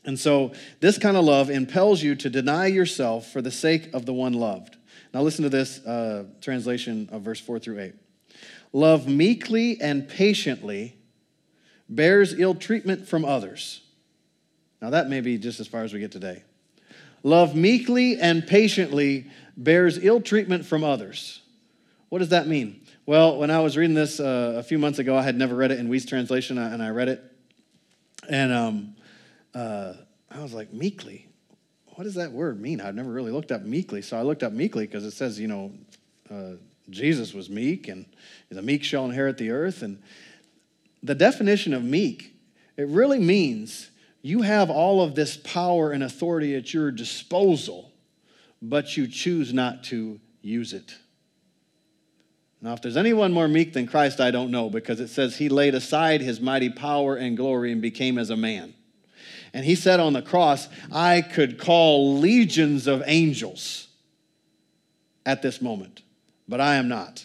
And 0.04 0.18
so, 0.18 0.52
this 0.80 0.98
kind 0.98 1.16
of 1.16 1.24
love 1.24 1.48
impels 1.48 2.02
you 2.02 2.16
to 2.16 2.28
deny 2.28 2.66
yourself 2.66 3.30
for 3.30 3.40
the 3.40 3.52
sake 3.52 3.94
of 3.94 4.04
the 4.04 4.14
one 4.14 4.32
loved. 4.32 4.76
Now, 5.14 5.22
listen 5.22 5.44
to 5.44 5.48
this 5.48 5.78
uh, 5.86 6.24
translation 6.40 7.08
of 7.12 7.22
verse 7.22 7.38
4 7.40 7.60
through 7.60 7.80
8. 7.80 7.94
Love 8.72 9.08
meekly 9.08 9.80
and 9.80 10.08
patiently 10.08 10.96
bears 11.88 12.32
ill 12.38 12.54
treatment 12.54 13.08
from 13.08 13.24
others. 13.24 13.82
Now, 14.80 14.90
that 14.90 15.08
may 15.08 15.20
be 15.20 15.38
just 15.38 15.60
as 15.60 15.66
far 15.66 15.82
as 15.82 15.92
we 15.92 16.00
get 16.00 16.12
today. 16.12 16.42
Love 17.22 17.54
meekly 17.54 18.18
and 18.18 18.46
patiently 18.46 19.26
bears 19.56 20.02
ill 20.02 20.20
treatment 20.20 20.64
from 20.64 20.84
others. 20.84 21.42
What 22.08 22.20
does 22.20 22.30
that 22.30 22.46
mean? 22.46 22.80
Well, 23.06 23.38
when 23.38 23.50
I 23.50 23.60
was 23.60 23.76
reading 23.76 23.94
this 23.94 24.20
uh, 24.20 24.54
a 24.56 24.62
few 24.62 24.78
months 24.78 24.98
ago, 24.98 25.16
I 25.16 25.22
had 25.22 25.36
never 25.36 25.54
read 25.54 25.70
it 25.70 25.78
in 25.78 25.88
Wuest 25.88 26.08
translation, 26.08 26.58
uh, 26.58 26.70
and 26.72 26.82
I 26.82 26.90
read 26.90 27.08
it. 27.08 27.22
And 28.28 28.52
um, 28.52 28.96
uh, 29.54 29.94
I 30.30 30.40
was 30.40 30.52
like, 30.52 30.72
meekly? 30.72 31.26
What 31.96 32.04
does 32.04 32.14
that 32.14 32.32
word 32.32 32.60
mean? 32.60 32.80
I've 32.80 32.94
never 32.94 33.10
really 33.10 33.32
looked 33.32 33.52
up 33.52 33.62
meekly. 33.62 34.00
So 34.00 34.16
I 34.16 34.22
looked 34.22 34.42
up 34.42 34.52
meekly 34.52 34.86
because 34.86 35.04
it 35.04 35.10
says, 35.10 35.38
you 35.38 35.48
know, 35.48 35.72
uh, 36.30 36.52
Jesus 36.90 37.32
was 37.32 37.48
meek 37.48 37.88
and 37.88 38.06
the 38.50 38.62
meek 38.62 38.82
shall 38.82 39.04
inherit 39.04 39.38
the 39.38 39.50
earth. 39.50 39.82
And 39.82 40.02
the 41.02 41.14
definition 41.14 41.72
of 41.72 41.82
meek, 41.82 42.34
it 42.76 42.88
really 42.88 43.18
means 43.18 43.90
you 44.22 44.42
have 44.42 44.68
all 44.70 45.02
of 45.02 45.14
this 45.14 45.36
power 45.36 45.92
and 45.92 46.02
authority 46.02 46.54
at 46.54 46.74
your 46.74 46.90
disposal, 46.90 47.92
but 48.60 48.96
you 48.96 49.06
choose 49.06 49.54
not 49.54 49.84
to 49.84 50.20
use 50.42 50.72
it. 50.72 50.96
Now, 52.62 52.74
if 52.74 52.82
there's 52.82 52.98
anyone 52.98 53.32
more 53.32 53.48
meek 53.48 53.72
than 53.72 53.86
Christ, 53.86 54.20
I 54.20 54.30
don't 54.30 54.50
know, 54.50 54.68
because 54.68 55.00
it 55.00 55.08
says 55.08 55.36
he 55.36 55.48
laid 55.48 55.74
aside 55.74 56.20
his 56.20 56.40
mighty 56.40 56.68
power 56.68 57.16
and 57.16 57.36
glory 57.36 57.72
and 57.72 57.80
became 57.80 58.18
as 58.18 58.28
a 58.28 58.36
man. 58.36 58.74
And 59.54 59.64
he 59.64 59.74
said 59.74 59.98
on 59.98 60.12
the 60.12 60.22
cross, 60.22 60.68
I 60.92 61.22
could 61.22 61.58
call 61.58 62.18
legions 62.18 62.86
of 62.86 63.02
angels. 63.06 63.88
at 65.26 65.42
this 65.42 65.60
moment, 65.60 66.02
but 66.50 66.60
I 66.60 66.74
am 66.74 66.88
not. 66.88 67.24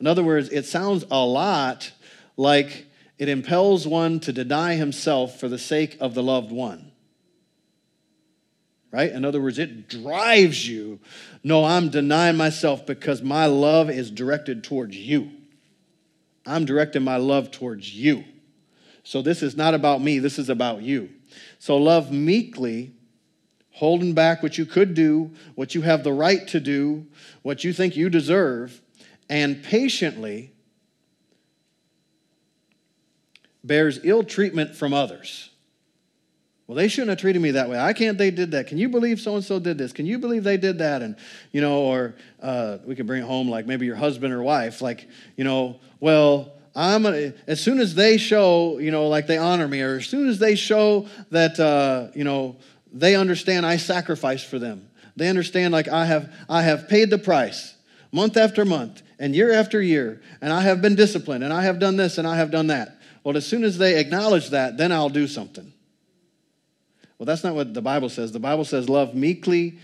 In 0.00 0.06
other 0.06 0.24
words, 0.24 0.48
it 0.50 0.66
sounds 0.66 1.04
a 1.10 1.24
lot 1.24 1.92
like 2.36 2.86
it 3.18 3.28
impels 3.28 3.86
one 3.86 4.18
to 4.20 4.32
deny 4.32 4.74
himself 4.74 5.38
for 5.38 5.48
the 5.48 5.58
sake 5.58 5.96
of 6.00 6.14
the 6.14 6.22
loved 6.22 6.50
one. 6.50 6.90
Right? 8.90 9.12
In 9.12 9.24
other 9.24 9.40
words, 9.40 9.58
it 9.58 9.88
drives 9.88 10.68
you. 10.68 10.98
No, 11.44 11.64
I'm 11.64 11.90
denying 11.90 12.36
myself 12.36 12.84
because 12.84 13.22
my 13.22 13.46
love 13.46 13.88
is 13.88 14.10
directed 14.10 14.64
towards 14.64 14.96
you. 14.96 15.30
I'm 16.44 16.64
directing 16.64 17.04
my 17.04 17.16
love 17.16 17.52
towards 17.52 17.94
you. 17.94 18.24
So 19.04 19.22
this 19.22 19.42
is 19.42 19.56
not 19.56 19.74
about 19.74 20.02
me, 20.02 20.18
this 20.18 20.38
is 20.38 20.48
about 20.48 20.82
you. 20.82 21.10
So 21.58 21.76
love 21.76 22.10
meekly, 22.10 22.94
holding 23.80 24.12
back 24.12 24.42
what 24.42 24.58
you 24.58 24.66
could 24.66 24.92
do, 24.92 25.30
what 25.54 25.74
you 25.74 25.80
have 25.80 26.04
the 26.04 26.12
right 26.12 26.46
to 26.46 26.60
do, 26.60 27.06
what 27.40 27.64
you 27.64 27.72
think 27.72 27.96
you 27.96 28.10
deserve, 28.10 28.78
and 29.30 29.64
patiently 29.64 30.52
bears 33.64 33.98
ill 34.04 34.22
treatment 34.22 34.76
from 34.76 34.92
others. 34.92 35.48
Well, 36.66 36.76
they 36.76 36.88
shouldn't 36.88 37.08
have 37.08 37.18
treated 37.18 37.40
me 37.40 37.52
that 37.52 37.70
way. 37.70 37.80
I 37.80 37.94
can't. 37.94 38.18
They 38.18 38.30
did 38.30 38.50
that. 38.50 38.66
Can 38.66 38.76
you 38.76 38.90
believe 38.90 39.18
so 39.18 39.34
and 39.34 39.42
so 39.42 39.58
did 39.58 39.78
this? 39.78 39.92
Can 39.92 40.04
you 40.04 40.18
believe 40.18 40.44
they 40.44 40.58
did 40.58 40.76
that? 40.80 41.00
And 41.00 41.16
you 41.50 41.62
know, 41.62 41.78
or 41.78 42.16
uh, 42.42 42.78
we 42.84 42.94
can 42.94 43.06
bring 43.06 43.22
it 43.22 43.26
home 43.26 43.48
like 43.48 43.66
maybe 43.66 43.86
your 43.86 43.96
husband 43.96 44.34
or 44.34 44.42
wife, 44.42 44.82
like 44.82 45.08
you 45.36 45.44
know, 45.44 45.80
well, 46.00 46.52
I'm 46.76 47.06
as 47.06 47.60
soon 47.60 47.80
as 47.80 47.94
they 47.94 48.18
show, 48.18 48.78
you 48.78 48.90
know, 48.90 49.08
like 49.08 49.26
they 49.26 49.38
honor 49.38 49.66
me, 49.66 49.80
or 49.80 49.96
as 49.96 50.06
soon 50.06 50.28
as 50.28 50.38
they 50.38 50.54
show 50.54 51.08
that, 51.30 51.58
uh, 51.58 52.08
you 52.14 52.24
know, 52.24 52.56
they 52.92 53.14
understand 53.14 53.66
I 53.66 53.76
sacrificed 53.76 54.46
for 54.46 54.58
them. 54.58 54.88
They 55.16 55.28
understand 55.28 55.72
like 55.72 55.88
I 55.88 56.06
have, 56.06 56.32
I 56.48 56.62
have 56.62 56.88
paid 56.88 57.10
the 57.10 57.18
price 57.18 57.74
month 58.12 58.36
after 58.36 58.64
month 58.64 59.02
and 59.18 59.34
year 59.34 59.52
after 59.52 59.80
year, 59.80 60.20
and 60.40 60.52
I 60.52 60.62
have 60.62 60.80
been 60.80 60.94
disciplined, 60.94 61.44
and 61.44 61.52
I 61.52 61.62
have 61.62 61.78
done 61.78 61.96
this 61.96 62.18
and 62.18 62.26
I 62.26 62.36
have 62.36 62.50
done 62.50 62.68
that. 62.68 62.96
Well, 63.22 63.36
as 63.36 63.46
soon 63.46 63.64
as 63.64 63.76
they 63.78 63.98
acknowledge 64.00 64.50
that, 64.50 64.76
then 64.76 64.92
I'll 64.92 65.10
do 65.10 65.26
something. 65.26 65.72
Well, 67.18 67.26
that's 67.26 67.44
not 67.44 67.54
what 67.54 67.74
the 67.74 67.82
Bible 67.82 68.08
says. 68.08 68.32
The 68.32 68.40
Bible 68.40 68.64
says, 68.64 68.88
love 68.88 69.14
meekly 69.14 69.78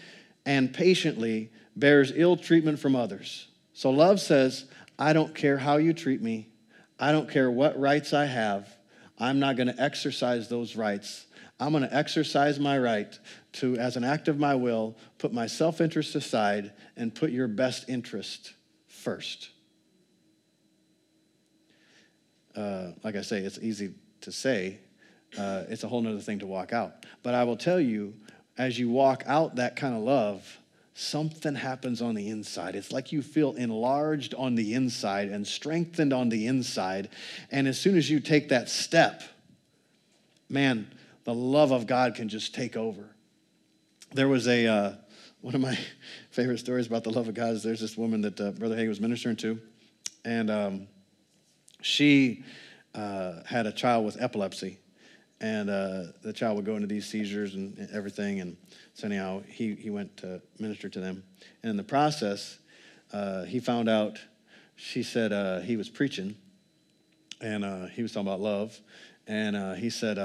and 0.47 0.73
patiently 0.73 1.51
bears 1.77 2.13
ill 2.15 2.39
treatment 2.39 2.79
from 2.79 2.97
others. 2.97 3.49
So 3.75 3.91
love 3.91 4.21
says, 4.21 4.65
I 4.99 5.13
don't 5.13 5.35
care 5.35 5.59
how 5.59 5.77
you 5.77 5.93
treat 5.93 6.23
me. 6.23 6.49
I 6.99 7.13
don't 7.13 7.29
care 7.29 7.51
what 7.51 7.79
rights 7.79 8.15
I 8.15 8.25
have, 8.25 8.75
I'm 9.19 9.39
not 9.39 9.57
going 9.57 9.69
to 9.69 9.83
exercise 9.83 10.49
those 10.49 10.77
rights. 10.77 11.26
I'm 11.59 11.73
going 11.73 11.83
to 11.85 11.95
exercise 11.95 12.61
my 12.61 12.79
right 12.79 13.19
to, 13.55 13.77
as 13.79 13.97
an 13.97 14.05
act 14.05 14.29
of 14.29 14.39
my 14.39 14.55
will, 14.55 14.97
put 15.19 15.33
my 15.33 15.47
self 15.47 15.81
interest 15.81 16.15
aside 16.15 16.73
and 16.97 17.15
put 17.15 17.31
your 17.31 17.49
best 17.49 17.89
interest 17.89 18.53
first. 18.89 19.51
Uh, 22.55 22.93
like 23.03 23.17
I 23.17 23.23
say, 23.23 23.39
it's 23.41 23.59
easy 23.59 23.95
to 24.23 24.33
say, 24.33 24.79
uh, 25.39 25.65
it's 25.69 25.85
a 25.85 25.89
whole 25.89 26.07
other 26.07 26.21
thing 26.21 26.39
to 26.41 26.47
walk 26.47 26.73
out. 26.73 27.05
But 27.23 27.35
I 27.35 27.45
will 27.45 27.57
tell 27.57 27.81
you, 27.81 28.15
as 28.59 28.79
you 28.79 28.91
walk 28.91 29.23
out 29.27 29.57
that 29.57 29.77
kind 29.77 29.95
of 29.95 30.03
love, 30.03 30.59
something 30.95 31.55
happens 31.55 32.01
on 32.01 32.15
the 32.15 32.29
inside. 32.29 32.75
It's 32.75 32.91
like 32.91 33.13
you 33.13 33.21
feel 33.21 33.53
enlarged 33.53 34.35
on 34.35 34.55
the 34.55 34.73
inside 34.73 35.29
and 35.29 35.47
strengthened 35.47 36.13
on 36.13 36.31
the 36.31 36.47
inside. 36.47 37.11
And 37.51 37.69
as 37.69 37.79
soon 37.79 37.97
as 37.99 38.11
you 38.11 38.19
take 38.19 38.49
that 38.49 38.71
step, 38.71 39.23
man, 40.49 40.91
the 41.27 41.35
love 41.35 41.73
of 41.73 41.89
God 41.89 42.15
can 42.15 42.29
just 42.29 42.55
take 42.55 42.77
over. 42.77 43.05
There 44.13 44.29
was 44.29 44.47
a, 44.47 44.67
uh, 44.67 44.93
one 45.41 45.57
of 45.57 45.61
my 45.61 45.77
favorite 46.31 46.59
stories 46.59 46.87
about 46.87 47.03
the 47.03 47.11
love 47.11 47.27
of 47.27 47.35
God 47.35 47.55
is 47.55 47.65
there's 47.65 47.81
this 47.81 47.97
woman 47.97 48.21
that 48.23 48.41
uh, 48.41 48.53
Brother 48.53 48.77
Hagin 48.77 48.89
was 48.89 49.01
ministering 49.01 49.35
to, 49.39 49.61
and 50.25 50.51
um, 50.51 50.87
she 51.83 52.45
uh, 52.95 53.43
had 53.45 53.67
a 53.67 53.73
child 53.73 54.07
with 54.07 54.23
epilepsy. 54.23 54.79
And 55.41 55.69
uh, 55.69 56.05
the 56.23 56.33
child 56.33 56.57
would 56.57 56.65
go 56.65 56.77
into 56.77 56.87
these 56.87 57.05
seizures 57.07 57.57
and 57.57 57.91
everything. 57.93 58.41
And 58.41 58.57
so 58.95 59.07
anyhow, 59.07 59.43
he, 59.47 59.75
he 59.75 59.91
went 59.91 60.17
to 60.19 60.41
minister 60.59 60.89
to 60.89 60.99
them. 60.99 61.25
And 61.63 61.71
in 61.71 61.77
the 61.77 61.83
process, 61.83 62.59
uh, 63.13 63.43
he 63.43 63.61
found 63.61 63.91
out, 63.91 64.19
she 64.77 65.03
said 65.03 65.33
uh, 65.33 65.61
he 65.61 65.77
was 65.77 65.91
preaching, 65.91 66.37
and 67.43 67.91
he 67.91 68.01
was 68.01 68.13
talking 68.13 68.29
about 68.29 68.41
love. 68.41 68.81
And 69.27 69.77
he 69.77 69.91
said, 69.91 70.17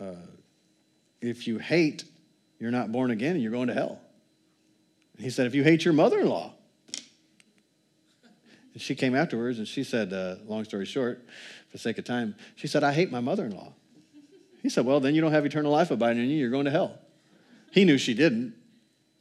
uh, 0.00 0.04
uh, 0.04 0.14
if 1.20 1.46
you 1.46 1.58
hate, 1.58 2.04
you're 2.58 2.70
not 2.70 2.90
born 2.90 3.10
again 3.10 3.34
and 3.34 3.42
you're 3.42 3.52
going 3.52 3.68
to 3.68 3.74
hell. 3.74 4.00
And 5.16 5.24
he 5.24 5.30
said, 5.30 5.46
if 5.46 5.54
you 5.54 5.62
hate 5.62 5.84
your 5.84 5.94
mother-in-law. 5.94 6.54
And 8.72 8.80
she 8.80 8.94
came 8.94 9.14
afterwards 9.14 9.58
and 9.58 9.68
she 9.68 9.84
said, 9.84 10.12
long 10.46 10.64
story 10.64 10.86
short, 10.86 11.26
for 11.68 11.78
sake 11.78 11.98
of 11.98 12.04
time, 12.04 12.34
she 12.56 12.66
said, 12.66 12.82
I 12.82 12.92
hate 12.92 13.10
my 13.10 13.20
mother-in-law. 13.20 13.72
He 14.62 14.68
said, 14.68 14.84
Well, 14.84 15.00
then 15.00 15.14
you 15.14 15.20
don't 15.20 15.32
have 15.32 15.46
eternal 15.46 15.72
life 15.72 15.90
abiding 15.90 16.22
in 16.22 16.28
you. 16.28 16.38
You're 16.38 16.50
going 16.50 16.66
to 16.66 16.70
hell. 16.70 16.98
He 17.72 17.84
knew 17.84 17.98
she 17.98 18.14
didn't, 18.14 18.54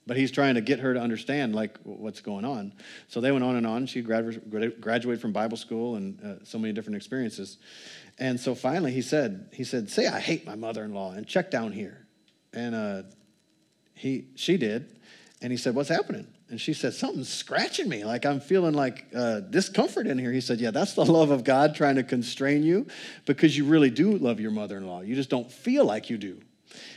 but 0.09 0.17
he's 0.17 0.31
trying 0.31 0.55
to 0.55 0.61
get 0.61 0.79
her 0.79 0.95
to 0.95 0.99
understand 0.99 1.53
like 1.53 1.77
what's 1.83 2.19
going 2.19 2.43
on. 2.43 2.73
So 3.09 3.21
they 3.21 3.31
went 3.31 3.43
on 3.43 3.57
and 3.57 3.67
on. 3.67 3.85
She 3.85 4.01
graduated 4.01 5.21
from 5.21 5.31
Bible 5.31 5.55
school 5.55 5.97
and 5.97 6.19
uh, 6.25 6.43
so 6.43 6.57
many 6.57 6.73
different 6.73 6.95
experiences. 6.95 7.59
And 8.17 8.39
so 8.39 8.55
finally 8.55 8.91
he 8.91 9.03
said, 9.03 9.49
he 9.53 9.63
said, 9.63 9.87
say 9.91 10.07
I 10.07 10.19
hate 10.19 10.47
my 10.47 10.55
mother-in-law 10.55 11.11
and 11.11 11.27
check 11.27 11.51
down 11.51 11.73
here. 11.73 12.07
And 12.53 12.73
uh, 12.73 13.03
he, 13.93 14.25
she 14.33 14.57
did. 14.57 14.97
And 15.43 15.51
he 15.51 15.57
said, 15.57 15.75
what's 15.75 15.89
happening? 15.89 16.25
And 16.49 16.59
she 16.59 16.73
said, 16.73 16.95
Something's 16.95 17.29
scratching 17.29 17.87
me. 17.87 18.03
Like 18.03 18.25
I'm 18.25 18.39
feeling 18.39 18.73
like 18.73 19.05
uh, 19.15 19.41
discomfort 19.41 20.07
in 20.07 20.17
here. 20.17 20.31
He 20.31 20.41
said, 20.41 20.59
Yeah, 20.59 20.71
that's 20.71 20.93
the 20.93 21.05
love 21.19 21.29
of 21.29 21.43
God 21.43 21.75
trying 21.75 21.97
to 21.97 22.03
constrain 22.03 22.63
you 22.63 22.87
because 23.25 23.55
you 23.55 23.65
really 23.65 23.91
do 23.91 24.17
love 24.17 24.39
your 24.39 24.49
mother 24.49 24.77
in 24.77 24.87
law. 24.87 25.01
You 25.01 25.13
just 25.13 25.29
don't 25.29 25.51
feel 25.51 25.85
like 25.85 26.09
you 26.09 26.17
do. 26.17 26.41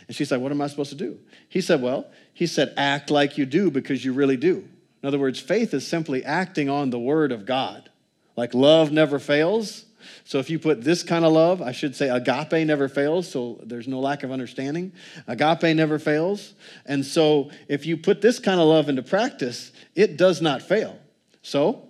And 0.07 0.17
she 0.17 0.25
said, 0.25 0.41
What 0.41 0.53
am 0.53 0.61
I 0.61 0.67
supposed 0.67 0.91
to 0.91 0.97
do? 0.97 1.19
He 1.49 1.61
said, 1.61 1.83
Well, 1.83 2.07
he 2.33 2.47
said, 2.47 2.73
Act 2.77 3.11
like 3.11 3.39
you 3.39 3.47
do 3.47 3.71
because 3.71 4.05
you 4.05 4.13
really 4.13 4.37
do. 4.37 4.69
In 5.03 5.07
other 5.09 5.19
words, 5.19 5.41
faith 5.41 5.75
is 5.75 5.87
simply 5.87 6.25
acting 6.25 6.69
on 6.69 6.91
the 6.91 6.99
word 6.99 7.33
of 7.33 7.45
God. 7.45 7.91
Like 8.37 8.55
love 8.55 8.93
never 8.93 9.19
fails. 9.19 9.85
So 10.25 10.39
if 10.39 10.51
you 10.51 10.59
put 10.59 10.83
this 10.83 11.03
kind 11.03 11.25
of 11.25 11.33
love, 11.33 11.63
I 11.63 11.73
should 11.73 11.95
say 11.95 12.09
agape 12.09 12.67
never 12.67 12.89
fails, 12.89 13.29
so 13.31 13.61
there's 13.63 13.89
no 13.89 14.01
lack 14.01 14.23
of 14.23 14.33
understanding. 14.33 14.93
Agape 15.27 15.77
never 15.77 15.99
fails. 15.99 16.55
And 16.87 17.05
so 17.05 17.51
if 17.69 17.87
you 17.87 17.97
put 17.97 18.21
this 18.21 18.39
kind 18.39 18.61
of 18.61 18.67
love 18.67 18.89
into 18.89 19.03
practice, 19.03 19.73
it 19.95 20.17
does 20.17 20.41
not 20.41 20.63
fail. 20.63 20.99
So 21.43 21.89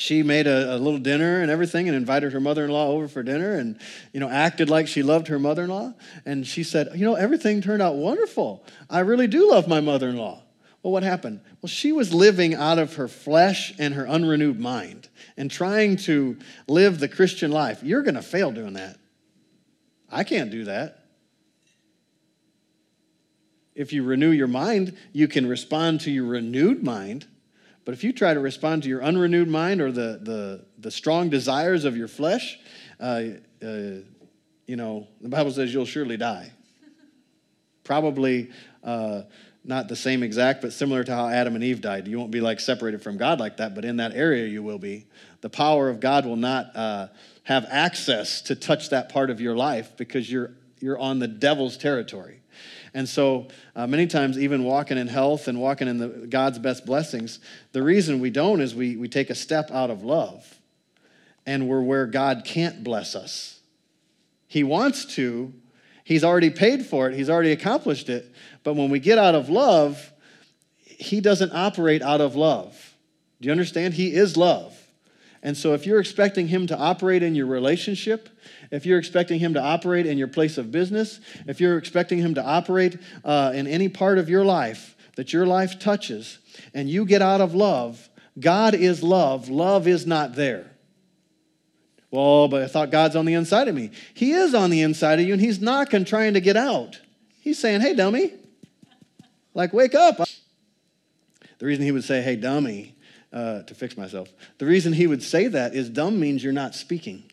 she 0.00 0.22
made 0.22 0.46
a, 0.46 0.74
a, 0.74 0.78
little 0.78 0.98
dinner 0.98 1.42
and 1.42 1.50
everything 1.50 1.86
and 1.86 1.96
invited 1.96 2.32
her 2.32 2.40
mother-in-law 2.40 2.88
over 2.88 3.06
for 3.06 3.22
dinner 3.22 3.56
and 3.56 3.78
you 4.12 4.20
know 4.20 4.28
acted 4.28 4.70
like 4.70 4.88
she 4.88 5.02
loved 5.02 5.28
her 5.28 5.38
mother-in-law 5.38 5.92
and 6.24 6.46
she 6.46 6.62
said 6.62 6.88
you 6.94 7.04
know 7.04 7.14
everything 7.14 7.60
turned 7.60 7.82
out 7.82 7.96
wonderful 7.96 8.64
i 8.88 9.00
really 9.00 9.26
do 9.26 9.50
love 9.50 9.68
my 9.68 9.80
mother-in-law 9.80 10.42
well, 10.82 10.92
what 10.92 11.02
happened? 11.02 11.40
Well, 11.60 11.68
she 11.68 11.92
was 11.92 12.14
living 12.14 12.54
out 12.54 12.78
of 12.78 12.94
her 12.94 13.06
flesh 13.06 13.74
and 13.78 13.92
her 13.94 14.08
unrenewed 14.08 14.58
mind 14.58 15.08
and 15.36 15.50
trying 15.50 15.96
to 15.98 16.38
live 16.66 16.98
the 16.98 17.08
Christian 17.08 17.50
life. 17.50 17.82
You're 17.82 18.02
going 18.02 18.14
to 18.14 18.22
fail 18.22 18.50
doing 18.50 18.72
that. 18.74 18.98
I 20.10 20.24
can't 20.24 20.50
do 20.50 20.64
that. 20.64 21.04
If 23.74 23.92
you 23.92 24.04
renew 24.04 24.30
your 24.30 24.48
mind, 24.48 24.96
you 25.12 25.28
can 25.28 25.46
respond 25.46 26.00
to 26.02 26.10
your 26.10 26.24
renewed 26.24 26.82
mind. 26.82 27.26
But 27.84 27.94
if 27.94 28.04
you 28.04 28.12
try 28.12 28.34
to 28.34 28.40
respond 28.40 28.82
to 28.84 28.88
your 28.88 29.02
unrenewed 29.02 29.48
mind 29.48 29.80
or 29.80 29.90
the, 29.90 30.20
the, 30.22 30.64
the 30.78 30.90
strong 30.90 31.30
desires 31.30 31.84
of 31.84 31.96
your 31.96 32.08
flesh, 32.08 32.58
uh, 33.00 33.22
uh, 33.62 34.00
you 34.66 34.76
know, 34.76 35.08
the 35.20 35.28
Bible 35.28 35.50
says 35.50 35.72
you'll 35.72 35.86
surely 35.86 36.16
die. 36.16 36.52
Probably. 37.84 38.50
Uh, 38.84 39.22
not 39.64 39.88
the 39.88 39.96
same 39.96 40.22
exact, 40.22 40.62
but 40.62 40.72
similar 40.72 41.04
to 41.04 41.14
how 41.14 41.28
Adam 41.28 41.54
and 41.54 41.62
Eve 41.62 41.80
died. 41.80 42.08
You 42.08 42.18
won't 42.18 42.30
be 42.30 42.40
like 42.40 42.60
separated 42.60 43.02
from 43.02 43.18
God 43.18 43.38
like 43.38 43.58
that, 43.58 43.74
but 43.74 43.84
in 43.84 43.96
that 43.98 44.14
area 44.14 44.46
you 44.46 44.62
will 44.62 44.78
be. 44.78 45.06
The 45.42 45.50
power 45.50 45.88
of 45.90 46.00
God 46.00 46.24
will 46.24 46.36
not 46.36 46.74
uh, 46.74 47.08
have 47.44 47.66
access 47.68 48.40
to 48.42 48.54
touch 48.54 48.90
that 48.90 49.10
part 49.10 49.28
of 49.28 49.40
your 49.40 49.56
life 49.56 49.96
because 49.96 50.30
you're 50.30 50.52
you're 50.80 50.98
on 50.98 51.18
the 51.18 51.28
devil's 51.28 51.76
territory. 51.76 52.39
And 52.92 53.08
so, 53.08 53.48
uh, 53.76 53.86
many 53.86 54.06
times, 54.06 54.38
even 54.38 54.64
walking 54.64 54.98
in 54.98 55.06
health 55.06 55.48
and 55.48 55.60
walking 55.60 55.86
in 55.88 55.98
the, 55.98 56.08
God's 56.08 56.58
best 56.58 56.84
blessings, 56.84 57.38
the 57.72 57.82
reason 57.82 58.20
we 58.20 58.30
don't 58.30 58.60
is 58.60 58.74
we, 58.74 58.96
we 58.96 59.08
take 59.08 59.30
a 59.30 59.34
step 59.34 59.70
out 59.70 59.90
of 59.90 60.02
love 60.02 60.58
and 61.46 61.68
we're 61.68 61.82
where 61.82 62.06
God 62.06 62.42
can't 62.44 62.82
bless 62.82 63.14
us. 63.14 63.60
He 64.48 64.64
wants 64.64 65.04
to, 65.16 65.52
He's 66.02 66.24
already 66.24 66.50
paid 66.50 66.84
for 66.84 67.08
it, 67.08 67.14
He's 67.14 67.30
already 67.30 67.52
accomplished 67.52 68.08
it. 68.08 68.32
But 68.64 68.74
when 68.74 68.90
we 68.90 68.98
get 68.98 69.18
out 69.18 69.34
of 69.34 69.48
love, 69.48 70.12
He 70.84 71.20
doesn't 71.20 71.52
operate 71.52 72.02
out 72.02 72.20
of 72.20 72.34
love. 72.34 72.94
Do 73.40 73.46
you 73.46 73.52
understand? 73.52 73.94
He 73.94 74.14
is 74.14 74.36
love. 74.36 74.76
And 75.42 75.56
so 75.56 75.72
if 75.72 75.86
you're 75.86 76.00
expecting 76.00 76.48
Him 76.48 76.66
to 76.66 76.76
operate 76.76 77.22
in 77.22 77.34
your 77.34 77.46
relationship, 77.46 78.28
if 78.70 78.84
you're 78.84 78.98
expecting 78.98 79.40
Him 79.40 79.54
to 79.54 79.60
operate 79.60 80.06
in 80.06 80.18
your 80.18 80.28
place 80.28 80.58
of 80.58 80.70
business, 80.70 81.20
if 81.46 81.60
you're 81.60 81.78
expecting 81.78 82.18
Him 82.18 82.34
to 82.34 82.44
operate 82.44 82.98
uh, 83.24 83.52
in 83.54 83.66
any 83.66 83.88
part 83.88 84.18
of 84.18 84.28
your 84.28 84.44
life, 84.44 84.96
that 85.16 85.32
your 85.32 85.46
life 85.46 85.78
touches 85.78 86.38
and 86.74 86.90
you 86.90 87.04
get 87.04 87.22
out 87.22 87.40
of 87.40 87.54
love, 87.54 88.08
God 88.38 88.74
is 88.74 89.02
love, 89.02 89.48
love 89.48 89.88
is 89.88 90.06
not 90.06 90.34
there. 90.34 90.70
Well, 92.10 92.48
but 92.48 92.62
I 92.62 92.66
thought 92.66 92.90
God's 92.90 93.16
on 93.16 93.24
the 93.24 93.34
inside 93.34 93.68
of 93.68 93.74
me. 93.74 93.90
He 94.14 94.32
is 94.32 94.54
on 94.54 94.70
the 94.70 94.82
inside 94.82 95.20
of 95.20 95.26
you, 95.26 95.32
and 95.32 95.40
He's 95.40 95.60
knocking, 95.60 96.04
trying 96.04 96.34
to 96.34 96.40
get 96.40 96.56
out. 96.56 97.00
He's 97.40 97.58
saying, 97.58 97.80
Hey, 97.80 97.94
dummy, 97.94 98.32
like, 99.54 99.72
wake 99.72 99.94
up. 99.94 100.16
The 101.58 101.66
reason 101.66 101.84
He 101.84 101.92
would 101.92 102.04
say, 102.04 102.20
Hey, 102.20 102.36
dummy, 102.36 102.96
uh, 103.32 103.62
to 103.62 103.74
fix 103.74 103.96
myself, 103.96 104.28
the 104.58 104.66
reason 104.66 104.92
He 104.92 105.06
would 105.06 105.22
say 105.22 105.46
that 105.46 105.74
is 105.74 105.88
dumb 105.88 106.18
means 106.18 106.42
you're 106.42 106.52
not 106.52 106.74
speaking. 106.74 107.24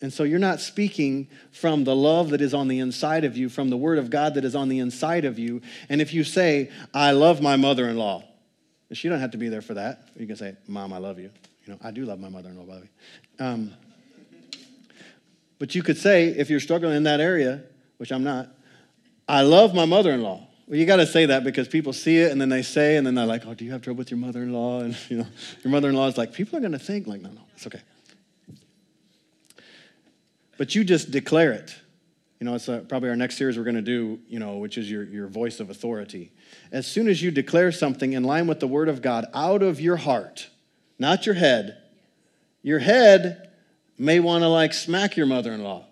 And 0.00 0.12
so 0.12 0.24
you're 0.24 0.38
not 0.38 0.60
speaking 0.60 1.28
from 1.50 1.84
the 1.84 1.96
love 1.96 2.30
that 2.30 2.42
is 2.42 2.52
on 2.52 2.68
the 2.68 2.78
inside 2.78 3.24
of 3.24 3.38
you, 3.38 3.48
from 3.48 3.70
the 3.70 3.76
word 3.76 3.98
of 3.98 4.10
God 4.10 4.34
that 4.34 4.44
is 4.44 4.54
on 4.54 4.68
the 4.68 4.78
inside 4.78 5.24
of 5.24 5.38
you. 5.38 5.62
And 5.88 6.02
if 6.02 6.12
you 6.12 6.24
say, 6.24 6.70
I 6.92 7.12
love 7.12 7.40
my 7.40 7.56
mother 7.56 7.88
in 7.88 7.96
law, 7.96 8.22
she 8.92 9.08
don't 9.08 9.20
have 9.20 9.30
to 9.30 9.38
be 9.38 9.48
there 9.48 9.62
for 9.62 9.74
that. 9.74 10.08
You 10.16 10.26
can 10.26 10.36
say, 10.36 10.56
Mom, 10.68 10.92
I 10.92 10.98
love 10.98 11.18
you. 11.18 11.30
You 11.64 11.72
know, 11.72 11.78
I 11.82 11.90
do 11.90 12.04
love 12.04 12.20
my 12.20 12.28
mother 12.28 12.50
in 12.50 12.58
law, 12.58 12.64
by 12.64 12.74
the 12.74 12.80
way. 12.82 12.90
Um, 13.38 13.72
but 15.58 15.74
you 15.74 15.82
could 15.82 15.96
say, 15.96 16.28
if 16.28 16.50
you're 16.50 16.60
struggling 16.60 16.94
in 16.94 17.04
that 17.04 17.20
area, 17.20 17.62
which 17.96 18.12
I'm 18.12 18.24
not, 18.24 18.50
I 19.26 19.42
love 19.42 19.74
my 19.74 19.86
mother 19.86 20.12
in 20.12 20.22
law. 20.22 20.46
Well, 20.66 20.78
you 20.78 20.86
got 20.86 20.96
to 20.96 21.06
say 21.06 21.26
that 21.26 21.44
because 21.44 21.68
people 21.68 21.92
see 21.92 22.18
it 22.18 22.32
and 22.32 22.40
then 22.40 22.48
they 22.48 22.62
say, 22.62 22.96
and 22.96 23.06
then 23.06 23.14
they're 23.14 23.26
like, 23.26 23.46
oh, 23.46 23.54
do 23.54 23.64
you 23.64 23.72
have 23.72 23.82
trouble 23.82 23.98
with 23.98 24.10
your 24.10 24.18
mother 24.18 24.42
in 24.42 24.52
law? 24.52 24.80
And, 24.84 24.96
you 25.08 25.18
know, 25.18 25.26
your 25.62 25.70
mother 25.70 25.88
in 25.88 25.94
law 25.94 26.08
is 26.08 26.16
like, 26.16 26.32
people 26.32 26.56
are 26.56 26.60
going 26.60 26.72
to 26.72 26.78
think, 26.78 27.06
like, 27.06 27.20
no, 27.20 27.30
no, 27.30 27.40
it's 27.54 27.66
okay. 27.66 27.80
But 30.56 30.74
you 30.74 30.84
just 30.84 31.10
declare 31.10 31.52
it. 31.52 31.74
You 32.40 32.46
know, 32.46 32.54
it's 32.54 32.68
uh, 32.68 32.80
probably 32.88 33.08
our 33.10 33.16
next 33.16 33.36
series 33.36 33.56
we're 33.56 33.64
going 33.64 33.76
to 33.76 33.82
do, 33.82 34.20
you 34.28 34.38
know, 34.38 34.56
which 34.56 34.78
is 34.78 34.90
your, 34.90 35.04
your 35.04 35.28
voice 35.28 35.60
of 35.60 35.70
authority. 35.70 36.32
As 36.72 36.86
soon 36.86 37.08
as 37.08 37.22
you 37.22 37.30
declare 37.30 37.72
something 37.72 38.12
in 38.12 38.24
line 38.24 38.46
with 38.46 38.60
the 38.60 38.66
word 38.66 38.88
of 38.88 39.02
God 39.02 39.26
out 39.34 39.62
of 39.62 39.80
your 39.80 39.96
heart, 39.96 40.48
not 40.98 41.26
your 41.26 41.34
head, 41.34 41.78
your 42.62 42.78
head 42.78 43.50
may 43.98 44.20
want 44.20 44.42
to 44.42 44.48
like 44.48 44.72
smack 44.72 45.16
your 45.16 45.26
mother 45.26 45.52
in 45.52 45.62
law. 45.62 45.86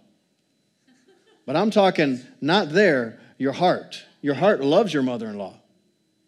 But 1.46 1.56
I'm 1.56 1.70
talking 1.70 2.20
not 2.40 2.70
there, 2.70 3.20
your 3.38 3.52
heart. 3.52 4.04
Your 4.22 4.34
heart 4.34 4.62
loves 4.62 4.94
your 4.94 5.02
mother 5.02 5.28
in 5.28 5.36
law. 5.36 5.54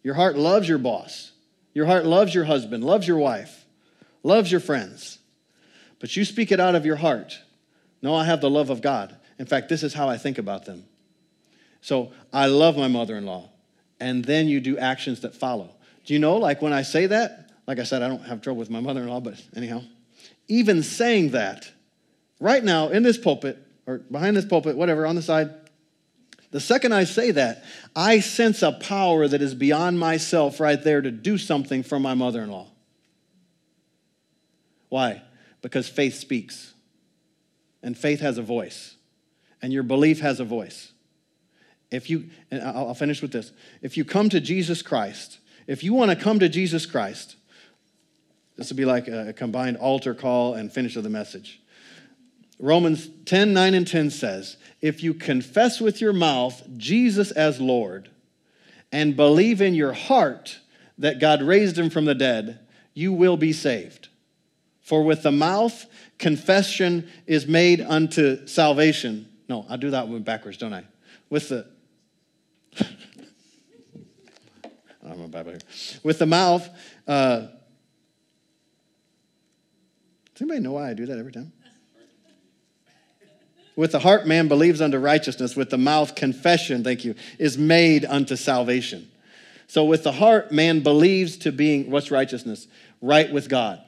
Your 0.03 0.15
heart 0.15 0.37
loves 0.37 0.69
your 0.69 0.79
boss. 0.79 1.33
Your 1.73 1.87
heart 1.87 2.05
loves 2.05 2.35
your 2.35 2.45
husband, 2.45 2.85
loves 2.85 3.09
your 3.09 3.17
wife, 3.17 3.65
loves 4.23 4.51
your 4.51 4.61
friends. 4.61 5.19
But 5.99 6.15
you 6.17 6.25
speak 6.25 6.53
it 6.53 6.61
out 6.61 6.75
of 6.75 6.85
your 6.85 6.97
heart. 6.97 7.39
No, 8.03 8.15
I 8.15 8.25
have 8.25 8.41
the 8.41 8.51
love 8.51 8.71
of 8.71 8.83
God. 8.83 9.17
In 9.39 9.47
fact, 9.47 9.69
this 9.69 9.83
is 9.83 9.95
how 9.95 10.09
I 10.09 10.19
think 10.19 10.39
about 10.39 10.67
them. 10.67 10.85
So 11.81 12.13
I 12.33 12.47
love 12.47 12.77
my 12.77 12.89
mother 12.89 13.17
in 13.17 13.27
law. 13.27 13.51
And 13.99 14.25
then 14.25 14.49
you 14.49 14.61
do 14.61 14.77
actions 14.77 15.21
that 15.21 15.35
follow. 15.35 15.71
Do 16.05 16.13
you 16.13 16.21
know, 16.21 16.37
like 16.37 16.61
when 16.61 16.73
I 16.73 16.83
say 16.83 17.07
that, 17.07 17.51
like 17.67 17.79
I 17.79 17.85
said, 17.85 18.03
I 18.03 18.09
don't 18.09 18.25
have 18.25 18.43
trouble 18.43 18.59
with 18.59 18.71
my 18.71 18.81
mother 18.81 19.01
in 19.01 19.09
law, 19.09 19.21
but 19.21 19.43
anyhow, 19.57 19.83
even 20.49 20.83
saying 20.83 21.31
that 21.31 21.71
right 22.41 22.63
now 22.63 22.89
in 22.89 23.03
this 23.03 23.17
pulpit 23.17 23.59
or 23.87 23.99
behind 23.99 24.37
this 24.37 24.45
pulpit, 24.45 24.77
whatever, 24.77 25.07
on 25.07 25.17
the 25.17 25.23
side, 25.23 25.51
the 26.55 26.61
second 26.61 26.93
I 26.93 27.03
say 27.03 27.33
that, 27.33 27.65
I 27.97 28.21
sense 28.21 28.63
a 28.63 28.71
power 28.71 29.27
that 29.27 29.43
is 29.43 29.57
beyond 29.57 29.99
myself 29.99 30.61
right 30.61 30.81
there 30.81 31.03
to 31.03 31.11
do 31.11 31.37
something 31.37 31.83
for 31.83 31.99
my 31.99 32.15
mother 32.15 32.45
in 32.45 32.51
law. 32.53 32.69
Why? 34.89 35.23
Because 35.63 35.89
faith 35.89 36.15
speaks 36.15 36.73
and 37.83 37.99
faith 37.99 38.21
has 38.21 38.39
a 38.39 38.43
voice, 38.43 38.95
and 39.63 39.73
your 39.73 39.83
belief 39.83 40.21
has 40.21 40.39
a 40.39 40.45
voice. 40.45 40.93
If 41.91 42.09
you, 42.09 42.31
and 42.53 42.63
I'll 42.63 42.95
finish 42.95 43.21
with 43.21 43.33
this. 43.33 43.51
If 43.83 43.97
you 43.97 44.05
come 44.05 44.29
to 44.29 44.41
Jesus 44.41 44.81
Christ, 44.81 45.41
if 45.67 45.83
you 45.83 45.93
want 45.93 46.13
to 46.13 46.17
come 46.17 46.39
to 46.39 46.49
Jesus 46.49 46.87
Christ, 46.87 47.35
this 48.57 48.69
would 48.71 48.77
be 48.77 48.85
like 48.85 49.09
a 49.09 49.33
combined 49.33 49.79
altar 49.79 50.15
call 50.15 50.55
and 50.55 50.73
finish 50.73 50.95
of 50.95 51.03
the 51.03 51.11
message. 51.11 51.61
Romans 52.59 53.09
10 53.25 53.53
9 53.53 53.75
and 53.75 53.87
10 53.87 54.11
says, 54.11 54.57
If 54.81 55.03
you 55.03 55.15
confess 55.15 55.81
with 55.81 56.01
your 56.01 56.13
mouth 56.13 56.63
Jesus 56.77 57.31
as 57.31 57.61
Lord 57.61 58.11
and 58.93 59.17
believe 59.17 59.61
in 59.61 59.75
your 59.75 59.93
heart 59.93 60.61
that 60.99 61.19
God 61.19 61.43
raised 61.43 61.79
him 61.79 61.91
from 61.91 62.05
the 62.05 62.15
dead, 62.15 62.61
you 62.95 63.13
will 63.13 63.37
be 63.37 63.53
saved. 63.53 64.09
For 64.81 65.03
with 65.03 65.23
the 65.23 65.33
mouth 65.33 65.87
confession 66.19 67.09
is 67.27 67.47
made 67.47 67.81
unto 67.81 68.47
salvation. 68.47 69.29
No, 69.49 69.67
I 69.69 69.77
do 69.77 69.91
that 69.91 70.09
one 70.09 70.23
backwards, 70.23 70.59
don't 70.59 70.75
I? 70.75 70.85
With 71.31 71.49
the 71.49 71.67
I'm 75.07 75.21
a 75.21 75.29
Bible 75.29 75.51
here. 75.51 75.61
With 76.03 76.19
the 76.19 76.27
mouth, 76.27 76.69
uh, 77.07 77.47
does 80.35 80.41
anybody 80.41 80.61
know 80.61 80.73
why 80.73 80.91
I 80.91 80.95
do 80.95 81.07
that 81.07 81.19
every 81.19 81.33
time? 81.33 81.53
With 83.77 83.93
the 83.93 83.99
heart, 83.99 84.27
man 84.27 84.49
believes 84.49 84.81
unto 84.81 84.99
righteousness. 84.99 85.57
With 85.57 85.70
the 85.70 85.79
mouth, 85.79 86.14
confession, 86.14 86.85
thank 86.85 87.05
you, 87.05 87.14
is 87.39 87.59
made 87.59 88.05
unto 88.05 88.37
salvation. 88.37 89.11
So 89.66 89.85
with 89.85 90.05
the 90.05 90.12
heart, 90.12 90.53
man 90.53 90.81
believes 90.81 91.37
to 91.39 91.51
being, 91.51 91.91
what's 91.91 92.11
righteousness? 92.11 92.68
Right 93.01 93.33
with 93.33 93.49
God. 93.49 93.81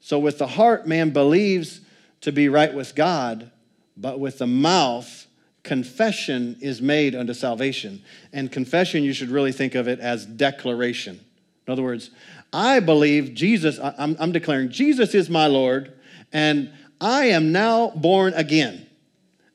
So 0.00 0.18
with 0.18 0.38
the 0.38 0.46
heart, 0.46 0.86
man 0.86 1.10
believes 1.10 1.80
to 2.20 2.30
be 2.30 2.48
right 2.48 2.72
with 2.72 2.94
God, 2.94 3.50
but 3.96 4.20
with 4.20 4.38
the 4.38 4.46
mouth, 4.46 5.26
confession 5.64 6.56
is 6.60 6.80
made 6.80 7.16
unto 7.16 7.34
salvation. 7.34 8.02
And 8.32 8.52
confession, 8.52 9.02
you 9.02 9.12
should 9.12 9.30
really 9.30 9.52
think 9.52 9.74
of 9.74 9.88
it 9.88 9.98
as 9.98 10.24
declaration. 10.24 11.20
In 11.66 11.72
other 11.72 11.82
words, 11.82 12.10
I 12.52 12.78
believe 12.78 13.34
Jesus, 13.34 13.80
I'm, 13.80 14.16
I'm 14.20 14.30
declaring 14.30 14.70
Jesus 14.70 15.14
is 15.14 15.28
my 15.28 15.48
Lord, 15.48 15.92
and 16.32 16.72
I 17.00 17.26
am 17.26 17.52
now 17.52 17.90
born 17.90 18.34
again. 18.34 18.86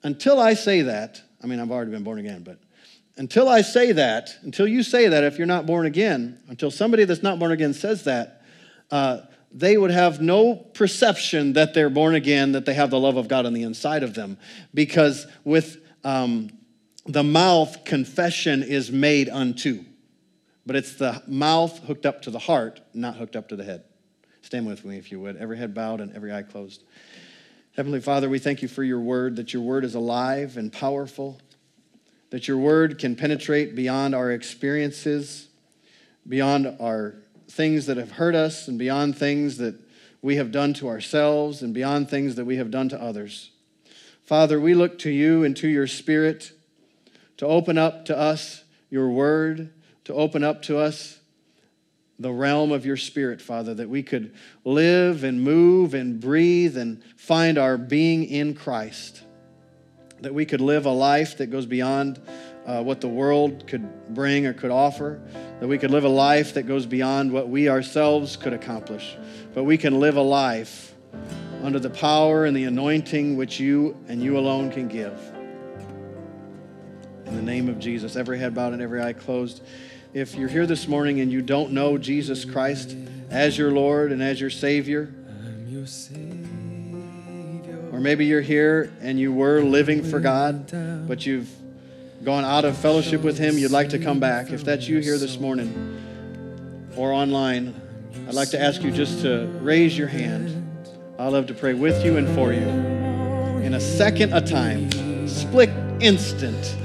Until 0.03 0.39
I 0.39 0.53
say 0.53 0.83
that, 0.83 1.21
I 1.43 1.47
mean, 1.47 1.59
I've 1.59 1.71
already 1.71 1.91
been 1.91 2.03
born 2.03 2.19
again, 2.19 2.43
but 2.43 2.59
until 3.17 3.49
I 3.49 3.61
say 3.61 3.91
that, 3.91 4.35
until 4.41 4.67
you 4.67 4.83
say 4.83 5.07
that, 5.09 5.23
if 5.23 5.37
you're 5.37 5.47
not 5.47 5.65
born 5.65 5.85
again, 5.85 6.39
until 6.47 6.71
somebody 6.71 7.03
that's 7.05 7.23
not 7.23 7.39
born 7.39 7.51
again 7.51 7.73
says 7.73 8.05
that, 8.05 8.41
uh, 8.89 9.21
they 9.51 9.77
would 9.77 9.91
have 9.91 10.21
no 10.21 10.55
perception 10.55 11.53
that 11.53 11.73
they're 11.73 11.89
born 11.89 12.15
again, 12.15 12.53
that 12.53 12.65
they 12.65 12.73
have 12.73 12.89
the 12.89 12.99
love 12.99 13.17
of 13.17 13.27
God 13.27 13.45
on 13.45 13.53
the 13.53 13.63
inside 13.63 14.03
of 14.03 14.13
them. 14.13 14.37
Because 14.73 15.27
with 15.43 15.77
um, 16.03 16.49
the 17.05 17.23
mouth, 17.23 17.83
confession 17.83 18.63
is 18.63 18.91
made 18.91 19.29
unto. 19.29 19.83
But 20.65 20.75
it's 20.75 20.95
the 20.95 21.21
mouth 21.27 21.79
hooked 21.79 22.05
up 22.05 22.21
to 22.23 22.31
the 22.31 22.39
heart, 22.39 22.79
not 22.93 23.17
hooked 23.17 23.35
up 23.35 23.49
to 23.49 23.55
the 23.55 23.63
head. 23.63 23.83
Stand 24.41 24.67
with 24.67 24.85
me 24.85 24.97
if 24.97 25.11
you 25.11 25.19
would. 25.19 25.37
Every 25.37 25.57
head 25.57 25.73
bowed 25.73 26.01
and 26.01 26.15
every 26.15 26.33
eye 26.33 26.43
closed. 26.43 26.83
Heavenly 27.73 28.01
Father, 28.01 28.27
we 28.27 28.37
thank 28.37 28.61
you 28.61 28.67
for 28.67 28.83
your 28.83 28.99
word, 28.99 29.37
that 29.37 29.53
your 29.53 29.61
word 29.61 29.85
is 29.85 29.95
alive 29.95 30.57
and 30.57 30.73
powerful, 30.73 31.39
that 32.29 32.45
your 32.45 32.57
word 32.57 32.99
can 32.99 33.15
penetrate 33.15 33.75
beyond 33.75 34.13
our 34.13 34.29
experiences, 34.29 35.47
beyond 36.27 36.75
our 36.81 37.15
things 37.47 37.85
that 37.85 37.95
have 37.95 38.11
hurt 38.11 38.35
us 38.35 38.67
and 38.67 38.77
beyond 38.77 39.17
things 39.17 39.55
that 39.57 39.75
we 40.21 40.35
have 40.35 40.51
done 40.51 40.73
to 40.73 40.89
ourselves 40.89 41.61
and 41.61 41.73
beyond 41.73 42.09
things 42.09 42.35
that 42.35 42.43
we 42.43 42.57
have 42.57 42.71
done 42.71 42.89
to 42.89 43.01
others. 43.01 43.51
Father, 44.25 44.59
we 44.59 44.73
look 44.73 44.99
to 44.99 45.09
you 45.09 45.45
and 45.45 45.55
to 45.55 45.69
your 45.69 45.87
Spirit 45.87 46.51
to 47.37 47.47
open 47.47 47.77
up 47.77 48.03
to 48.03 48.17
us 48.17 48.65
your 48.89 49.07
word, 49.07 49.73
to 50.03 50.13
open 50.13 50.43
up 50.43 50.61
to 50.63 50.77
us 50.77 51.20
the 52.21 52.31
realm 52.31 52.71
of 52.71 52.85
your 52.85 52.97
Spirit, 52.97 53.41
Father, 53.41 53.73
that 53.73 53.89
we 53.89 54.03
could 54.03 54.33
live 54.63 55.23
and 55.23 55.41
move 55.41 55.93
and 55.93 56.19
breathe 56.19 56.77
and 56.77 57.03
find 57.17 57.57
our 57.57 57.77
being 57.77 58.25
in 58.25 58.53
Christ, 58.53 59.23
that 60.21 60.33
we 60.33 60.45
could 60.45 60.61
live 60.61 60.85
a 60.85 60.91
life 60.91 61.37
that 61.37 61.47
goes 61.47 61.65
beyond 61.65 62.21
uh, 62.65 62.83
what 62.83 63.01
the 63.01 63.07
world 63.07 63.65
could 63.67 64.13
bring 64.13 64.45
or 64.45 64.53
could 64.53 64.71
offer, 64.71 65.19
that 65.59 65.67
we 65.67 65.77
could 65.77 65.91
live 65.91 66.03
a 66.03 66.09
life 66.09 66.53
that 66.53 66.63
goes 66.63 66.85
beyond 66.85 67.31
what 67.31 67.49
we 67.49 67.69
ourselves 67.69 68.37
could 68.37 68.53
accomplish, 68.53 69.17
but 69.53 69.63
we 69.63 69.77
can 69.77 69.99
live 69.99 70.17
a 70.17 70.21
life 70.21 70.93
under 71.63 71.79
the 71.79 71.89
power 71.89 72.45
and 72.45 72.55
the 72.55 72.65
anointing 72.65 73.35
which 73.35 73.59
you 73.59 73.97
and 74.07 74.21
you 74.21 74.37
alone 74.37 74.71
can 74.71 74.87
give. 74.87 75.19
In 77.25 77.35
the 77.35 77.41
name 77.41 77.69
of 77.69 77.79
Jesus, 77.79 78.15
every 78.15 78.37
head 78.37 78.53
bowed 78.53 78.73
and 78.73 78.81
every 78.81 79.01
eye 79.01 79.13
closed. 79.13 79.63
If 80.13 80.35
you're 80.35 80.49
here 80.49 80.65
this 80.65 80.89
morning 80.89 81.21
and 81.21 81.31
you 81.31 81.41
don't 81.41 81.71
know 81.71 81.97
Jesus 81.97 82.43
Christ 82.43 82.97
as 83.29 83.57
your 83.57 83.71
Lord 83.71 84.11
and 84.11 84.21
as 84.21 84.41
your 84.41 84.49
Savior, 84.49 85.09
or 87.93 87.99
maybe 88.01 88.25
you're 88.25 88.41
here 88.41 88.91
and 88.99 89.17
you 89.17 89.31
were 89.31 89.61
living 89.61 90.03
for 90.03 90.19
God, 90.19 90.69
but 91.07 91.25
you've 91.25 91.49
gone 92.25 92.43
out 92.43 92.65
of 92.65 92.77
fellowship 92.77 93.21
with 93.21 93.37
Him, 93.37 93.57
you'd 93.57 93.71
like 93.71 93.87
to 93.89 93.99
come 93.99 94.19
back, 94.19 94.51
if 94.51 94.65
that's 94.65 94.85
you 94.85 94.99
here 94.99 95.17
this 95.17 95.39
morning 95.39 96.91
or 96.97 97.13
online, 97.13 97.73
I'd 98.27 98.33
like 98.33 98.49
to 98.49 98.61
ask 98.61 98.83
you 98.83 98.91
just 98.91 99.21
to 99.21 99.47
raise 99.61 99.97
your 99.97 100.09
hand. 100.09 100.89
i 101.19 101.27
love 101.29 101.47
to 101.47 101.53
pray 101.53 101.73
with 101.73 102.03
you 102.03 102.17
and 102.17 102.27
for 102.35 102.51
you. 102.51 102.67
In 103.63 103.75
a 103.75 103.79
second 103.79 104.33
a 104.33 104.41
time, 104.41 104.91
split 105.29 105.69
instant, 106.01 106.75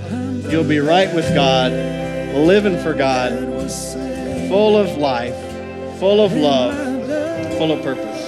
you'll 0.49 0.63
be 0.63 0.79
right 0.79 1.13
with 1.13 1.35
God 1.35 2.06
living 2.37 2.79
for 2.83 2.93
God, 2.93 3.33
full 4.49 4.77
of 4.77 4.97
life, 4.99 5.35
full 5.99 6.21
of 6.21 6.33
love, 6.33 6.75
full 7.57 7.73
of 7.73 7.83
purpose. 7.83 8.27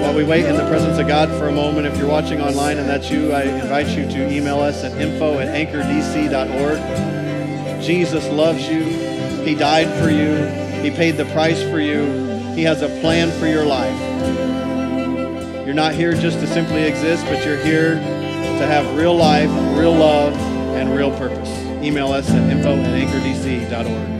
While 0.00 0.14
we 0.14 0.24
wait 0.24 0.46
in 0.46 0.56
the 0.56 0.66
presence 0.68 0.98
of 0.98 1.08
God 1.08 1.28
for 1.30 1.48
a 1.48 1.52
moment, 1.52 1.86
if 1.86 1.98
you're 1.98 2.08
watching 2.08 2.40
online 2.40 2.78
and 2.78 2.88
that's 2.88 3.10
you, 3.10 3.32
I 3.32 3.42
invite 3.42 3.88
you 3.88 4.08
to 4.08 4.32
email 4.32 4.60
us 4.60 4.84
at 4.84 4.92
info 4.92 5.40
at 5.40 5.48
anchordc.org. 5.48 6.78
Jesus 7.82 8.28
loves 8.28 8.68
you. 8.68 8.84
He 9.44 9.54
died 9.54 9.88
for 10.02 10.08
you. 10.10 10.36
He 10.82 10.90
paid 10.90 11.16
the 11.16 11.26
price 11.26 11.60
for 11.62 11.80
you. 11.80 12.06
He 12.54 12.62
has 12.62 12.82
a 12.82 12.88
plan 13.00 13.30
for 13.38 13.46
your 13.46 13.64
life. 13.64 13.98
You're 15.66 15.74
not 15.74 15.94
here 15.94 16.14
just 16.14 16.38
to 16.40 16.46
simply 16.46 16.84
exist, 16.84 17.24
but 17.26 17.44
you're 17.44 17.62
here 17.62 18.27
to 18.58 18.66
have 18.66 18.96
real 18.96 19.14
life, 19.14 19.50
real 19.78 19.94
love, 19.94 20.34
and 20.74 20.92
real 20.94 21.16
purpose. 21.16 21.48
Email 21.80 22.08
us 22.08 22.28
at 22.30 22.50
info 22.50 22.74
at 22.74 23.08
anchordc.org. 23.08 24.17